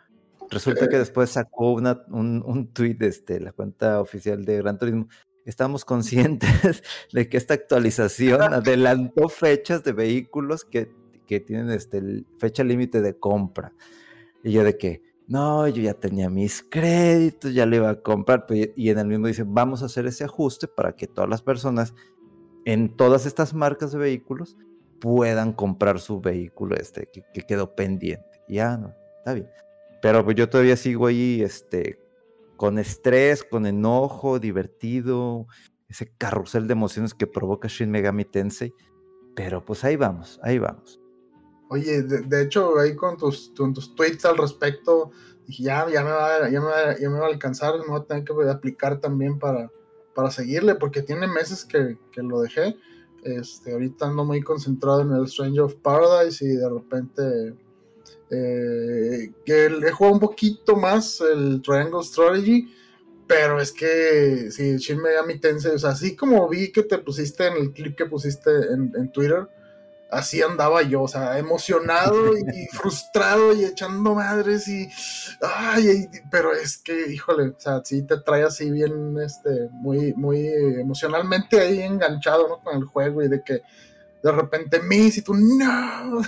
Resulta 0.51 0.89
que 0.89 0.99
después 0.99 1.31
sacó 1.31 1.73
una, 1.73 2.03
un, 2.09 2.43
un 2.45 2.73
tweet 2.73 2.95
de 2.95 3.07
este, 3.07 3.39
la 3.39 3.53
cuenta 3.53 4.01
oficial 4.01 4.45
de 4.45 4.57
Gran 4.57 4.79
Turismo. 4.79 5.07
Estamos 5.45 5.85
conscientes 5.85 6.83
de 7.13 7.29
que 7.29 7.37
esta 7.37 7.55
actualización 7.55 8.41
adelantó 8.55 9.29
fechas 9.29 9.85
de 9.85 9.93
vehículos 9.93 10.65
que 10.65 10.91
que 11.27 11.41
tienen 11.41 11.71
este, 11.71 12.25
fecha 12.39 12.65
límite 12.65 13.01
de 13.01 13.19
compra. 13.19 13.73
Y 14.43 14.53
yo 14.53 14.65
de 14.65 14.77
que, 14.77 15.03
no, 15.29 15.67
yo 15.69 15.83
ya 15.83 15.95
tenía 15.95 16.29
mis 16.29 16.63
créditos, 16.63 17.55
ya 17.55 17.65
le 17.65 17.77
iba 17.77 17.91
a 17.91 18.03
comprar. 18.03 18.47
Y 18.77 18.91
en 18.91 18.99
el 18.99 19.07
mismo 19.07 19.29
dice, 19.29 19.45
vamos 19.47 19.83
a 19.83 19.87
hacer 19.87 20.07
ese 20.07 20.25
ajuste 20.25 20.69
para 20.69 20.95
que 20.95 21.07
todas 21.07 21.31
las 21.31 21.43
personas 21.43 21.95
en 22.65 22.95
todas 22.97 23.27
estas 23.27 23.55
marcas 23.55 23.93
de 23.93 23.99
vehículos 23.99 24.57
puedan 25.03 25.53
comprar 25.53 25.99
su 25.99 26.21
vehículo 26.21 26.77
este 26.77 27.09
que, 27.13 27.25
que 27.35 27.43
quedó 27.43 27.75
pendiente. 27.75 28.41
Ya, 28.49 28.77
no, 28.77 28.95
está 29.19 29.35
bien. 29.35 29.51
Pero 30.01 30.25
pues 30.25 30.37
yo 30.37 30.49
todavía 30.49 30.77
sigo 30.77 31.09
ahí 31.09 31.43
este, 31.43 31.99
con 32.57 32.79
estrés, 32.79 33.43
con 33.43 33.67
enojo, 33.67 34.39
divertido, 34.39 35.49
ese 35.89 36.13
carrusel 36.17 36.69
de 36.69 36.75
emociones 36.75 37.15
que 37.15 37.27
provoca 37.27 37.67
Shin 37.67 37.91
Megami 37.91 38.25
Tensei. 38.25 38.73
Pero 39.35 39.65
pues 39.65 39.83
ahí 39.83 39.97
vamos, 39.97 40.39
ahí 40.41 40.61
vamos. 40.61 41.01
Oye, 41.69 42.03
de, 42.03 42.21
de, 42.21 42.43
hecho, 42.43 42.79
ahí 42.79 42.95
con 42.95 43.17
tus, 43.17 43.53
con 43.57 43.75
tus 43.75 43.97
tweets 43.97 44.25
al 44.25 44.39
respecto, 44.39 45.11
dije, 45.49 45.65
ya, 45.65 45.89
ya, 45.91 46.05
me 46.05 46.13
va, 46.13 46.49
ya, 46.49 46.61
me 46.61 46.67
va, 46.67 46.97
ya 46.97 47.11
me 47.11 47.19
va 47.19 47.27
a 47.27 47.31
alcanzar, 47.31 47.77
me 47.81 47.87
voy 47.89 48.01
a 48.01 48.05
tener 48.05 48.23
que 48.23 48.33
aplicar 48.49 49.01
también 49.01 49.41
para, 49.41 49.69
para 50.15 50.31
seguirle, 50.31 50.77
porque 50.77 51.03
tiene 51.03 51.27
meses 51.27 51.65
que, 51.65 51.99
que 52.13 52.23
lo 52.23 52.43
dejé. 52.43 52.77
Este, 53.23 53.73
ahorita 53.73 54.07
ando 54.07 54.25
muy 54.25 54.43
concentrado 54.43 55.03
en 55.03 55.13
el 55.13 55.25
Strange 55.25 55.61
of 55.61 55.75
Paradise 55.77 56.45
y 56.45 56.49
de 56.49 56.69
repente 56.69 57.55
eh, 58.31 59.33
que 59.45 59.67
he 59.67 59.91
jugado 59.93 60.15
un 60.15 60.21
poquito 60.21 60.75
más 60.75 61.21
el 61.21 61.63
Triangle 61.63 62.03
Strategy, 62.03 62.69
pero 63.27 63.61
es 63.61 63.71
que 63.73 64.51
si 64.51 64.77
sí, 64.77 64.79
Shin 64.79 65.01
Megami 65.01 65.39
Tensei, 65.39 65.73
o 65.73 65.87
así 65.87 66.17
como 66.17 66.49
vi 66.49 66.73
que 66.73 66.83
te 66.83 66.99
pusiste 66.99 67.47
en 67.47 67.59
el 67.59 67.73
clip 67.73 67.97
que 67.97 68.07
pusiste 68.07 68.51
en 68.51 69.13
Twitter, 69.13 69.47
así 70.13 70.43
andaba 70.43 70.83
yo, 70.83 71.03
o 71.03 71.09
sea, 71.09 71.39
emocionado 71.39 72.37
y 72.37 72.67
frustrado 72.77 73.55
y 73.55 73.65
echando 73.65 74.15
madres 74.15 74.69
y, 74.69 74.89
ay, 75.41 76.09
pero 76.31 76.53
es 76.53 76.79
que, 76.79 77.11
híjole, 77.11 77.49
o 77.49 77.59
sea, 77.59 77.83
sí 77.85 78.03
te 78.03 78.19
trae 78.19 78.45
así 78.45 78.71
bien, 78.71 79.17
este, 79.19 79.69
muy, 79.73 80.13
muy 80.15 80.47
emocionalmente 80.47 81.59
ahí 81.59 81.81
enganchado, 81.81 82.47
¿no? 82.47 82.61
Con 82.61 82.77
el 82.77 82.85
juego 82.85 83.23
y 83.23 83.29
de 83.29 83.43
que 83.43 83.63
de 84.23 84.33
repente 84.33 84.81
Miss 84.83 85.19
y 85.19 85.23
tú, 85.23 85.35
no. 85.35 86.23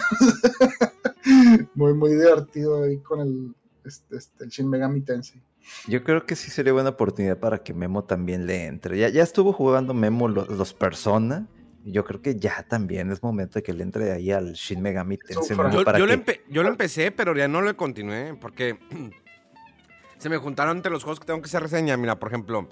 muy, 1.74 1.94
muy 1.94 2.10
divertido 2.12 2.84
ahí 2.84 2.98
con 2.98 3.20
el, 3.20 3.54
este, 3.84 4.16
este, 4.16 4.44
el 4.44 4.50
Shin 4.50 4.68
Megami 4.68 5.02
Tensei. 5.02 5.40
Yo 5.86 6.02
creo 6.04 6.26
que 6.26 6.36
sí 6.36 6.50
sería 6.50 6.72
buena 6.72 6.90
oportunidad 6.90 7.38
para 7.38 7.58
que 7.62 7.72
Memo 7.72 8.04
también 8.04 8.46
le 8.46 8.66
entre. 8.66 8.98
Ya, 8.98 9.08
ya 9.08 9.22
estuvo 9.22 9.52
jugando 9.52 9.94
Memo 9.94 10.28
los, 10.28 10.48
los 10.48 10.74
Persona. 10.74 11.46
Yo 11.86 12.02
creo 12.04 12.22
que 12.22 12.36
ya 12.36 12.62
también 12.62 13.10
es 13.12 13.22
momento 13.22 13.58
de 13.58 13.62
que 13.62 13.74
le 13.74 13.82
entre 13.82 14.10
ahí 14.10 14.30
al 14.30 14.54
Shin 14.54 14.80
Megami 14.80 15.18
Tensei. 15.18 15.54
Memo, 15.56 15.70
Yo, 15.70 15.84
para 15.84 15.98
yo 15.98 16.06
lo 16.06 16.14
yo 16.48 16.62
lo 16.62 16.68
empecé, 16.70 17.10
pero 17.12 17.36
ya 17.36 17.46
no 17.46 17.60
lo 17.60 17.76
continué 17.76 18.34
porque 18.40 18.78
se 20.18 20.30
me 20.30 20.38
juntaron 20.38 20.78
entre 20.78 20.90
los 20.90 21.04
juegos 21.04 21.20
que 21.20 21.26
tengo 21.26 21.42
que 21.42 21.46
hacer 21.46 21.62
reseña. 21.62 21.96
Mira, 21.98 22.18
por 22.18 22.30
ejemplo, 22.30 22.68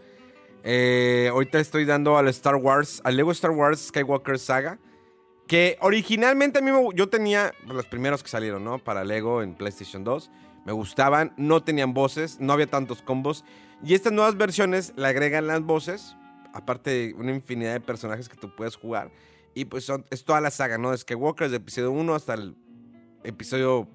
eh, 0.64 1.28
ahorita 1.30 1.60
estoy 1.60 1.84
dando 1.84 2.16
al 2.16 2.28
Star 2.28 2.56
Wars, 2.56 3.02
al 3.04 3.16
Lego 3.16 3.32
Star 3.32 3.50
Wars 3.50 3.88
Skywalker 3.88 4.38
Saga, 4.38 4.78
que 5.46 5.76
originalmente 5.80 6.60
a 6.60 6.62
mí 6.62 6.72
me 6.72 6.80
yo 6.94 7.08
tenía 7.10 7.52
los 7.66 7.84
primeros 7.86 8.22
que 8.22 8.30
salieron, 8.30 8.64
¿no? 8.64 8.78
Para 8.78 9.04
Lego 9.04 9.42
en 9.42 9.54
PlayStation 9.54 10.04
2. 10.04 10.30
Me 10.64 10.72
gustaban, 10.72 11.34
no 11.36 11.62
tenían 11.62 11.92
voces, 11.92 12.38
no 12.40 12.52
había 12.52 12.68
tantos 12.68 13.02
combos. 13.02 13.44
Y 13.84 13.94
estas 13.94 14.12
nuevas 14.12 14.36
versiones 14.36 14.92
le 14.96 15.08
agregan 15.08 15.48
las 15.48 15.60
voces, 15.60 16.16
aparte 16.52 16.90
de 16.90 17.14
una 17.14 17.32
infinidad 17.32 17.72
de 17.72 17.80
personajes 17.80 18.28
que 18.28 18.36
tú 18.36 18.54
puedes 18.54 18.76
jugar. 18.76 19.10
Y 19.54 19.66
pues 19.66 19.84
son, 19.84 20.04
es 20.10 20.24
toda 20.24 20.40
la 20.40 20.50
saga, 20.50 20.78
¿no? 20.78 20.90
De 20.90 20.98
Skywalker, 20.98 21.46
desde 21.48 21.56
episodio 21.56 21.92
1 21.92 22.14
hasta 22.14 22.34
el 22.34 22.56
episodio 23.24 23.88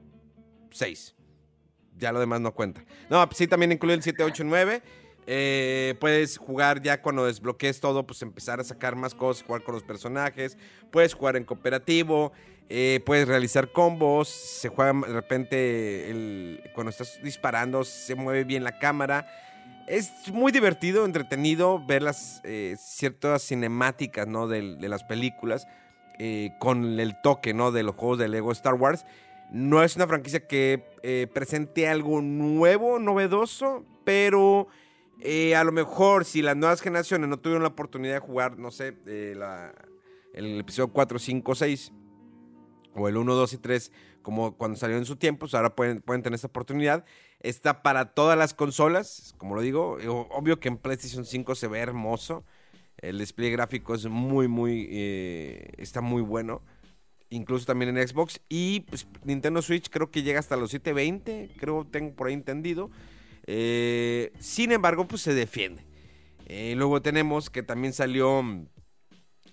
6. 0.71 1.15
Ya 1.97 2.11
lo 2.11 2.19
demás 2.19 2.41
no 2.41 2.53
cuenta. 2.53 2.83
No, 3.09 3.25
pues 3.25 3.37
sí, 3.37 3.47
también 3.47 3.71
incluye 3.71 3.95
el 3.95 4.03
7, 4.03 4.23
8, 4.23 4.43
9. 4.43 4.83
Eh, 5.29 5.95
puedes 5.99 6.37
jugar 6.37 6.81
ya 6.81 7.01
cuando 7.01 7.25
desbloquees 7.25 7.79
todo, 7.79 8.05
pues 8.05 8.21
empezar 8.21 8.59
a 8.59 8.63
sacar 8.63 8.95
más 8.95 9.13
cosas, 9.13 9.43
jugar 9.45 9.63
con 9.63 9.73
los 9.73 9.83
personajes. 9.83 10.57
Puedes 10.91 11.13
jugar 11.13 11.35
en 11.35 11.43
cooperativo. 11.43 12.31
eh, 12.69 13.01
puedes 13.05 13.27
realizar 13.27 13.71
combos. 13.71 14.29
Se 14.29 14.69
juega 14.69 14.93
de 14.93 15.13
repente 15.13 16.61
cuando 16.75 16.91
estás 16.91 17.19
disparando, 17.23 17.83
se 17.83 18.13
mueve 18.15 18.43
bien 18.43 18.63
la 18.63 18.77
cámara. 18.77 19.27
Es 19.87 20.11
muy 20.33 20.51
divertido, 20.51 21.05
entretenido 21.05 21.83
ver 21.85 22.03
las 22.03 22.41
eh, 22.43 22.75
ciertas 22.77 23.41
cinemáticas 23.43 24.27
¿no? 24.27 24.47
de, 24.47 24.61
las 24.61 25.03
películas 25.05 25.65
eh, 26.19 26.51
con 26.59 26.99
el 26.99 27.15
toque 27.21 27.53
¿no? 27.53 27.71
de 27.71 27.83
los 27.83 27.95
juegos 27.95 28.17
de 28.17 28.27
Lego 28.27 28.51
Star 28.51 28.73
Wars. 28.73 29.05
No 29.49 29.81
es 29.81 29.95
una 29.95 30.05
franquicia 30.07 30.45
que 30.45 30.83
eh, 31.03 31.27
presente 31.33 31.87
algo 31.87 32.21
nuevo, 32.21 32.99
novedoso, 32.99 33.85
pero 34.03 34.67
eh, 35.21 35.55
a 35.55 35.63
lo 35.63 35.71
mejor 35.71 36.25
si 36.25 36.41
las 36.41 36.57
nuevas 36.57 36.81
generaciones 36.81 37.29
no 37.29 37.39
tuvieron 37.39 37.63
la 37.63 37.69
oportunidad 37.69 38.15
de 38.15 38.19
jugar, 38.19 38.59
no 38.59 38.71
sé, 38.71 38.93
la- 39.35 39.73
el 40.33 40.59
episodio 40.59 40.91
4, 40.91 41.17
5, 41.17 41.55
6 41.55 41.93
o 42.93 43.07
el 43.07 43.15
1, 43.15 43.33
2 43.35 43.53
y 43.53 43.57
3, 43.57 43.91
como 44.21 44.57
cuando 44.57 44.77
salió 44.77 44.97
en 44.97 45.05
su 45.05 45.15
tiempo, 45.15 45.41
pues 45.41 45.53
ahora 45.55 45.73
pueden, 45.75 46.01
pueden 46.01 46.21
tener 46.23 46.35
esta 46.35 46.47
oportunidad. 46.47 47.05
Está 47.39 47.83
para 47.83 48.13
todas 48.13 48.37
las 48.37 48.53
consolas, 48.53 49.33
como 49.37 49.55
lo 49.55 49.61
digo. 49.61 49.99
eh, 49.99 50.07
Obvio 50.07 50.59
que 50.59 50.69
en 50.69 50.77
PlayStation 50.77 51.25
5 51.25 51.55
se 51.55 51.67
ve 51.67 51.79
hermoso. 51.79 52.43
El 52.97 53.19
despliegue 53.19 53.55
gráfico 53.55 53.93
es 53.93 54.05
muy, 54.07 54.47
muy. 54.47 54.87
eh, 54.89 55.69
está 55.77 56.01
muy 56.01 56.21
bueno. 56.21 56.63
Incluso 57.29 57.65
también 57.65 57.95
en 57.95 58.07
Xbox. 58.07 58.41
Y 58.49 58.81
pues, 58.81 59.07
Nintendo 59.23 59.61
Switch 59.61 59.89
creo 59.89 60.09
que 60.09 60.23
llega 60.23 60.39
hasta 60.39 60.55
los 60.55 60.71
720. 60.71 61.51
Creo 61.59 61.85
tengo 61.85 62.15
por 62.15 62.27
ahí 62.27 62.33
entendido. 62.33 62.89
Eh, 63.45 64.33
sin 64.39 64.71
embargo, 64.71 65.07
pues 65.07 65.21
se 65.21 65.33
defiende. 65.33 65.85
Luego 66.75 67.01
tenemos 67.01 67.49
que 67.49 67.61
también 67.61 67.91
salió 67.93 68.41
mm, 68.41 68.67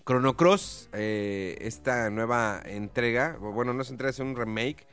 Chrono 0.06 0.36
Cross, 0.36 0.88
esta 0.92 2.08
nueva 2.10 2.62
entrega. 2.64 3.36
Bueno, 3.38 3.74
no 3.74 3.82
es 3.82 3.90
entrega, 3.90 4.10
es 4.10 4.20
un 4.20 4.36
remake 4.36 4.86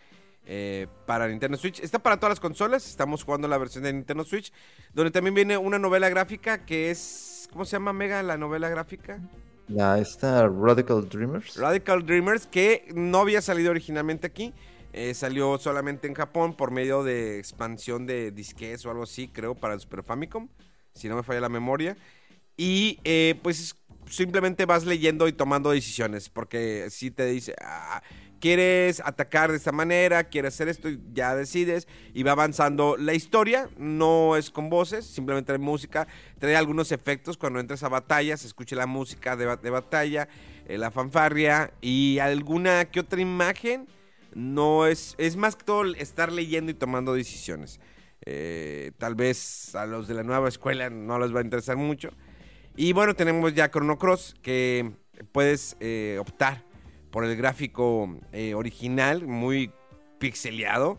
eh, 0.54 0.88
para 1.06 1.30
Nintendo 1.30 1.58
Switch. 1.58 1.80
Está 1.80 1.99
para 1.99 2.18
todas 2.18 2.32
las 2.32 2.39
consolas. 2.41 2.86
Estamos 2.86 3.24
jugando 3.24 3.47
la 3.47 3.58
versión 3.58 3.86
de 3.86 3.93
Nintendo 3.93 4.26
Switch. 4.26 4.52
Donde 4.93 5.10
también 5.10 5.34
viene 5.34 5.58
una 5.58 5.80
novela 5.80 6.10
gráfica 6.10 6.66
que 6.66 6.91
es. 6.91 7.47
¿Cómo 7.54 7.64
se 7.64 7.72
llama, 7.78 7.93
Mega, 7.93 8.22
la 8.22 8.38
novela 8.38 8.68
gráfica? 8.68 9.22
La, 9.70 9.97
esta 9.97 10.49
Radical 10.49 11.08
Dreamers. 11.08 11.56
Radical 11.56 12.06
Dreamers, 12.06 12.47
que 12.47 12.89
no 12.93 13.20
había 13.20 13.41
salido 13.41 13.72
originalmente 13.72 14.28
aquí. 14.28 14.54
eh, 14.93 15.14
salió 15.14 15.58
solamente 15.58 16.08
en 16.08 16.14
Japón 16.16 16.54
por 16.56 16.72
medio 16.72 17.04
de 17.04 17.39
expansión 17.39 18.06
de 18.06 18.32
disques 18.32 18.86
o 18.86 18.91
algo 18.91 19.04
así, 19.04 19.30
creo, 19.30 19.56
para 19.56 19.74
el 19.74 19.80
Super 19.80 20.04
Famicom. 20.04 20.49
Si 20.93 21.08
no 21.08 21.16
me 21.16 21.24
falla 21.24 21.39
la 21.39 21.49
memoria. 21.49 21.95
Y 22.58 22.99
eh, 23.06 23.39
pues 23.41 23.76
simplemente 24.10 24.66
vas 24.66 24.86
leyendo 24.86 25.30
y 25.30 25.34
tomando 25.34 25.72
decisiones. 25.72 26.28
Porque 26.30 26.88
si 26.89 27.10
te 27.12 27.26
dice, 27.26 27.56
ah, 27.62 28.04
quieres 28.41 29.01
atacar 29.05 29.51
de 29.51 29.57
esta 29.57 29.71
manera, 29.71 30.25
quieres 30.25 30.55
hacer 30.55 30.67
esto, 30.67 30.89
ya 31.13 31.33
decides. 31.35 31.87
Y 32.13 32.23
va 32.23 32.33
avanzando 32.33 32.97
la 32.97 33.13
historia. 33.13 33.69
No 33.77 34.35
es 34.35 34.49
con 34.49 34.69
voces, 34.69 35.05
simplemente 35.05 35.47
trae 35.47 35.59
música. 35.59 36.07
Trae 36.39 36.57
algunos 36.57 36.91
efectos 36.91 37.37
cuando 37.37 37.61
entras 37.61 37.83
a 37.83 37.89
batalla. 37.89 38.35
Se 38.35 38.47
escucha 38.47 38.75
la 38.75 38.87
música 38.87 39.37
de 39.37 39.69
batalla, 39.69 40.27
eh, 40.67 40.77
la 40.77 40.91
fanfarria 40.91 41.71
y 41.79 42.19
alguna 42.19 42.85
que 42.85 42.99
otra 42.99 43.21
imagen. 43.21 43.87
No 44.33 44.87
es, 44.87 45.15
es 45.17 45.35
más 45.35 45.55
que 45.55 45.63
todo 45.63 45.85
estar 45.95 46.31
leyendo 46.31 46.71
y 46.71 46.73
tomando 46.73 47.13
decisiones. 47.13 47.79
Eh, 48.25 48.91
tal 48.97 49.15
vez 49.15 49.75
a 49.75 49.85
los 49.85 50.07
de 50.07 50.13
la 50.13 50.23
nueva 50.23 50.47
escuela 50.47 50.89
no 50.89 51.19
les 51.19 51.33
va 51.33 51.39
a 51.39 51.43
interesar 51.43 51.77
mucho. 51.77 52.09
Y 52.75 52.93
bueno, 52.93 53.13
tenemos 53.13 53.53
ya 53.53 53.69
Chrono 53.69 53.97
Cross 53.97 54.35
que 54.41 54.91
puedes 55.31 55.75
eh, 55.79 56.17
optar 56.19 56.70
por 57.12 57.26
el 57.26 57.36
gráfico 57.36 58.18
eh, 58.32 58.53
original, 58.53 59.28
muy 59.28 59.72
pixeleado, 60.20 60.97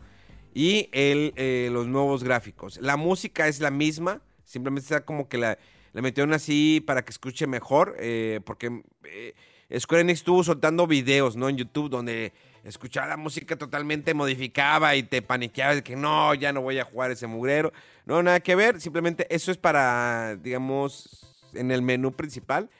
y 0.54 0.88
el, 0.92 1.32
eh, 1.36 1.70
los 1.72 1.86
nuevos 1.86 2.22
gráficos. 2.24 2.78
La 2.80 2.96
música 2.96 3.48
es 3.48 3.60
la 3.60 3.70
misma, 3.70 4.20
simplemente 4.44 4.84
está 4.84 5.04
como 5.04 5.28
que 5.28 5.38
la, 5.38 5.58
la 5.92 6.02
metieron 6.02 6.32
así 6.32 6.82
para 6.86 7.04
que 7.04 7.10
escuche 7.10 7.46
mejor, 7.46 7.96
eh, 7.98 8.40
porque 8.44 8.82
eh, 9.04 9.34
Square 9.78 10.02
Enix 10.02 10.20
estuvo 10.20 10.44
soltando 10.44 10.86
videos 10.86 11.36
¿no? 11.36 11.48
en 11.48 11.56
YouTube 11.56 11.88
donde 11.88 12.32
escuchaba 12.64 13.08
la 13.08 13.16
música 13.16 13.56
totalmente 13.56 14.14
modificaba 14.14 14.94
y 14.94 15.02
te 15.02 15.22
paniqueaba 15.22 15.74
de 15.76 15.82
que 15.82 15.96
no, 15.96 16.34
ya 16.34 16.52
no 16.52 16.60
voy 16.60 16.78
a 16.78 16.84
jugar 16.84 17.10
ese 17.10 17.26
mugrero. 17.26 17.72
No, 18.06 18.22
nada 18.22 18.40
que 18.40 18.54
ver, 18.54 18.80
simplemente 18.80 19.26
eso 19.34 19.50
es 19.50 19.58
para, 19.58 20.36
digamos, 20.36 21.50
en 21.54 21.70
el 21.70 21.82
menú 21.82 22.12
principal 22.12 22.70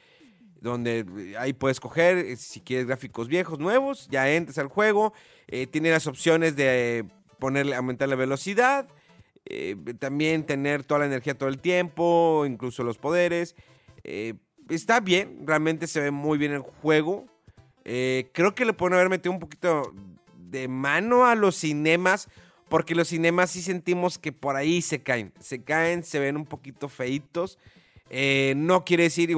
donde 0.63 1.05
eh, 1.19 1.37
ahí 1.39 1.53
puedes 1.53 1.81
coger 1.81 2.19
eh, 2.19 2.37
si 2.37 2.61
quieres 2.61 2.87
gráficos 2.87 3.29
viejos, 3.29 3.59
nuevos, 3.59 4.09
ya 4.11 4.31
entras 4.31 4.59
al 4.59 4.69
juego, 4.69 5.13
eh, 5.49 5.67
tiene 5.67 5.91
las 5.91 6.07
opciones 6.07 6.55
de 6.55 7.05
ponerle, 7.39 7.75
aumentar 7.75 8.09
la 8.09 8.15
velocidad, 8.15 8.89
también 9.99 10.47
tener 10.47 10.85
toda 10.85 11.01
la 11.01 11.07
energía 11.07 11.37
todo 11.37 11.49
el 11.49 11.59
tiempo, 11.59 12.45
incluso 12.47 12.85
los 12.85 12.97
poderes. 12.97 13.57
Está 14.71 15.01
bien, 15.01 15.41
realmente 15.45 15.89
se 15.89 16.01
ve 16.01 16.11
muy 16.13 16.39
bien 16.39 16.53
el 16.53 16.61
juego. 16.61 17.27
Creo 17.83 18.55
que 18.55 18.65
le 18.65 18.73
pueden 18.73 18.95
haber 18.95 19.11
metido 19.11 19.33
un 19.33 19.41
poquito 19.41 19.93
de 20.39 20.69
mano 20.69 21.27
a 21.27 21.35
los 21.35 21.57
cinemas, 21.57 22.29
porque 22.69 22.95
los 22.95 23.09
cinemas 23.09 23.51
sí 23.51 23.61
sentimos 23.61 24.17
que 24.17 24.31
por 24.31 24.55
ahí 24.55 24.81
se 24.81 25.03
caen. 25.03 25.33
Se 25.41 25.65
caen, 25.65 26.05
se 26.05 26.21
ven 26.21 26.37
un 26.37 26.47
poquito 26.47 26.89
feitos. 26.89 27.59
No 28.55 28.85
quiere 28.85 29.03
decir, 29.03 29.29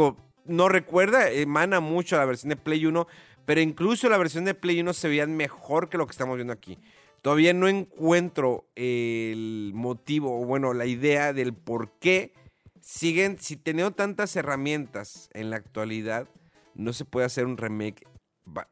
no 0.44 0.68
recuerda, 0.68 1.30
emana 1.30 1.80
mucho 1.80 2.16
a 2.16 2.18
la 2.18 2.24
versión 2.24 2.50
de 2.50 2.56
Play 2.56 2.86
1, 2.86 3.06
pero 3.44 3.60
incluso 3.60 4.08
la 4.08 4.18
versión 4.18 4.44
de 4.44 4.54
Play 4.54 4.80
1 4.80 4.92
se 4.92 5.08
veían 5.08 5.36
mejor 5.36 5.88
que 5.88 5.98
lo 5.98 6.06
que 6.06 6.12
estamos 6.12 6.36
viendo 6.36 6.52
aquí. 6.52 6.78
Todavía 7.22 7.54
no 7.54 7.68
encuentro 7.68 8.66
el 8.74 9.72
motivo, 9.74 10.40
o 10.40 10.44
bueno, 10.44 10.74
la 10.74 10.86
idea 10.86 11.32
del 11.32 11.54
por 11.54 11.92
qué 11.98 12.32
siguen, 12.80 13.38
si 13.38 13.56
teniendo 13.56 13.92
tantas 13.92 14.36
herramientas 14.36 15.30
en 15.32 15.50
la 15.50 15.56
actualidad, 15.56 16.28
no 16.74 16.92
se 16.92 17.04
puede 17.04 17.26
hacer 17.26 17.46
un 17.46 17.56
remake 17.56 18.06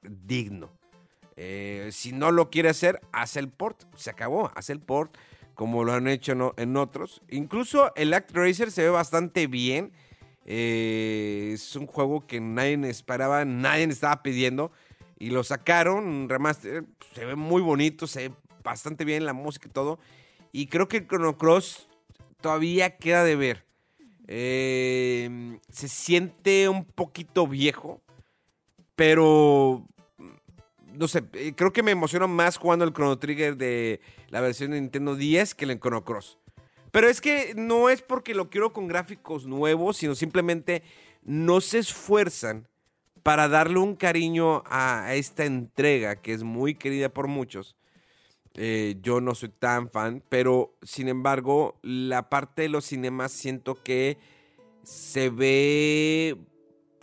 digno. 0.03 0.71
Eh, 1.37 1.89
si 1.93 2.13
no 2.13 2.31
lo 2.31 2.51
quiere 2.51 2.69
hacer, 2.69 3.01
hace 3.13 3.41
el 3.41 3.49
port. 3.49 3.85
Se 3.97 4.11
acabó, 4.11 4.51
hace 4.55 4.75
el 4.75 4.81
port 4.81 5.17
como 5.55 5.85
lo 5.85 5.93
han 5.93 6.09
hecho 6.09 6.55
en 6.57 6.77
otros. 6.77 7.23
Incluso 7.29 7.95
el 7.95 8.15
Act 8.15 8.31
Racer 8.33 8.71
se 8.71 8.83
ve 8.83 8.89
bastante 8.91 9.47
bien. 9.47 9.93
Eh, 10.45 11.51
es 11.55 11.77
un 11.77 11.87
juego 11.87 12.27
que 12.27 12.41
nadie 12.41 12.79
esperaba, 12.89 13.45
nadie 13.45 13.85
estaba 13.85 14.23
pidiendo. 14.23 14.73
Y 15.19 15.31
lo 15.31 15.45
sacaron, 15.45 16.29
remaster. 16.29 16.85
Se 17.15 17.25
ve 17.25 17.37
muy 17.37 17.63
bonito, 17.63 18.07
se 18.07 18.29
ve 18.29 18.35
bastante 18.63 19.05
bien 19.05 19.25
la 19.25 19.33
música 19.33 19.69
y 19.69 19.73
todo. 19.73 19.99
Y 20.53 20.67
creo 20.67 20.89
que 20.89 20.99
el 20.99 21.07
Chrono 21.07 21.39
Cross 21.39 21.89
todavía 22.41 22.97
queda 22.97 23.25
de 23.25 23.37
ver. 23.37 23.65
Eh, 24.29 25.59
se 25.71 25.89
siente 25.89 26.69
un 26.69 26.85
poquito 26.85 27.47
viejo, 27.47 28.01
pero 28.95 29.87
no 30.95 31.09
sé, 31.09 31.25
eh, 31.35 31.55
creo 31.57 31.73
que 31.73 31.83
me 31.83 31.91
emociona 31.91 32.27
más 32.27 32.57
jugando 32.57 32.85
el 32.85 32.93
Chrono 32.93 33.19
Trigger 33.19 33.57
de 33.57 34.01
la 34.29 34.41
versión 34.41 34.73
de 34.73 34.81
Nintendo 34.81 35.17
10 35.17 35.55
que 35.55 35.65
el 35.65 35.81
Chrono 35.81 36.05
Cross. 36.05 36.39
Pero 36.93 37.09
es 37.09 37.21
que 37.21 37.55
no 37.57 37.89
es 37.89 38.03
porque 38.03 38.35
lo 38.35 38.51
quiero 38.51 38.73
con 38.73 38.87
gráficos 38.87 39.47
nuevos, 39.47 39.97
sino 39.97 40.15
simplemente 40.15 40.83
no 41.23 41.61
se 41.61 41.79
esfuerzan 41.79 42.69
para 43.23 43.49
darle 43.49 43.79
un 43.79 43.97
cariño 43.97 44.63
a 44.67 45.15
esta 45.15 45.45
entrega 45.45 46.17
que 46.17 46.35
es 46.35 46.43
muy 46.43 46.75
querida 46.75 47.09
por 47.09 47.29
muchos. 47.29 47.77
Eh, 48.55 48.97
yo 49.01 49.23
no 49.23 49.35
soy 49.35 49.49
tan 49.49 49.89
fan, 49.89 50.23
pero 50.29 50.77
sin 50.83 51.09
embargo, 51.09 51.79
la 51.83 52.29
parte 52.29 52.63
de 52.63 52.69
los 52.69 52.85
cinemas 52.85 53.33
siento 53.33 53.83
que 53.83 54.19
se 54.83 55.31
ve 55.31 56.37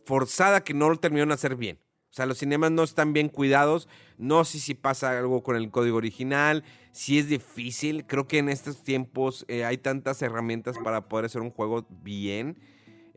forzada 0.06 0.64
que 0.64 0.76
no 0.76 0.90
lo 0.90 0.98
terminaron 0.98 1.30
de 1.30 1.36
hacer 1.36 1.56
bien. 1.56 1.80
O 2.12 2.14
sea, 2.14 2.26
los 2.26 2.40
cinemas 2.40 2.72
no 2.72 2.84
están 2.84 3.14
bien 3.14 3.30
cuidados. 3.30 3.88
No 4.18 4.44
sé 4.44 4.60
si 4.60 4.74
pasa 4.74 5.18
algo 5.18 5.42
con 5.42 5.56
el 5.56 5.72
código 5.72 5.98
original, 5.98 6.64
si 7.00 7.18
es 7.18 7.30
difícil. 7.30 8.06
Creo 8.06 8.28
que 8.28 8.40
en 8.40 8.50
estos 8.50 8.84
tiempos 8.84 9.46
eh, 9.48 9.64
hay 9.64 9.78
tantas 9.78 10.22
herramientas 10.22 10.78
para 10.84 11.08
poder 11.08 11.28
hacer 11.28 11.42
un 11.42 11.50
juego 11.50 11.86
bien 12.04 12.58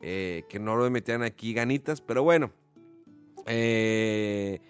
eh, 0.00 0.44
que 0.48 0.60
no 0.60 0.76
lo 0.76 0.88
metían 0.88 1.24
aquí 1.24 1.52
ganitas. 1.52 2.00
Pero 2.00 2.22
bueno, 2.22 2.52
eh, 3.44 4.60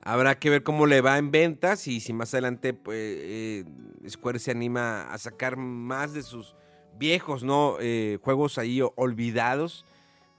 habrá 0.00 0.38
que 0.38 0.48
ver 0.48 0.62
cómo 0.62 0.86
le 0.86 1.02
va 1.02 1.18
en 1.18 1.30
ventas 1.30 1.86
y 1.86 2.00
si 2.00 2.14
más 2.14 2.32
adelante 2.32 2.72
pues, 2.72 3.66
Square 4.08 4.38
se 4.38 4.52
anima 4.52 5.02
a 5.02 5.18
sacar 5.18 5.58
más 5.58 6.14
de 6.14 6.22
sus 6.22 6.56
viejos 6.98 7.44
¿no? 7.44 7.76
juegos 8.22 8.56
ahí 8.56 8.80
olvidados. 8.96 9.84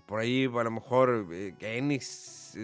Por 0.08 0.22
ahí 0.22 0.46
a 0.46 0.64
lo 0.64 0.72
mejor 0.72 1.28
Enix 1.60 2.58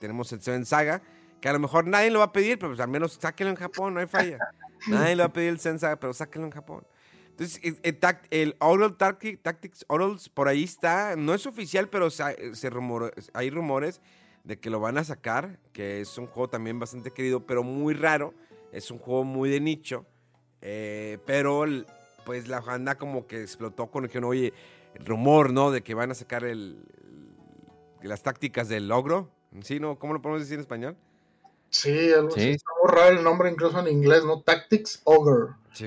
tenemos 0.00 0.32
el 0.32 0.42
Seven 0.42 0.66
Saga 0.66 1.00
que 1.40 1.48
a 1.48 1.52
lo 1.52 1.60
mejor 1.60 1.86
nadie 1.86 2.10
lo 2.10 2.18
va 2.18 2.26
a 2.26 2.32
pedir, 2.32 2.58
pero 2.58 2.70
pues 2.70 2.80
al 2.80 2.88
menos 2.88 3.18
sáquenlo 3.20 3.50
en 3.50 3.56
Japón, 3.56 3.94
no 3.94 4.00
hay 4.00 4.06
falla. 4.06 4.38
nadie 4.88 5.16
lo 5.16 5.22
va 5.22 5.26
a 5.26 5.32
pedir 5.32 5.50
el 5.50 5.60
Sensa, 5.60 5.96
pero 5.96 6.12
sáquenlo 6.12 6.46
en 6.46 6.52
Japón. 6.52 6.86
Entonces, 7.30 7.60
el, 7.62 7.98
el 8.30 8.56
Oral 8.58 8.96
Tactics 8.96 9.84
Orals 9.88 10.28
por 10.28 10.48
ahí 10.48 10.64
está, 10.64 11.16
no 11.16 11.32
es 11.32 11.46
oficial, 11.46 11.88
pero 11.88 12.10
se, 12.10 12.24
hay 13.32 13.50
rumores 13.50 14.00
de 14.44 14.58
que 14.58 14.70
lo 14.70 14.80
van 14.80 14.98
a 14.98 15.04
sacar, 15.04 15.58
que 15.72 16.00
es 16.00 16.18
un 16.18 16.26
juego 16.26 16.48
también 16.48 16.78
bastante 16.78 17.10
querido, 17.10 17.46
pero 17.46 17.62
muy 17.62 17.94
raro. 17.94 18.34
Es 18.70 18.90
un 18.90 18.98
juego 18.98 19.24
muy 19.24 19.50
de 19.50 19.60
nicho, 19.60 20.06
eh, 20.60 21.18
pero 21.26 21.64
pues 22.24 22.48
la 22.48 22.60
banda 22.60 22.96
como 22.96 23.26
que 23.26 23.42
explotó 23.42 23.90
con 23.90 24.04
el 24.04 24.24
oye, 24.24 24.52
el 24.94 25.04
rumor, 25.04 25.52
¿no? 25.52 25.70
De 25.70 25.82
que 25.82 25.94
van 25.94 26.10
a 26.10 26.14
sacar 26.14 26.44
el, 26.44 26.84
las 28.02 28.22
tácticas 28.22 28.68
del 28.68 28.88
logro. 28.88 29.30
¿Sí, 29.62 29.80
no? 29.80 29.98
¿Cómo 29.98 30.14
lo 30.14 30.22
podemos 30.22 30.40
decir 30.40 30.54
en 30.54 30.60
español? 30.60 30.96
Sí, 31.72 32.12
algo 32.12 32.30
sí. 32.30 32.50
está 32.50 32.70
muy 32.82 32.92
raro 32.92 33.16
el 33.16 33.24
nombre 33.24 33.50
incluso 33.50 33.80
en 33.80 33.88
inglés, 33.88 34.24
¿no? 34.24 34.42
Tactics 34.42 35.00
Ogre. 35.04 35.54
Sí, 35.72 35.86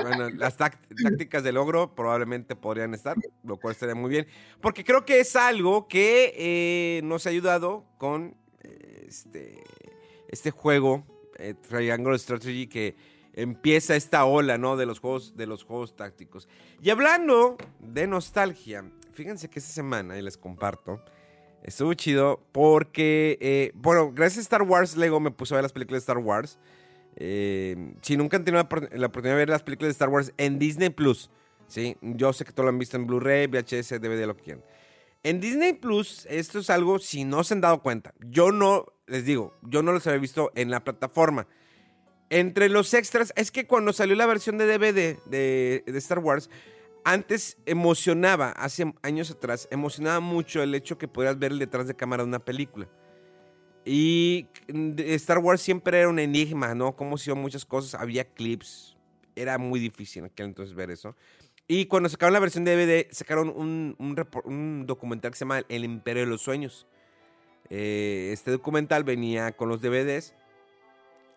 bueno, 0.00 0.30
las 0.30 0.56
tácticas 0.56 1.42
del 1.42 1.56
ogro 1.56 1.92
probablemente 1.92 2.54
podrían 2.54 2.94
estar, 2.94 3.16
lo 3.42 3.56
cual 3.56 3.72
estaría 3.72 3.96
muy 3.96 4.08
bien, 4.08 4.28
porque 4.60 4.84
creo 4.84 5.04
que 5.04 5.18
es 5.18 5.34
algo 5.34 5.88
que 5.88 6.32
eh, 6.36 7.00
nos 7.02 7.26
ha 7.26 7.30
ayudado 7.30 7.84
con 7.98 8.36
eh, 8.62 9.06
este, 9.08 9.64
este 10.28 10.52
juego, 10.52 11.04
eh, 11.36 11.54
Triangle 11.68 12.16
Strategy, 12.16 12.68
que 12.68 12.94
empieza 13.32 13.96
esta 13.96 14.24
ola, 14.24 14.56
¿no? 14.56 14.76
De 14.76 14.86
los 14.86 15.00
juegos, 15.00 15.36
de 15.36 15.48
los 15.48 15.64
juegos 15.64 15.96
tácticos. 15.96 16.48
Y 16.80 16.90
hablando 16.90 17.56
de 17.80 18.06
nostalgia, 18.06 18.84
fíjense 19.14 19.50
que 19.50 19.58
esta 19.58 19.72
semana, 19.72 20.16
y 20.16 20.22
les 20.22 20.36
comparto, 20.36 21.04
Estuvo 21.64 21.94
chido 21.94 22.46
porque, 22.52 23.38
eh, 23.40 23.72
bueno, 23.74 24.12
gracias 24.12 24.38
a 24.38 24.42
Star 24.42 24.62
Wars, 24.62 24.98
Lego 24.98 25.18
me 25.18 25.30
puso 25.30 25.54
a 25.54 25.56
ver 25.56 25.62
las 25.62 25.72
películas 25.72 26.02
de 26.02 26.12
Star 26.12 26.18
Wars. 26.18 26.58
Eh, 27.16 27.94
si 28.02 28.18
nunca 28.18 28.36
han 28.36 28.44
tenido 28.44 28.62
la, 28.62 29.06
oportunidad 29.06 29.32
de 29.32 29.38
ver 29.38 29.48
las 29.48 29.62
películas 29.62 29.88
de 29.88 29.92
Star 29.92 30.10
Wars 30.10 30.34
en 30.36 30.58
Disney 30.58 30.90
Plus, 30.90 31.30
¿sí? 31.66 31.96
Yo 32.02 32.34
sé 32.34 32.44
que 32.44 32.52
todos 32.52 32.66
lo 32.66 32.68
han 32.68 32.78
visto 32.78 32.98
en 32.98 33.06
Blu-ray, 33.06 33.46
VHS, 33.46 33.98
DVD, 33.98 34.26
lo 34.26 34.36
que 34.36 34.42
quieran. 34.42 34.62
En 35.22 35.40
Disney 35.40 35.72
Plus, 35.72 36.26
esto 36.28 36.58
es 36.58 36.68
algo, 36.68 36.98
si 36.98 37.24
no 37.24 37.42
se 37.44 37.54
han 37.54 37.62
dado 37.62 37.80
cuenta, 37.80 38.12
yo 38.20 38.52
no, 38.52 38.84
les 39.06 39.24
digo, 39.24 39.54
yo 39.62 39.82
no 39.82 39.92
los 39.92 40.06
había 40.06 40.20
visto 40.20 40.52
en 40.54 40.70
la 40.70 40.84
plataforma. 40.84 41.46
Entre 42.28 42.68
los 42.68 42.92
extras, 42.92 43.32
es 43.36 43.50
que 43.50 43.66
cuando 43.66 43.94
salió 43.94 44.16
la 44.16 44.26
versión 44.26 44.58
de 44.58 44.66
DVD 44.66 45.18
de, 45.24 45.82
de 45.86 45.98
Star 45.98 46.18
Wars, 46.18 46.50
antes 47.04 47.58
emocionaba, 47.66 48.50
hace 48.50 48.92
años 49.02 49.30
atrás, 49.30 49.68
emocionaba 49.70 50.20
mucho 50.20 50.62
el 50.62 50.74
hecho 50.74 50.98
que 50.98 51.08
pudieras 51.08 51.38
ver 51.38 51.52
el 51.52 51.58
detrás 51.58 51.86
de 51.86 51.94
cámara 51.94 52.22
de 52.22 52.28
una 52.28 52.38
película. 52.38 52.88
Y 53.84 54.48
Star 54.66 55.38
Wars 55.38 55.60
siempre 55.60 55.98
era 56.00 56.08
un 56.08 56.18
enigma, 56.18 56.74
¿no? 56.74 56.96
Cómo 56.96 57.18
se 57.18 57.32
muchas 57.34 57.66
cosas, 57.66 58.00
había 58.00 58.24
clips, 58.24 58.96
era 59.36 59.58
muy 59.58 59.78
difícil 59.78 60.20
en 60.20 60.26
aquel 60.26 60.46
entonces 60.46 60.74
ver 60.74 60.90
eso. 60.90 61.14
Y 61.68 61.86
cuando 61.86 62.08
sacaron 62.08 62.32
la 62.32 62.40
versión 62.40 62.64
de 62.64 62.76
DVD, 62.76 63.12
sacaron 63.12 63.48
un, 63.48 64.84
documental 64.86 65.30
que 65.30 65.36
se 65.38 65.44
llama 65.44 65.62
El 65.68 65.84
Imperio 65.84 66.24
de 66.24 66.28
los 66.28 66.42
Sueños. 66.42 66.86
Eh, 67.70 68.30
este 68.32 68.50
documental 68.50 69.04
venía 69.04 69.52
con 69.52 69.68
los 69.68 69.80
DVDs 69.80 70.34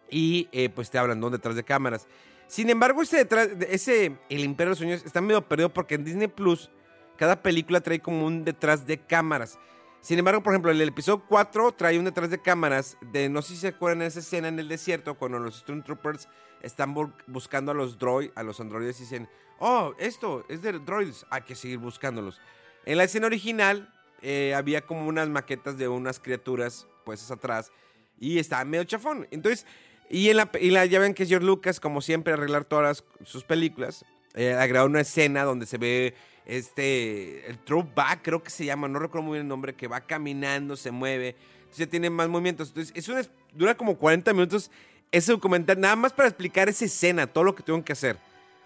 y 0.10 0.50
eh, 0.52 0.70
pues 0.70 0.90
te 0.90 0.98
hablan, 0.98 1.20
¿no? 1.20 1.30
Detrás 1.30 1.56
de 1.56 1.64
cámaras. 1.64 2.08
Sin 2.48 2.70
embargo, 2.70 3.02
ese, 3.02 3.18
detrás, 3.18 3.50
ese 3.70 4.18
El 4.30 4.44
Imperio 4.44 4.70
de 4.70 4.72
los 4.72 4.78
Sueños 4.78 5.04
está 5.06 5.22
medio 5.22 5.42
perdido 5.48 5.74
porque 5.74 5.96
en 5.96 6.06
Disney 6.06 6.28
Plus 6.28 6.70
cada 7.18 7.42
película 7.42 7.82
trae 7.82 8.00
como 8.00 8.26
un 8.26 8.46
detrás 8.46 8.86
de 8.86 9.00
cámaras. 9.00 9.60
Sin 10.02 10.20
embargo, 10.20 10.42
por 10.42 10.54
ejemplo, 10.54 10.72
el 10.72 10.82
episodio 10.82 11.26
4 11.28 11.74
trae 11.74 12.00
un 12.00 12.06
detrás 12.06 12.30
de 12.30 12.42
cámaras 12.42 12.98
de, 13.12 13.28
no 13.28 13.42
sé 13.42 13.56
si 13.56 13.60
se 13.62 13.68
acuerdan 13.70 14.00
de 14.00 14.06
esa 14.06 14.20
escena 14.20 14.48
en 14.48 14.60
el 14.60 14.70
desierto 14.70 15.16
cuando 15.16 15.40
los 15.40 15.58
Stormtroopers 15.58 16.30
están 16.62 16.96
buscando 17.28 17.72
a 17.72 17.76
los 17.76 17.98
droids, 17.98 18.32
a 18.36 18.44
los 18.44 18.60
androides 18.60 19.00
y 19.00 19.04
dicen, 19.04 19.28
oh, 19.60 19.94
esto 19.98 20.46
es 20.48 20.62
de 20.62 20.74
droids, 20.74 21.26
hay 21.30 21.42
que 21.42 21.56
seguir 21.56 21.80
buscándolos. 21.80 22.40
En 22.86 22.98
la 22.98 23.04
escena 23.04 23.26
original 23.28 23.94
eh, 24.22 24.54
había 24.56 24.86
como 24.86 25.08
unas 25.08 25.28
maquetas 25.28 25.78
de 25.78 25.88
unas 25.88 26.20
criaturas 26.20 26.88
puestas 27.04 27.32
atrás 27.32 27.72
y 28.20 28.40
estaba 28.40 28.64
medio 28.64 28.84
chafón. 28.86 29.28
Entonces, 29.32 29.66
y, 30.10 30.30
en 30.30 30.38
la, 30.38 30.50
y 30.60 30.72
la, 30.72 30.86
ya 30.86 31.00
ven 31.00 31.14
que 31.14 31.24
es 31.24 31.30
George 31.30 31.46
Lucas, 31.46 31.80
como 31.80 32.02
siempre, 32.02 32.34
arreglar 32.34 32.66
todas 32.66 33.04
sus 33.24 33.44
películas. 33.44 34.06
Eh, 34.36 34.54
agregó 34.54 34.86
una 34.86 35.02
escena 35.02 35.44
donde 35.44 35.66
se 35.66 35.78
ve 35.78 36.14
este, 36.46 37.50
el 37.50 37.58
throwback, 37.60 38.22
creo 38.22 38.42
que 38.42 38.50
se 38.50 38.66
llama, 38.66 38.88
no 38.88 39.00
recuerdo 39.00 39.26
muy 39.26 39.34
bien 39.34 39.44
el 39.44 39.48
nombre, 39.50 39.74
que 39.74 39.88
va 39.88 40.02
caminando, 40.02 40.76
se 40.76 40.92
mueve. 40.92 41.36
Entonces 41.60 41.80
ya 41.80 41.88
tiene 41.88 42.10
más 42.10 42.30
movimientos. 42.30 42.70
Entonces, 42.70 42.94
es 42.96 43.10
una, 43.10 43.22
dura 43.54 43.76
como 43.76 43.98
40 43.98 44.32
minutos 44.34 44.72
ese 45.12 45.32
documental, 45.32 45.80
nada 45.80 45.96
más 45.96 46.14
para 46.14 46.30
explicar 46.30 46.70
esa 46.70 46.86
escena, 46.86 47.28
todo 47.28 47.44
lo 47.44 47.56
que 47.56 47.64
tuvieron 47.64 47.84
que 47.84 47.94
hacer. 47.94 48.18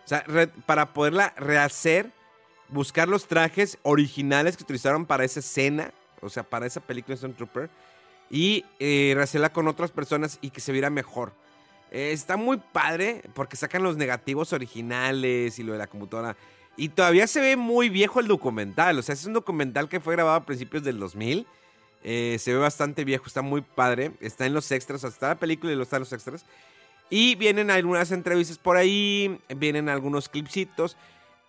O 0.03 0.07
sea, 0.07 0.25
para 0.65 0.93
poderla 0.93 1.33
rehacer, 1.37 2.11
buscar 2.67 3.07
los 3.07 3.27
trajes 3.27 3.77
originales 3.83 4.57
que 4.57 4.63
utilizaron 4.63 5.05
para 5.05 5.23
esa 5.23 5.39
escena, 5.39 5.93
o 6.21 6.29
sea, 6.29 6.43
para 6.43 6.65
esa 6.65 6.81
película 6.81 7.15
de 7.15 7.29
Trooper 7.29 7.69
y 8.31 8.63
eh, 8.79 9.15
con 9.51 9.67
otras 9.67 9.91
personas 9.91 10.39
y 10.41 10.49
que 10.51 10.61
se 10.61 10.71
viera 10.71 10.89
mejor. 10.89 11.33
Eh, 11.91 12.13
está 12.13 12.37
muy 12.37 12.57
padre 12.57 13.23
porque 13.33 13.57
sacan 13.57 13.83
los 13.83 13.97
negativos 13.97 14.53
originales 14.53 15.59
y 15.59 15.63
lo 15.63 15.73
de 15.73 15.79
la 15.79 15.87
computadora. 15.87 16.37
Y 16.77 16.89
todavía 16.89 17.27
se 17.27 17.41
ve 17.41 17.57
muy 17.57 17.89
viejo 17.89 18.21
el 18.21 18.27
documental. 18.27 18.97
O 18.97 19.01
sea, 19.01 19.13
es 19.13 19.25
un 19.25 19.33
documental 19.33 19.89
que 19.89 19.99
fue 19.99 20.15
grabado 20.15 20.37
a 20.37 20.45
principios 20.45 20.83
del 20.83 20.97
2000. 20.97 21.45
Eh, 22.03 22.37
se 22.39 22.53
ve 22.53 22.59
bastante 22.59 23.03
viejo, 23.03 23.25
está 23.27 23.41
muy 23.41 23.61
padre. 23.61 24.13
Está 24.21 24.45
en 24.45 24.53
los 24.53 24.71
extras, 24.71 25.03
hasta 25.03 25.27
la 25.27 25.35
película 25.35 25.73
y 25.73 25.75
lo 25.75 25.83
están 25.83 25.99
los 25.99 26.13
extras. 26.13 26.45
Y 27.09 27.35
vienen 27.35 27.69
algunas 27.69 28.13
entrevistas 28.13 28.57
por 28.57 28.77
ahí, 28.77 29.37
vienen 29.57 29.89
algunos 29.89 30.29
clipsitos. 30.29 30.95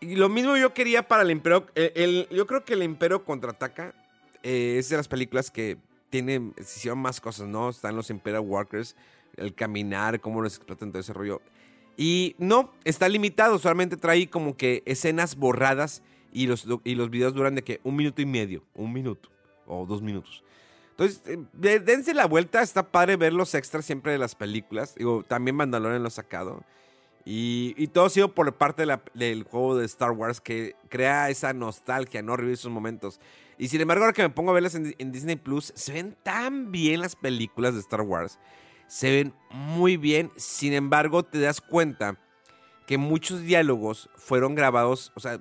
Y 0.00 0.16
lo 0.16 0.28
mismo 0.28 0.56
yo 0.56 0.74
quería 0.74 1.06
para 1.06 1.22
el 1.22 1.30
Imperio. 1.30 1.68
El, 1.76 2.26
yo 2.32 2.48
creo 2.48 2.64
que 2.64 2.74
el 2.74 2.82
Imperio 2.82 3.24
contraataca. 3.24 3.94
Eh, 4.42 4.78
es 4.78 4.88
de 4.88 4.96
las 4.96 5.06
películas 5.06 5.52
que 5.52 5.78
tiene, 6.12 6.52
se 6.58 6.78
hicieron 6.78 6.98
más 6.98 7.22
cosas, 7.22 7.48
¿no? 7.48 7.70
Están 7.70 7.96
los 7.96 8.10
Imperial 8.10 8.42
Workers, 8.42 8.94
el 9.36 9.54
caminar, 9.54 10.20
cómo 10.20 10.42
los 10.42 10.56
explotan 10.56 10.92
todo 10.92 11.00
ese 11.00 11.14
rollo. 11.14 11.40
Y 11.96 12.36
no, 12.38 12.70
está 12.84 13.08
limitado, 13.08 13.58
solamente 13.58 13.96
trae 13.96 14.28
como 14.28 14.54
que 14.54 14.82
escenas 14.84 15.36
borradas 15.36 16.02
y 16.30 16.46
los, 16.48 16.66
y 16.84 16.96
los 16.96 17.08
videos 17.08 17.32
duran 17.32 17.54
de 17.54 17.64
que 17.64 17.80
un 17.82 17.96
minuto 17.96 18.20
y 18.20 18.26
medio, 18.26 18.62
un 18.74 18.92
minuto 18.92 19.30
o 19.66 19.86
dos 19.86 20.02
minutos. 20.02 20.44
Entonces, 20.90 21.22
eh, 21.26 21.80
dense 21.80 22.12
la 22.12 22.26
vuelta, 22.26 22.60
está 22.60 22.92
padre 22.92 23.16
ver 23.16 23.32
los 23.32 23.54
extras 23.54 23.86
siempre 23.86 24.12
de 24.12 24.18
las 24.18 24.34
películas. 24.34 24.94
Digo, 24.94 25.24
también 25.26 25.56
Mandalorian 25.56 26.02
lo 26.02 26.08
ha 26.08 26.10
sacado. 26.10 26.62
Y, 27.24 27.86
todo 27.88 28.06
ha 28.06 28.10
sido 28.10 28.34
por 28.34 28.52
parte 28.56 28.84
del 29.14 29.44
juego 29.44 29.78
de 29.78 29.86
Star 29.86 30.10
Wars 30.10 30.40
que 30.40 30.74
crea 30.90 31.30
esa 31.30 31.54
nostalgia, 31.54 32.20
¿no? 32.20 32.36
Revivir 32.36 32.54
esos 32.54 32.70
momentos. 32.70 33.20
Y 33.62 33.68
sin 33.68 33.80
embargo, 33.80 34.02
ahora 34.02 34.12
que 34.12 34.22
me 34.22 34.28
pongo 34.28 34.50
a 34.50 34.54
verlas 34.54 34.74
en, 34.74 35.12
Disney 35.12 35.36
Plus, 35.36 35.72
se 35.76 35.92
ven 35.92 36.16
tan 36.24 36.72
bien 36.72 37.00
las 37.00 37.14
películas 37.14 37.74
de 37.74 37.78
Star 37.78 38.00
Wars. 38.00 38.40
Se 38.88 39.08
ven 39.08 39.34
muy 39.50 39.96
bien. 39.96 40.32
Sin 40.36 40.72
embargo, 40.72 41.22
te 41.22 41.38
das 41.38 41.60
cuenta 41.60 42.18
que 42.88 42.98
muchos 42.98 43.42
diálogos 43.42 44.10
fueron 44.16 44.56
grabados, 44.56 45.12
o 45.14 45.20
sea, 45.20 45.40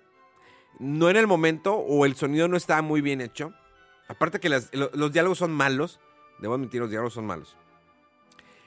no 0.78 1.10
en 1.10 1.18
el 1.18 1.26
momento 1.26 1.74
o 1.74 2.06
el 2.06 2.16
sonido 2.16 2.48
no 2.48 2.58
estaba 2.58 2.84
muy 2.84 3.02
bien 3.02 3.22
hecho. 3.22 3.56
Aparte 4.08 4.40
que 4.40 4.50
los 4.50 5.12
diálogos 5.12 5.40
son 5.40 5.52
malos. 5.52 6.00
Debo 6.38 6.54
admitir, 6.54 6.80
los 6.80 6.92
diálogos 6.92 7.16
son 7.16 7.26
malos. 7.26 7.58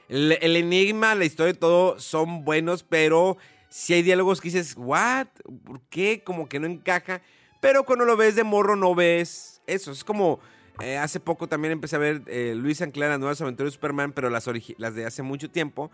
El, 0.09 0.33
enigma, 0.33 1.15
la 1.15 1.23
historia 1.23 1.51
y 1.51 1.57
todo 1.57 1.97
son 1.97 2.43
buenos, 2.43 2.83
pero 2.83 3.37
si 3.69 3.93
hay 3.93 4.01
diálogos 4.01 4.41
que 4.41 4.49
dices, 4.49 4.73
¿what? 4.75 5.27
¿Por 5.63 5.79
qué? 5.83 6.25
Como 6.25 6.49
que 6.49 6.59
no 6.59 6.67
encaja. 6.67 7.21
Pero 7.65 7.83
cuando 7.83 8.05
lo 8.05 8.15
ves 8.15 8.35
de 8.35 8.43
morro 8.43 8.75
no 8.75 8.93
ves 8.93 9.59
eso. 9.65 9.91
Es 9.91 10.03
como 10.03 10.39
eh, 10.81 10.99
hace 10.99 11.19
poco 11.19 11.47
también 11.47 11.71
empecé 11.71 11.95
a 11.95 11.99
ver 11.99 12.21
eh, 12.27 12.53
Luis 12.55 12.79
Anclara, 12.83 13.17
Nuevas 13.17 13.41
Aventuras 13.41 13.71
de 13.71 13.75
Superman, 13.75 14.11
pero 14.11 14.29
las, 14.29 14.47
las 14.77 14.93
de 14.93 15.03
hace 15.07 15.23
mucho 15.23 15.49
tiempo. 15.49 15.89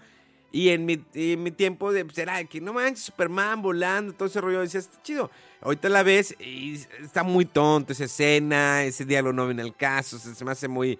Y 0.51 0.67
en 0.72 0.86
mi, 0.86 1.01
y 1.13 1.32
en 1.32 1.43
mi 1.43 1.51
tiempo 1.51 1.93
de, 1.93 2.03
pues, 2.03 2.17
era 2.17 2.43
que 2.43 2.59
no 2.59 2.74
manches, 2.74 3.05
Superman 3.05 3.61
volando, 3.61 4.11
todo 4.11 4.28
ese 4.28 4.41
rollo, 4.41 4.59
decías, 4.59 4.84
está 4.84 5.01
chido. 5.01 5.32
Ahorita 5.61 5.88
la 5.88 6.03
ves 6.03 6.36
y 6.41 6.74
está 7.01 7.24
muy 7.24 7.45
tonto 7.45 7.93
esa 7.93 8.03
escena, 8.03 8.84
ese 8.84 9.05
diálogo 9.05 9.32
no 9.32 9.45
viene 9.45 9.61
al 9.61 9.74
caso, 9.74 10.19
se, 10.19 10.36
se 10.36 10.43
me 10.43 10.51
hace 10.51 10.67
muy, 10.67 10.99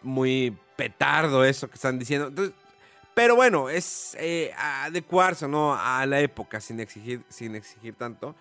muy 0.00 0.56
petardo 0.76 1.44
eso 1.44 1.68
que 1.68 1.74
están 1.74 1.98
diciendo. 1.98 2.28
Entonces, 2.28 2.54
pero 3.12 3.36
bueno, 3.36 3.68
es 3.68 4.16
eh, 4.18 4.50
adecuarse 4.56 5.46
¿no? 5.46 5.74
a 5.78 6.06
la 6.06 6.20
época 6.20 6.58
sin 6.58 6.80
exigir, 6.80 7.22
sin 7.28 7.54
exigir 7.54 7.94
tanto. 7.96 8.34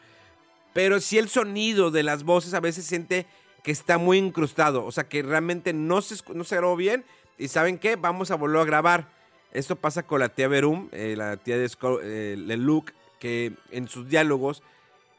Pero 0.74 1.00
sí 1.00 1.18
el 1.18 1.30
sonido 1.30 1.92
de 1.92 2.04
las 2.04 2.24
voces 2.24 2.54
a 2.54 2.60
veces 2.60 2.86
siente 2.86 3.26
que 3.64 3.72
está 3.72 3.98
muy 3.98 4.18
incrustado. 4.18 4.86
O 4.86 4.92
sea, 4.92 5.08
que 5.10 5.22
realmente 5.24 5.74
no 5.74 6.02
se, 6.02 6.16
no 6.34 6.44
se 6.44 6.56
grabó 6.56 6.76
bien. 6.76 7.04
Y 7.38 7.48
¿saben 7.48 7.78
qué? 7.78 7.96
Vamos 7.96 8.32
a 8.32 8.36
volver 8.36 8.62
a 8.62 8.66
grabar. 8.66 9.10
Esto 9.52 9.76
pasa 9.76 10.04
con 10.04 10.20
la 10.20 10.30
tía 10.30 10.48
Verum, 10.48 10.90
eh, 10.92 11.16
la 11.18 11.38
tía 11.38 11.58
de, 11.58 11.66
Sco- 11.68 12.00
eh, 12.04 12.36
de 12.38 12.58
Luke, 12.58 12.94
que 13.20 13.54
en 13.72 13.88
sus 13.88 14.08
diálogos 14.08 14.62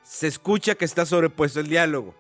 se 0.05 0.27
escucha 0.29 0.75
que 0.77 0.85
está 0.85 1.05
sobrepuesto 1.05 1.61
el 1.61 1.67
diálogo. 1.69 2.15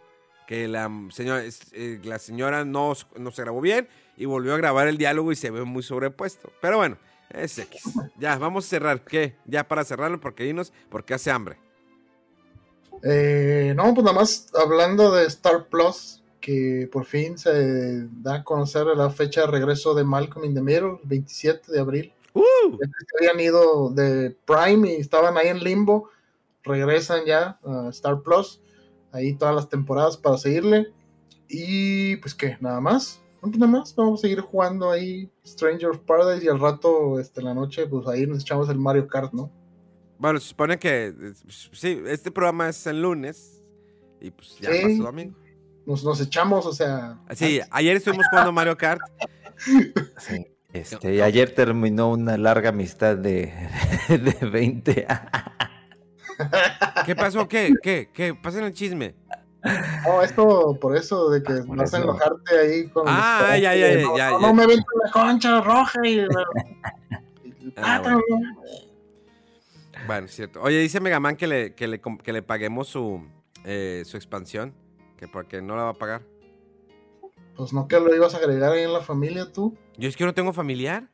Que 0.48 0.66
la 0.66 0.90
señora, 1.12 1.44
eh, 1.72 2.00
la 2.02 2.18
señora 2.18 2.64
no, 2.64 2.94
no 3.16 3.30
se 3.30 3.42
grabó 3.42 3.60
bien 3.60 3.88
y 4.16 4.24
volvió 4.24 4.54
a 4.54 4.56
grabar 4.56 4.88
el 4.88 4.98
diálogo 4.98 5.30
y 5.30 5.36
se 5.36 5.50
ve 5.50 5.62
muy 5.64 5.82
sobrepuesto. 5.84 6.52
Pero 6.60 6.78
bueno, 6.78 6.98
es 7.30 7.56
X. 7.58 7.82
Ya, 8.18 8.36
vamos 8.36 8.66
a 8.66 8.68
cerrar. 8.68 9.04
¿Qué? 9.04 9.36
Ya 9.46 9.68
para 9.68 9.84
cerrarlo, 9.84 10.20
porque 10.20 10.42
dinos, 10.42 10.72
porque 10.88 11.14
hace 11.14 11.30
hambre. 11.30 11.56
Eh, 13.02 13.72
no, 13.76 13.94
pues 13.94 14.04
nada 14.04 14.18
más 14.18 14.48
hablando 14.54 15.12
de 15.12 15.26
Star 15.26 15.68
Plus, 15.68 16.22
que 16.40 16.88
por 16.90 17.04
fin 17.04 17.38
se 17.38 18.06
da 18.22 18.36
a 18.36 18.44
conocer 18.44 18.86
la 18.86 19.10
fecha 19.10 19.42
de 19.42 19.46
regreso 19.48 19.94
de 19.94 20.04
Malcolm 20.04 20.44
in 20.44 20.54
the 20.54 20.62
Middle, 20.62 20.98
el 21.02 21.08
27 21.08 21.72
de 21.72 21.80
abril. 21.80 22.12
¡Uh! 22.34 22.78
Que 22.78 23.26
habían 23.26 23.40
ido 23.40 23.90
de 23.90 24.36
Prime 24.46 24.92
y 24.92 24.96
estaban 24.96 25.36
ahí 25.36 25.48
en 25.48 25.62
limbo, 25.62 26.10
regresan 26.62 27.24
ya 27.24 27.58
a 27.64 27.88
Star 27.90 28.22
Plus, 28.22 28.60
ahí 29.12 29.34
todas 29.34 29.54
las 29.54 29.68
temporadas 29.68 30.16
para 30.16 30.38
seguirle. 30.38 30.92
Y 31.48 32.16
pues 32.16 32.34
qué, 32.34 32.56
nada 32.60 32.80
más. 32.80 33.20
No, 33.42 33.48
pues 33.48 33.58
nada 33.58 33.72
más, 33.72 33.94
vamos 33.96 34.20
a 34.20 34.22
seguir 34.22 34.40
jugando 34.40 34.90
ahí 34.90 35.30
Stranger 35.44 35.90
of 35.90 35.98
Paradise 36.00 36.44
y 36.44 36.48
al 36.48 36.60
rato, 36.60 37.18
este, 37.18 37.40
en 37.40 37.46
la 37.46 37.54
noche, 37.54 37.86
pues 37.86 38.06
ahí 38.06 38.26
nos 38.26 38.40
echamos 38.40 38.68
el 38.68 38.78
Mario 38.78 39.08
Kart, 39.08 39.32
¿no? 39.32 39.50
Bueno, 40.20 40.38
se 40.38 40.48
supone 40.48 40.78
que 40.78 41.06
eh, 41.06 41.32
sí, 41.72 42.00
este 42.06 42.30
programa 42.30 42.68
es 42.68 42.86
el 42.86 43.00
lunes 43.02 43.62
y 44.20 44.30
pues 44.30 44.56
ya 44.60 44.70
Sí. 44.70 44.82
pasó 44.82 45.02
domingo. 45.04 45.34
Nos, 45.86 46.04
nos 46.04 46.20
echamos, 46.20 46.66
o 46.66 46.72
sea... 46.74 47.18
Sí, 47.34 47.58
ayer 47.70 47.96
estuvimos 47.96 48.26
jugando 48.30 48.52
Mario 48.52 48.76
Kart. 48.76 49.00
Sí. 50.18 50.46
Este, 50.72 51.14
y 51.16 51.20
ayer 51.20 51.54
terminó 51.54 52.10
una 52.10 52.36
larga 52.38 52.68
amistad 52.68 53.16
de, 53.16 53.52
de 54.08 54.46
20 54.48 55.06
años. 55.08 55.30
¿Qué 57.04 57.16
pasó? 57.16 57.48
¿Qué? 57.48 57.72
¿Qué? 57.82 58.08
¿Qué? 58.14 58.34
Pasen 58.34 58.64
el 58.64 58.72
chisme. 58.72 59.14
No, 60.06 60.22
esto 60.22 60.78
por 60.80 60.96
eso 60.96 61.28
de 61.28 61.42
que 61.42 61.54
por 61.64 61.76
vas 61.76 61.92
a 61.92 61.98
enojarte 61.98 62.58
ahí 62.58 62.88
con. 62.88 63.04
Ah, 63.08 63.48
los- 63.50 63.60
ya, 63.60 63.74
ya, 63.74 63.94
no, 64.00 64.16
ya, 64.16 64.30
no, 64.30 64.40
ya. 64.40 64.46
no 64.46 64.54
me 64.54 64.66
ven 64.66 64.80
con 64.82 65.00
la 65.04 65.10
concha 65.12 65.60
roja 65.60 66.00
y. 66.06 66.20
Ah, 67.76 68.00
Ah, 68.04 68.18
Bueno, 70.10 70.26
es 70.26 70.34
cierto. 70.34 70.60
Oye, 70.60 70.80
dice 70.80 70.98
Megaman 70.98 71.36
que 71.36 71.46
le, 71.46 71.74
que 71.76 71.86
le, 71.86 72.00
que 72.00 72.32
le 72.32 72.42
paguemos 72.42 72.88
su, 72.88 73.24
eh, 73.64 74.02
su 74.04 74.16
expansión. 74.16 74.74
Que 75.16 75.28
porque 75.28 75.62
no 75.62 75.76
la 75.76 75.84
va 75.84 75.90
a 75.90 75.94
pagar. 75.94 76.26
Pues 77.54 77.72
no 77.72 77.86
que 77.86 78.00
lo 78.00 78.12
ibas 78.12 78.34
a 78.34 78.38
agregar 78.38 78.72
ahí 78.72 78.82
en 78.82 78.92
la 78.92 79.02
familia 79.02 79.52
tú. 79.52 79.78
Yo 79.96 80.08
es 80.08 80.16
que 80.16 80.24
no 80.24 80.34
tengo 80.34 80.52
familiar. 80.52 81.08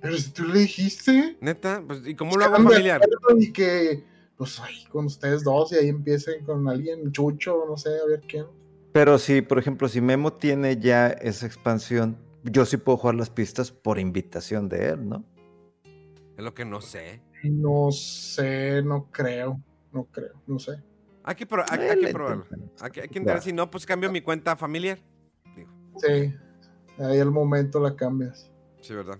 Pero 0.00 0.16
si 0.16 0.32
tú 0.32 0.42
le 0.42 0.58
dijiste. 0.58 1.36
Neta, 1.40 1.84
pues, 1.86 2.04
¿y 2.04 2.16
cómo 2.16 2.36
lo 2.36 2.46
hago 2.46 2.56
familiar? 2.56 3.00
Y 3.38 3.52
que. 3.52 4.02
Pues 4.36 4.58
ahí 4.58 4.84
con 4.90 5.04
ustedes 5.04 5.44
dos 5.44 5.70
y 5.70 5.76
ahí 5.76 5.88
empiecen 5.88 6.44
con 6.44 6.68
alguien, 6.68 7.12
Chucho, 7.12 7.64
no 7.68 7.76
sé, 7.76 7.90
a 7.90 8.06
ver 8.08 8.22
quién. 8.26 8.46
Pero 8.92 9.18
si, 9.20 9.40
por 9.40 9.60
ejemplo, 9.60 9.88
si 9.88 10.00
Memo 10.00 10.32
tiene 10.32 10.80
ya 10.80 11.10
esa 11.10 11.46
expansión, 11.46 12.18
yo 12.42 12.66
sí 12.66 12.76
puedo 12.76 12.98
jugar 12.98 13.14
las 13.14 13.30
pistas 13.30 13.70
por 13.70 14.00
invitación 14.00 14.68
de 14.68 14.88
él, 14.88 15.08
¿no? 15.08 15.24
Es 16.36 16.42
lo 16.42 16.54
que 16.54 16.64
no 16.64 16.80
sé. 16.80 17.22
No 17.50 17.90
sé, 17.90 18.82
no 18.82 19.10
creo. 19.10 19.60
No 19.92 20.04
creo, 20.04 20.40
no 20.46 20.58
sé. 20.58 20.82
Hay 21.24 21.34
que, 21.34 21.46
pro- 21.46 21.64
hay, 21.68 21.78
hay 21.80 22.00
que 22.00 22.08
probarlo. 22.12 22.46
Hay 22.80 22.90
que, 22.90 23.02
hay 23.02 23.08
que. 23.08 23.20
Va. 23.20 23.40
Si 23.40 23.52
no, 23.52 23.70
pues 23.70 23.84
cambio 23.86 24.10
mi 24.10 24.20
cuenta 24.22 24.56
familiar. 24.56 24.98
Sí. 25.98 26.34
Ahí 26.98 27.18
al 27.20 27.30
momento 27.30 27.78
la 27.78 27.94
cambias. 27.94 28.50
Sí, 28.80 28.94
verdad. 28.94 29.18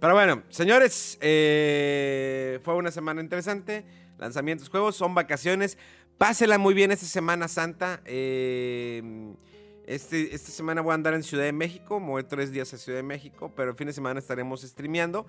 Pero 0.00 0.14
bueno, 0.14 0.42
señores, 0.48 1.18
eh, 1.20 2.60
fue 2.62 2.74
una 2.74 2.90
semana 2.90 3.20
interesante. 3.20 3.84
Lanzamientos, 4.18 4.68
juegos, 4.68 4.96
son 4.96 5.14
vacaciones. 5.14 5.78
Pásela 6.18 6.58
muy 6.58 6.74
bien 6.74 6.90
esta 6.90 7.06
Semana 7.06 7.46
Santa. 7.48 8.00
Eh, 8.04 9.32
este, 9.86 10.34
esta 10.34 10.50
semana 10.50 10.82
voy 10.82 10.92
a 10.92 10.94
andar 10.94 11.14
en 11.14 11.22
Ciudad 11.22 11.44
de 11.44 11.52
México. 11.52 11.98
Voy 12.00 12.24
tres 12.24 12.50
días 12.52 12.74
a 12.74 12.76
Ciudad 12.76 12.98
de 12.98 13.04
México, 13.04 13.52
pero 13.56 13.70
el 13.70 13.76
fin 13.76 13.86
de 13.86 13.92
semana 13.92 14.18
estaremos 14.20 14.62
streameando. 14.62 15.26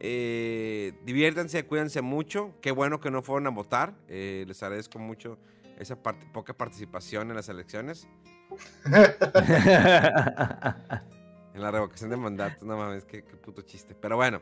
Eh, 0.00 0.92
diviértanse, 1.04 1.64
cuídense 1.66 2.02
mucho. 2.02 2.54
Qué 2.60 2.70
bueno 2.70 3.00
que 3.00 3.10
no 3.10 3.22
fueron 3.22 3.46
a 3.46 3.50
votar. 3.50 3.94
Eh, 4.08 4.44
les 4.46 4.62
agradezco 4.62 4.98
mucho 4.98 5.38
esa 5.78 6.02
parte, 6.02 6.26
poca 6.32 6.54
participación 6.54 7.30
en 7.30 7.36
las 7.36 7.48
elecciones. 7.48 8.06
En 11.54 11.62
la 11.62 11.70
revocación 11.72 12.10
de 12.10 12.16
mandato, 12.16 12.64
no 12.64 12.76
mames, 12.76 13.04
qué, 13.04 13.24
qué 13.24 13.36
puto 13.36 13.62
chiste. 13.62 13.96
Pero 14.00 14.14
bueno, 14.14 14.40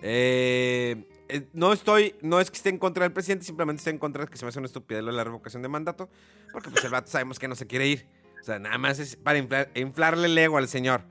eh, 0.00 1.04
eh, 1.28 1.48
no 1.52 1.72
estoy, 1.74 2.14
no 2.22 2.40
es 2.40 2.50
que 2.50 2.56
esté 2.56 2.70
en 2.70 2.78
contra 2.78 3.02
del 3.04 3.12
presidente, 3.12 3.44
simplemente 3.44 3.80
estoy 3.80 3.92
en 3.92 3.98
contra 3.98 4.24
de 4.24 4.30
que 4.30 4.38
se 4.38 4.44
me 4.46 4.48
hace 4.48 4.58
una 4.60 4.66
estupidez 4.66 5.02
lo 5.02 5.10
de 5.10 5.16
la 5.18 5.24
revocación 5.24 5.60
de 5.62 5.68
mandato, 5.68 6.08
porque 6.52 6.70
pues 6.70 6.82
el 6.84 6.90
vato 6.92 7.10
sabemos 7.10 7.38
que 7.38 7.46
no 7.46 7.56
se 7.56 7.66
quiere 7.66 7.86
ir. 7.88 8.06
O 8.40 8.44
sea, 8.44 8.58
nada 8.58 8.78
más 8.78 8.98
es 9.00 9.16
para 9.16 9.38
inflar- 9.38 9.68
inflarle 9.74 10.28
el 10.28 10.38
ego 10.38 10.56
al 10.56 10.68
señor. 10.68 11.02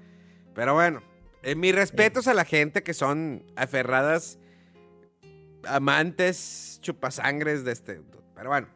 Pero 0.56 0.74
bueno, 0.74 1.04
eh, 1.46 1.56
mis 1.56 1.74
respetos 1.74 2.28
a 2.28 2.34
la 2.34 2.44
gente 2.44 2.84
que 2.84 2.94
son 2.94 3.44
aferradas, 3.56 4.40
amantes, 5.68 6.80
chupasangres 6.82 7.64
de 7.64 7.72
este. 7.72 8.02
Pero 8.36 8.50
bueno, 8.50 8.68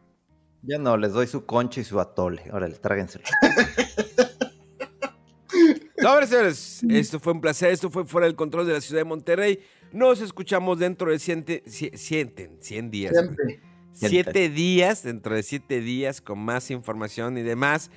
Ya 0.62 0.78
no, 0.78 0.96
les 0.96 1.12
doy 1.12 1.26
su 1.26 1.44
concha 1.44 1.80
y 1.80 1.84
su 1.84 2.00
atole. 2.00 2.44
Órale, 2.52 2.76
tráguenselo. 2.76 3.24
Ahora, 6.06 6.26
señores, 6.26 6.82
esto 6.88 7.20
fue 7.20 7.34
un 7.34 7.40
placer. 7.40 7.72
Esto 7.72 7.90
fue 7.90 8.06
Fuera 8.06 8.26
del 8.26 8.36
Control 8.36 8.66
de 8.66 8.72
la 8.74 8.80
Ciudad 8.80 9.00
de 9.00 9.04
Monterrey. 9.04 9.60
Nos 9.92 10.20
escuchamos 10.20 10.78
dentro 10.78 11.10
de 11.10 11.18
100, 11.18 11.62
100, 11.66 12.58
100 12.60 12.90
días. 12.90 13.12
Siempre. 13.12 13.60
Siete 13.92 14.48
días, 14.48 15.02
dentro 15.02 15.34
de 15.34 15.42
siete 15.42 15.80
días, 15.80 16.20
con 16.20 16.38
más 16.38 16.70
información 16.70 17.36
y 17.36 17.42
demás. 17.42 17.90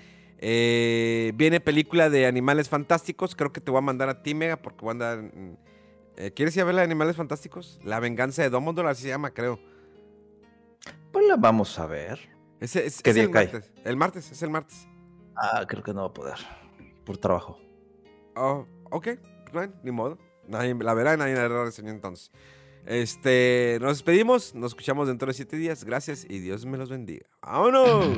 Eh, 0.46 1.32
viene 1.36 1.62
película 1.62 2.10
de 2.10 2.26
Animales 2.26 2.68
Fantásticos. 2.68 3.34
Creo 3.34 3.54
que 3.54 3.62
te 3.62 3.72
voy 3.72 3.78
a 3.78 3.82
mandar 3.82 4.10
a 4.10 4.22
ti, 4.24 4.36
Mega, 4.36 4.58
porque 4.58 4.82
voy 4.82 4.90
a 4.90 4.92
andar... 4.92 5.32
eh, 6.18 6.32
¿Quieres 6.36 6.54
ir 6.58 6.64
a 6.64 6.66
ver 6.66 6.76
la 6.76 6.82
de 6.82 6.86
Animales 6.86 7.16
Fantásticos? 7.16 7.80
La 7.86 8.02
venganza 8.02 8.42
de 8.42 8.50
Dumbledore, 8.50 8.90
así 8.90 9.04
se 9.04 9.08
llama, 9.08 9.32
creo. 9.34 9.58
Pues 11.14 11.26
la 11.28 11.38
vamos 11.38 11.80
a 11.80 11.86
ver. 11.86 12.20
Ese, 12.60 12.86
es, 12.86 13.02
¿Qué 13.02 13.12
es 13.12 13.16
día 13.16 13.24
el 13.24 13.32
cae? 13.32 13.46
martes. 13.46 13.72
El 13.86 13.96
martes, 13.96 14.32
es 14.34 14.44
el 14.44 14.50
martes. 14.50 14.86
Ah, 15.38 15.64
creo 15.66 15.82
que 15.82 15.94
no 15.94 16.02
va 16.02 16.08
a 16.08 16.14
poder. 16.14 16.38
Por 17.06 17.18
trabajo. 17.18 17.58
Oh, 18.36 18.68
ok, 18.92 19.08
bueno, 19.54 19.74
ni 19.82 19.92
modo. 19.92 20.18
Nadie 20.46 20.76
la 20.76 20.94
verá, 20.94 21.16
nadie 21.16 21.36
la 21.36 21.48
reseñó 21.48 21.92
entonces. 21.92 22.34
Este, 22.86 23.78
nos 23.80 23.92
despedimos, 23.92 24.54
nos 24.56 24.72
escuchamos 24.72 25.08
dentro 25.08 25.28
de 25.28 25.34
siete 25.34 25.56
días. 25.56 25.86
Gracias 25.86 26.26
y 26.30 26.40
Dios 26.40 26.66
me 26.66 26.78
los 26.78 26.90
bendiga. 26.90 27.26
¡Vámonos! 27.42 28.18